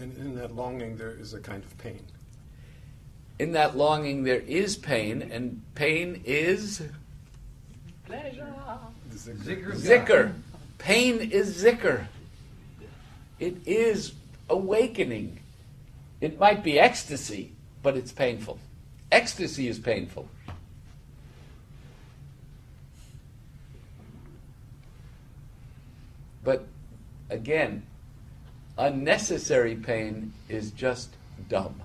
And 0.00 0.16
in 0.18 0.36
that 0.36 0.54
longing, 0.54 0.96
there 0.96 1.10
is 1.10 1.34
a 1.34 1.40
kind 1.40 1.62
of 1.64 1.76
pain. 1.78 2.04
In 3.38 3.52
that 3.52 3.76
longing, 3.76 4.24
there 4.24 4.40
is 4.40 4.76
pain, 4.76 5.22
and 5.22 5.62
pain 5.74 6.22
is 6.24 6.82
Pleasure. 8.06 8.48
Zikr. 9.12 9.72
zikr. 9.74 10.32
Pain 10.78 11.20
is 11.30 11.62
zikr. 11.62 12.06
It 13.38 13.56
is 13.66 14.12
awakening. 14.48 15.40
It 16.20 16.38
might 16.38 16.62
be 16.62 16.78
ecstasy, 16.78 17.52
but 17.82 17.96
it's 17.96 18.12
painful. 18.12 18.58
Ecstasy 19.12 19.68
is 19.68 19.78
painful. 19.78 20.28
But 26.42 26.66
again, 27.30 27.82
unnecessary 28.78 29.74
pain 29.74 30.32
is 30.48 30.70
just 30.70 31.10
dumb. 31.48 31.82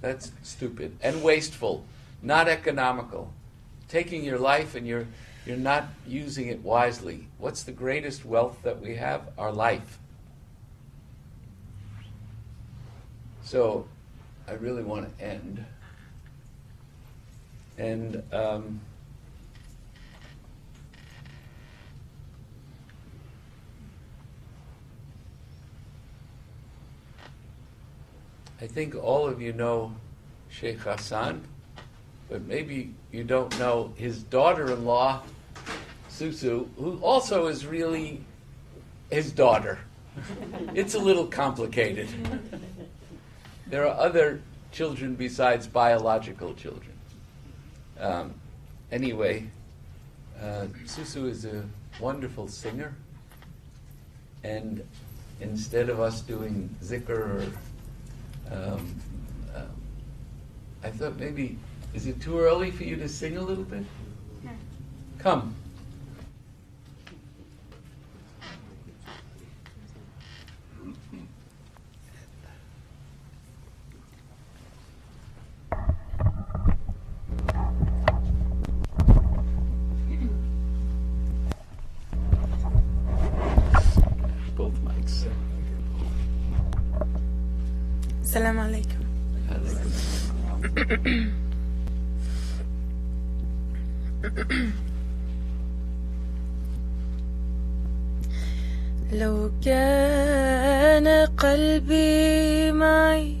That's 0.00 0.32
stupid 0.42 0.96
and 1.00 1.22
wasteful, 1.22 1.84
not 2.22 2.48
economical. 2.48 3.32
Taking 3.88 4.24
your 4.24 4.38
life 4.38 4.74
and 4.74 4.86
you're 4.86 5.06
you're 5.46 5.56
not 5.56 5.86
using 6.06 6.48
it 6.48 6.62
wisely. 6.62 7.26
What's 7.38 7.62
the 7.62 7.72
greatest 7.72 8.24
wealth 8.24 8.58
that 8.64 8.82
we 8.82 8.96
have? 8.96 9.30
Our 9.38 9.50
life. 9.50 9.98
So, 13.42 13.88
I 14.46 14.52
really 14.52 14.82
want 14.82 15.18
to 15.18 15.24
end. 15.24 15.64
And 17.78 18.22
um, 18.30 18.80
I 28.60 28.66
think 28.66 28.96
all 28.96 29.28
of 29.28 29.40
you 29.40 29.52
know 29.52 29.94
Sheikh 30.48 30.80
Ghassan, 30.80 31.42
but 32.28 32.42
maybe 32.42 32.92
you 33.12 33.22
don't 33.22 33.56
know 33.58 33.92
his 33.96 34.24
daughter 34.24 34.72
in 34.72 34.84
law, 34.84 35.22
Susu, 36.10 36.66
who 36.76 36.98
also 36.98 37.46
is 37.46 37.66
really 37.66 38.20
his 39.10 39.30
daughter. 39.32 39.78
It's 40.74 40.94
a 40.94 40.98
little 40.98 41.26
complicated. 41.26 42.08
There 43.68 43.86
are 43.86 43.96
other 43.96 44.40
children 44.72 45.14
besides 45.14 45.68
biological 45.68 46.54
children. 46.54 46.92
Um, 48.00 48.34
anyway, 48.90 49.46
uh, 50.40 50.66
Susu 50.84 51.28
is 51.28 51.44
a 51.44 51.64
wonderful 52.00 52.48
singer, 52.48 52.94
and 54.42 54.84
instead 55.40 55.88
of 55.88 56.00
us 56.00 56.20
doing 56.20 56.74
zikr 56.82 57.10
or 57.10 57.46
um, 58.50 58.94
uh, 59.54 59.62
I 60.82 60.90
thought 60.90 61.16
maybe, 61.18 61.58
is 61.94 62.06
it 62.06 62.20
too 62.20 62.38
early 62.38 62.70
for 62.70 62.84
you 62.84 62.96
to 62.96 63.08
sing 63.08 63.36
a 63.36 63.42
little 63.42 63.64
bit? 63.64 63.84
Come. 65.18 65.54
قلبي 101.48 102.72
معي 102.72 103.36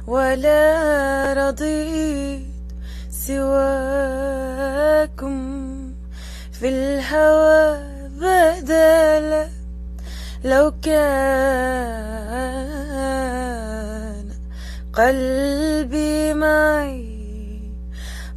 ولا 0.07 1.33
رضيت 1.33 2.41
سواكم. 3.11 4.39
في 6.51 6.69
الهوى 6.69 7.77
بدلا 8.19 9.47
لو 10.43 10.73
كان 10.81 12.19
قلبي 14.93 16.33
معي 16.33 16.98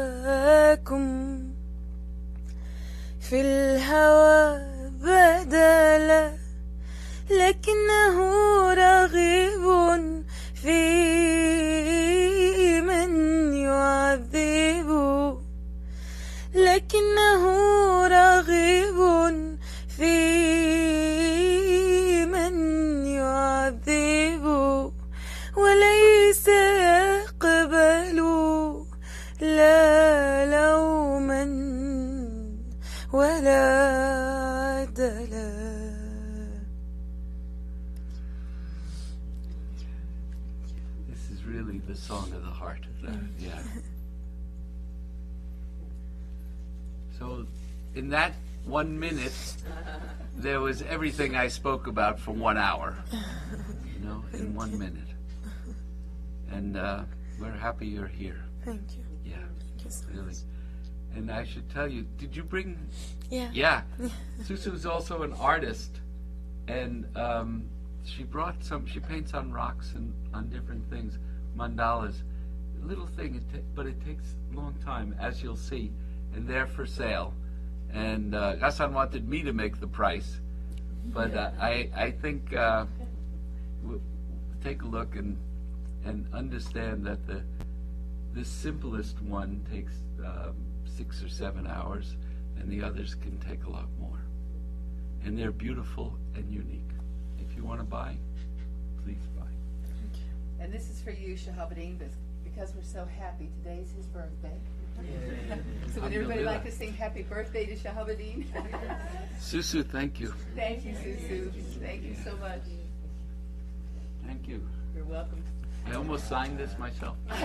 One 48.85 49.01
minute, 49.01 49.33
there 50.37 50.61
was 50.61 50.83
everything 50.83 51.35
I 51.35 51.49
spoke 51.49 51.87
about 51.87 52.21
for 52.21 52.33
one 52.33 52.59
hour. 52.59 53.03
You 53.11 54.07
know, 54.07 54.23
in 54.35 54.55
one 54.55 54.79
minute. 54.79 55.09
And 56.51 56.77
uh, 56.77 57.05
we're 57.41 57.51
happy 57.51 57.87
you're 57.87 58.07
here. 58.07 58.45
Thank 58.63 58.83
you. 58.95 59.05
Yeah, 59.25 59.37
Thank 59.37 59.85
you 59.85 59.91
so 59.91 60.05
really. 60.13 60.35
And 61.17 61.31
I 61.31 61.45
should 61.45 61.71
tell 61.71 61.89
you, 61.89 62.03
did 62.19 62.37
you 62.37 62.43
bring? 62.43 62.77
Yeah. 63.31 63.49
Yeah. 63.55 63.83
Susu's 64.43 64.85
also 64.85 65.23
an 65.23 65.33
artist, 65.33 66.01
and 66.69 67.07
um, 67.17 67.65
she 68.05 68.23
brought 68.23 68.63
some. 68.63 68.85
She 68.85 69.01
paints 69.01 69.33
on 69.33 69.51
rocks 69.51 69.93
and 69.95 70.13
on 70.35 70.51
different 70.51 70.91
things, 70.91 71.19
mandalas. 71.57 72.17
Little 72.83 73.07
thing, 73.07 73.43
but 73.75 73.87
it 73.87 74.05
takes 74.05 74.35
a 74.53 74.57
long 74.57 74.75
time, 74.85 75.17
as 75.19 75.43
you'll 75.43 75.57
see, 75.57 75.91
and 76.35 76.47
they're 76.47 76.67
for 76.67 76.85
sale. 76.85 77.33
And 77.95 78.35
uh, 78.35 78.57
Ghassan 78.57 78.93
wanted 78.93 79.29
me 79.29 79.43
to 79.45 79.53
make 79.53 79.79
the 79.79 79.87
price, 79.87 80.41
but 81.07 81.33
uh, 81.35 81.53
I 81.61 81.89
I 81.95 82.11
think 82.11 82.53
uh, 82.53 82.87
we'll 83.85 84.03
take 84.65 84.83
a 84.83 84.87
look 84.87 85.15
and 85.15 85.39
and 86.05 86.27
understand 86.35 87.07
that 87.07 87.25
the 87.27 87.43
the 88.35 88.45
simplest 88.45 89.23
one 89.23 89.65
takes 89.71 89.95
um, 90.27 90.57
six 90.85 91.23
or 91.23 91.29
seven 91.29 91.69
hours, 91.69 92.17
and 92.59 92.69
the 92.69 92.83
others 92.83 93.15
can 93.15 93.39
take 93.39 93.65
a 93.65 93.71
lot 93.71 93.89
more. 94.01 94.21
And 95.25 95.39
they're 95.39 95.53
beautiful 95.53 96.19
and 96.35 96.53
unique. 96.53 96.91
If 97.39 97.57
you 97.57 97.63
want 97.65 97.79
to 97.79 97.85
buy, 97.87 98.17
please 99.05 99.23
buy. 99.39 99.47
And 100.59 100.73
this 100.73 100.91
is 100.91 101.01
for 101.01 101.13
you, 101.13 101.35
Shahabadin, 101.35 101.99
bes- 101.99 102.19
because 102.43 102.75
we're 102.75 102.83
so 102.83 103.07
happy. 103.19 103.49
Today's 103.63 103.93
his 103.97 104.07
birthday. 104.07 104.59
So 105.95 106.01
would 106.01 106.13
everybody 106.13 106.43
like 106.43 106.65
to 106.65 106.73
sing 106.73 106.93
happy 106.93 107.23
birthday 107.23 107.67
to 107.67 107.77
Shahabadin? 107.77 108.47
Susu, 109.41 109.87
thank 109.87 110.19
you. 110.19 110.35
Thank 110.57 110.85
you, 110.85 110.93
Susu. 110.93 111.53
Thank 111.81 112.03
you 112.03 112.17
so 112.25 112.35
much. 112.37 112.63
Thank 114.27 114.49
you. 114.49 114.67
You're 114.95 115.05
welcome. 115.05 115.43
I 115.87 115.95
almost 115.95 116.29
signed 116.29 116.59
this 116.59 116.77
myself. 116.79 117.17
I 117.31 117.35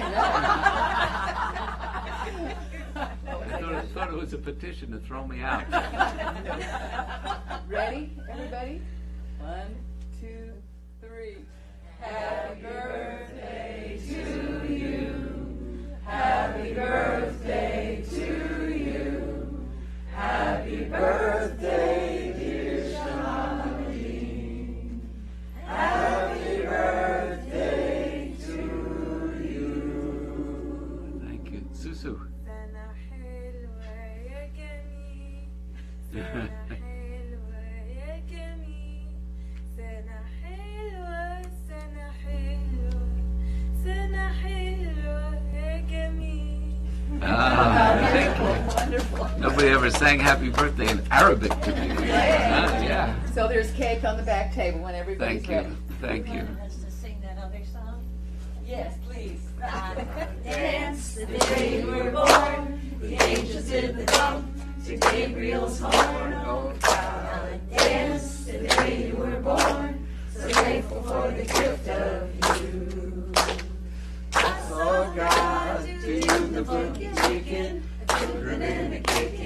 I 2.95 3.05
thought, 3.25 3.75
I 3.75 3.81
thought 3.93 4.09
it 4.09 4.15
was 4.15 4.33
a 4.33 4.37
petition 4.37 4.91
to 4.91 4.97
throw 4.99 5.25
me 5.27 5.41
out. 5.41 5.65
Ready, 7.67 8.11
everybody? 8.29 8.81
One, 9.39 9.75
two, 10.19 10.51
three. 11.01 11.37
Happy 11.99 12.61
birthday 12.61 13.99
to 14.07 14.73
you. 14.73 15.95
Happy 16.05 16.73
birthday 16.73 17.18
Nobody 49.59 49.75
ever 49.75 49.91
sang 49.91 50.21
happy 50.21 50.47
birthday 50.47 50.89
in 50.89 51.03
Arabic 51.11 51.51
to 51.63 51.75
me. 51.75 51.89
Ah, 52.11 52.81
yeah. 52.81 53.25
So 53.33 53.45
there's 53.45 53.69
cake 53.71 54.05
on 54.05 54.15
the 54.15 54.23
back 54.23 54.53
table 54.53 54.79
when 54.79 54.95
everybody's 54.95 55.45
Thank 55.45 55.49
ready. 55.49 55.67
you. 55.67 55.75
Thank 55.99 56.27
you. 56.33 56.47
us 56.65 56.77
to 56.77 56.89
sing 56.89 57.19
that 57.21 57.37
other 57.43 57.59
song? 57.69 58.01
Yes, 58.65 58.95
please. 59.05 59.41
Dance 60.45 61.15
the 61.15 61.25
day 61.25 61.81
you 61.81 61.87
were 61.87 62.09
born. 62.09 62.79
The 63.01 63.21
angels 63.21 63.65
did 63.65 63.97
the 63.97 64.05
jump 64.05 64.47
to 64.85 64.95
Gabriel's 64.95 65.81
horn. 65.81 66.33
Oh, 66.45 66.73
dance 67.75 68.45
the 68.45 68.59
day 68.59 69.09
you 69.09 69.15
were 69.17 69.41
born. 69.41 70.07
So 70.33 70.49
grateful 70.53 71.03
for 71.03 71.31
the 71.31 71.43
gift 71.43 71.89
of 71.89 72.61
you. 72.61 73.31
I 74.35 74.61
saw 74.69 75.13
God 75.13 75.85
do 75.85 76.21
the 76.21 76.63
boogie 76.63 77.27
chicken, 77.27 77.83
children 78.17 78.61
and 78.61 78.93
a 78.93 78.99
kicking 79.01 79.38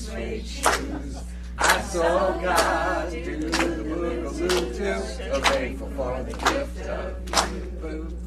suede 0.00 0.46
shoes. 0.46 1.22
I 1.58 1.80
saw 1.82 2.32
God 2.40 3.10
do 3.12 3.36
the 3.36 3.84
boogaloo 3.84 4.76
too. 4.76 5.00
So 5.24 5.40
grateful 5.42 5.90
for 5.90 6.22
the 6.22 6.32
gift 6.32 6.88
of 6.88 7.52
you. 7.52 8.18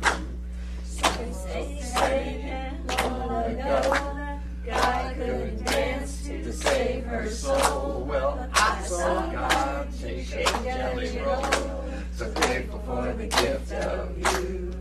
Say, 0.86 1.80
say, 1.82 2.72
long 2.90 3.46
ago, 3.46 4.40
God 4.66 5.16
couldn't 5.16 5.66
dance 5.66 6.24
to 6.28 6.54
save 6.54 7.06
her 7.06 7.28
soul. 7.28 8.06
Well, 8.08 8.48
I 8.54 8.82
saw 8.84 9.32
God 9.32 9.88
shake 10.00 10.28
shake 10.28 10.64
jelly 10.64 11.20
roll. 11.26 11.84
So 12.16 12.32
grateful 12.34 12.80
for 12.86 13.14
the 13.14 13.28
gift 13.28 13.72
of 13.72 14.18
you. 14.20 14.74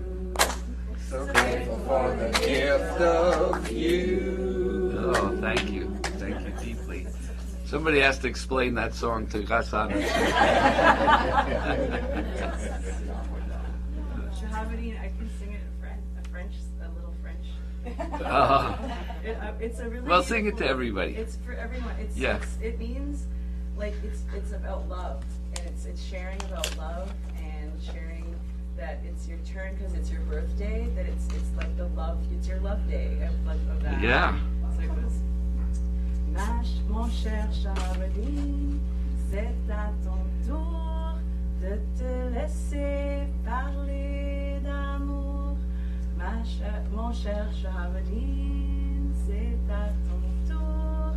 So 1.09 1.27
grateful 1.27 1.79
for 1.87 2.17
the 2.17 2.39
gift 2.47 3.01
of 3.01 3.73
you. 3.73 4.93
Oh, 4.99 5.39
thank 5.41 5.71
you. 5.71 6.02
Somebody 7.73 8.01
has 8.01 8.19
to 8.19 8.29
explain 8.29 8.75
that 8.75 8.93
song 8.93 9.27
to 9.29 9.39
Ghassan. 9.39 9.93
Shahabadin, 14.39 15.01
I 15.01 15.09
can 15.17 15.31
sing 15.39 15.53
it 15.53 15.61
in 15.63 15.81
French, 15.81 16.05
a 16.23 16.29
French, 16.29 16.53
a 16.83 16.89
little 16.95 17.15
French. 17.23 17.47
Oh. 18.27 18.79
It, 19.25 19.39
uh, 19.41 19.53
it's 19.59 19.79
a 19.81 19.89
really 19.89 20.07
Well, 20.07 20.23
sing 20.23 20.45
it 20.45 20.59
to 20.59 20.67
everybody. 20.67 21.15
It's 21.15 21.37
for 21.37 21.55
everyone. 21.55 21.95
It's, 21.99 22.15
Yeah. 22.15 22.37
it's 22.37 22.59
it 22.61 22.79
means 22.79 23.25
like 23.79 23.95
it's 24.05 24.21
it's 24.37 24.53
about 24.53 24.87
love 24.91 25.25
and 25.57 25.67
it's 25.67 25.87
it's 25.87 26.03
sharing 26.03 26.43
about 26.43 26.77
love 26.77 27.11
and 27.39 27.73
sharing 27.83 28.35
that 28.77 29.01
it's 29.03 29.27
your 29.27 29.39
turn 29.51 29.77
because 29.77 29.95
it's 29.95 30.11
your 30.11 30.21
birthday. 30.23 30.89
That 30.95 31.07
it's 31.07 31.27
it's 31.29 31.51
like 31.57 31.75
the 31.79 31.87
love. 31.97 32.19
It's 32.37 32.47
your 32.47 32.59
love 32.61 32.87
day 32.87 33.17
of 33.27 33.47
like 33.47 33.57
of 33.71 33.83
that. 33.83 33.99
Yeah. 34.03 34.39
So 34.77 34.83
it 34.83 34.89
goes. 34.89 35.15
Ma 35.57 35.65
ch- 35.73 35.79
mon 36.89 37.09
cher 37.09 37.49
Shahabadin, 37.53 38.79
c'est 39.31 39.73
à 39.73 39.91
ton 40.05 40.25
tour 40.47 41.19
de 41.61 41.79
te 41.99 42.35
laisser 42.35 43.27
parler 43.45 44.61
d'amour. 44.65 45.57
Mon 46.95 47.13
cher 47.13 47.49
Shahabadin, 47.61 49.13
c'est 49.27 49.59
à 49.73 49.89
ton 50.07 50.55
tour 50.55 51.17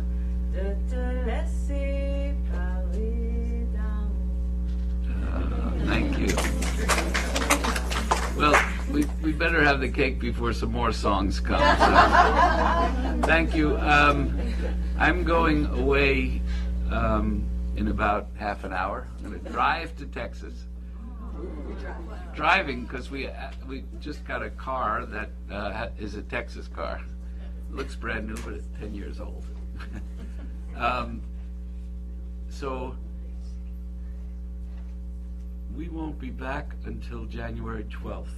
de 0.52 0.74
te 0.90 1.26
laisser 1.26 2.34
parler 2.52 3.66
d'amour. 3.72 4.66
Uh, 5.08 5.86
thank 5.86 6.18
you. 6.18 6.34
Well, 8.36 8.54
we, 8.92 9.06
we 9.22 9.32
better 9.32 9.62
have 9.64 9.80
the 9.80 9.88
cake 9.88 10.20
before 10.20 10.52
some 10.52 10.72
more 10.72 10.92
songs 10.92 11.40
come. 11.40 11.60
so. 11.60 13.26
Thank 13.26 13.54
you. 13.54 13.76
Um, 13.78 14.45
I'm 14.98 15.24
going 15.24 15.66
away 15.66 16.40
um, 16.90 17.44
in 17.76 17.88
about 17.88 18.28
half 18.38 18.64
an 18.64 18.72
hour. 18.72 19.06
I'm 19.18 19.30
going 19.30 19.44
to 19.44 19.50
drive 19.50 19.94
to 19.98 20.06
Texas. 20.06 20.54
Driving 22.34 22.86
because 22.86 23.10
we 23.10 23.26
uh, 23.26 23.50
we 23.68 23.84
just 24.00 24.24
got 24.24 24.42
a 24.42 24.48
car 24.48 25.04
that 25.04 25.30
uh, 25.50 25.88
is 25.98 26.14
a 26.14 26.22
Texas 26.22 26.66
car. 26.66 27.02
Looks 27.70 27.94
brand 27.94 28.28
new, 28.28 28.36
but 28.36 28.54
it's 28.54 28.66
ten 28.80 28.94
years 28.94 29.20
old. 29.20 29.44
um, 30.76 31.20
so 32.48 32.96
we 35.76 35.88
won't 35.88 36.18
be 36.18 36.30
back 36.30 36.74
until 36.86 37.26
January 37.26 37.84
12th. 37.84 38.28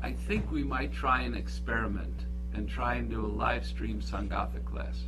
I 0.00 0.12
think 0.12 0.52
we 0.52 0.62
might 0.62 0.92
try 0.92 1.22
an 1.22 1.34
experiment 1.34 2.26
and 2.54 2.68
try 2.68 2.94
and 2.94 3.08
do 3.10 3.24
a 3.24 3.26
live 3.26 3.64
stream 3.64 4.00
Sangatha 4.00 4.64
class. 4.64 5.04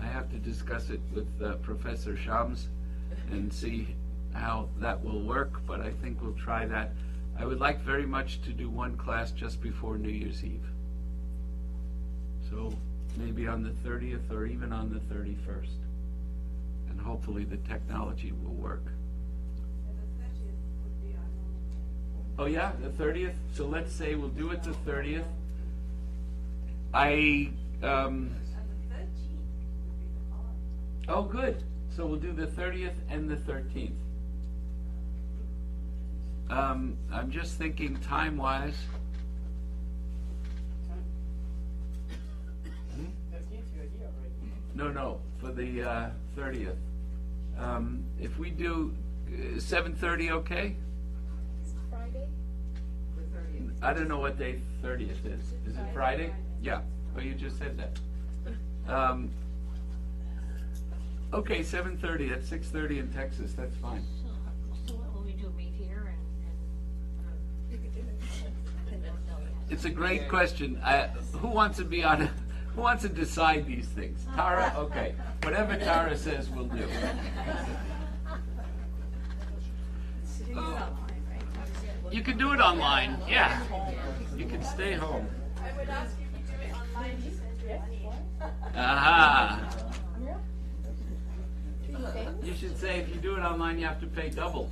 I 0.00 0.06
have 0.06 0.30
to 0.30 0.36
discuss 0.36 0.90
it 0.90 1.00
with 1.14 1.28
uh, 1.42 1.54
Professor 1.56 2.16
Shams 2.16 2.68
and 3.30 3.52
see 3.52 3.94
how 4.34 4.68
that 4.78 5.02
will 5.04 5.22
work, 5.22 5.60
but 5.66 5.80
I 5.80 5.90
think 5.90 6.20
we'll 6.20 6.32
try 6.32 6.66
that. 6.66 6.92
I 7.38 7.44
would 7.44 7.60
like 7.60 7.80
very 7.80 8.06
much 8.06 8.42
to 8.42 8.50
do 8.50 8.68
one 8.68 8.96
class 8.96 9.30
just 9.30 9.60
before 9.60 9.98
New 9.98 10.10
Year's 10.10 10.44
Eve. 10.44 10.64
So 12.50 12.74
maybe 13.16 13.46
on 13.46 13.62
the 13.62 13.70
30th 13.88 14.30
or 14.30 14.46
even 14.46 14.72
on 14.72 14.90
the 14.90 15.14
31st. 15.14 15.78
And 16.90 17.00
hopefully 17.00 17.44
the 17.44 17.56
technology 17.58 18.32
will 18.32 18.54
work. 18.54 18.84
Oh 22.38 22.46
yeah, 22.46 22.72
the 22.82 22.88
thirtieth. 22.88 23.34
So 23.52 23.66
let's 23.66 23.92
say 23.92 24.14
we'll 24.14 24.28
do 24.28 24.50
it 24.50 24.62
the 24.62 24.72
thirtieth. 24.72 25.26
I 26.94 27.50
um. 27.82 28.34
Oh, 31.08 31.22
good. 31.22 31.62
So 31.94 32.06
we'll 32.06 32.20
do 32.20 32.32
the 32.32 32.46
thirtieth 32.46 32.94
and 33.08 33.28
the 33.28 33.36
thirteenth. 33.36 33.98
Um, 36.50 36.96
I'm 37.10 37.30
just 37.30 37.56
thinking 37.56 37.96
time 38.00 38.36
wise. 38.36 38.76
No, 44.74 44.90
no, 44.90 45.20
for 45.38 45.52
the 45.52 45.82
uh, 45.82 46.10
30th. 46.36 46.76
Um, 47.58 48.04
if 48.18 48.38
we 48.38 48.50
do 48.50 48.94
uh, 49.28 49.58
7:30, 49.58 50.30
okay? 50.30 50.76
Friday? 51.90 52.26
I 53.82 53.92
don't 53.92 54.08
know 54.08 54.18
what 54.18 54.38
day 54.38 54.60
30th 54.82 55.26
is. 55.26 55.52
Is 55.66 55.76
it 55.76 55.84
Friday? 55.92 56.32
Yeah. 56.62 56.80
Oh, 57.16 57.20
you 57.20 57.34
just 57.34 57.58
said 57.58 57.76
that. 57.76 57.98
Um, 58.88 59.30
okay, 61.32 61.60
7:30. 61.60 62.32
At 62.32 62.44
6:30 62.44 63.00
in 63.00 63.12
Texas. 63.12 63.52
That's 63.52 63.76
fine. 63.76 64.04
So 64.86 64.94
what 64.94 65.12
will 65.12 65.22
we 65.22 65.32
do, 65.32 65.52
meet 65.56 65.72
here 65.76 66.14
It's 69.70 69.84
a 69.84 69.90
great 69.90 70.28
question. 70.28 70.76
Uh, 70.76 71.08
who 71.40 71.48
wants 71.48 71.78
to 71.78 71.84
be 71.84 72.04
on? 72.04 72.30
Who 72.74 72.80
wants 72.80 73.02
to 73.02 73.08
decide 73.08 73.66
these 73.66 73.86
things? 73.86 74.24
Tara. 74.34 74.72
Okay. 74.78 75.14
Whatever 75.42 75.76
Tara 75.76 76.16
says, 76.16 76.48
we'll 76.48 76.66
do. 76.66 76.88
You 82.10 82.22
can 82.22 82.38
do 82.38 82.52
it 82.52 82.60
online. 82.60 83.18
Yeah. 83.28 83.60
You 84.36 84.46
can 84.46 84.62
stay 84.62 84.92
home. 84.92 85.26
I 85.62 85.78
would 85.78 85.88
ask 85.88 86.16
Aha. 88.74 89.60
You 92.42 92.54
should 92.54 92.76
say 92.76 93.00
if 93.00 93.08
you 93.08 93.16
do 93.16 93.36
it 93.36 93.40
online, 93.40 93.78
you 93.78 93.86
have 93.86 94.00
to 94.00 94.06
pay 94.06 94.30
double. 94.30 94.70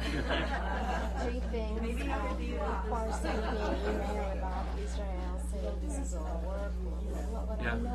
Three 0.00 1.40
things. 1.50 1.80
Maybe 1.80 2.58
um, 2.58 2.76
for 2.88 3.12
sending 3.12 3.54
me 3.54 3.60
an 3.60 3.76
email 3.88 4.32
about 4.32 4.66
Israel 4.82 5.40
saying 5.52 5.78
this 5.84 5.98
is 5.98 6.14
all 6.14 6.42
work. 6.44 6.72
What 7.30 7.48
would 7.48 7.66
I 7.66 7.86
Yeah. 7.86 7.94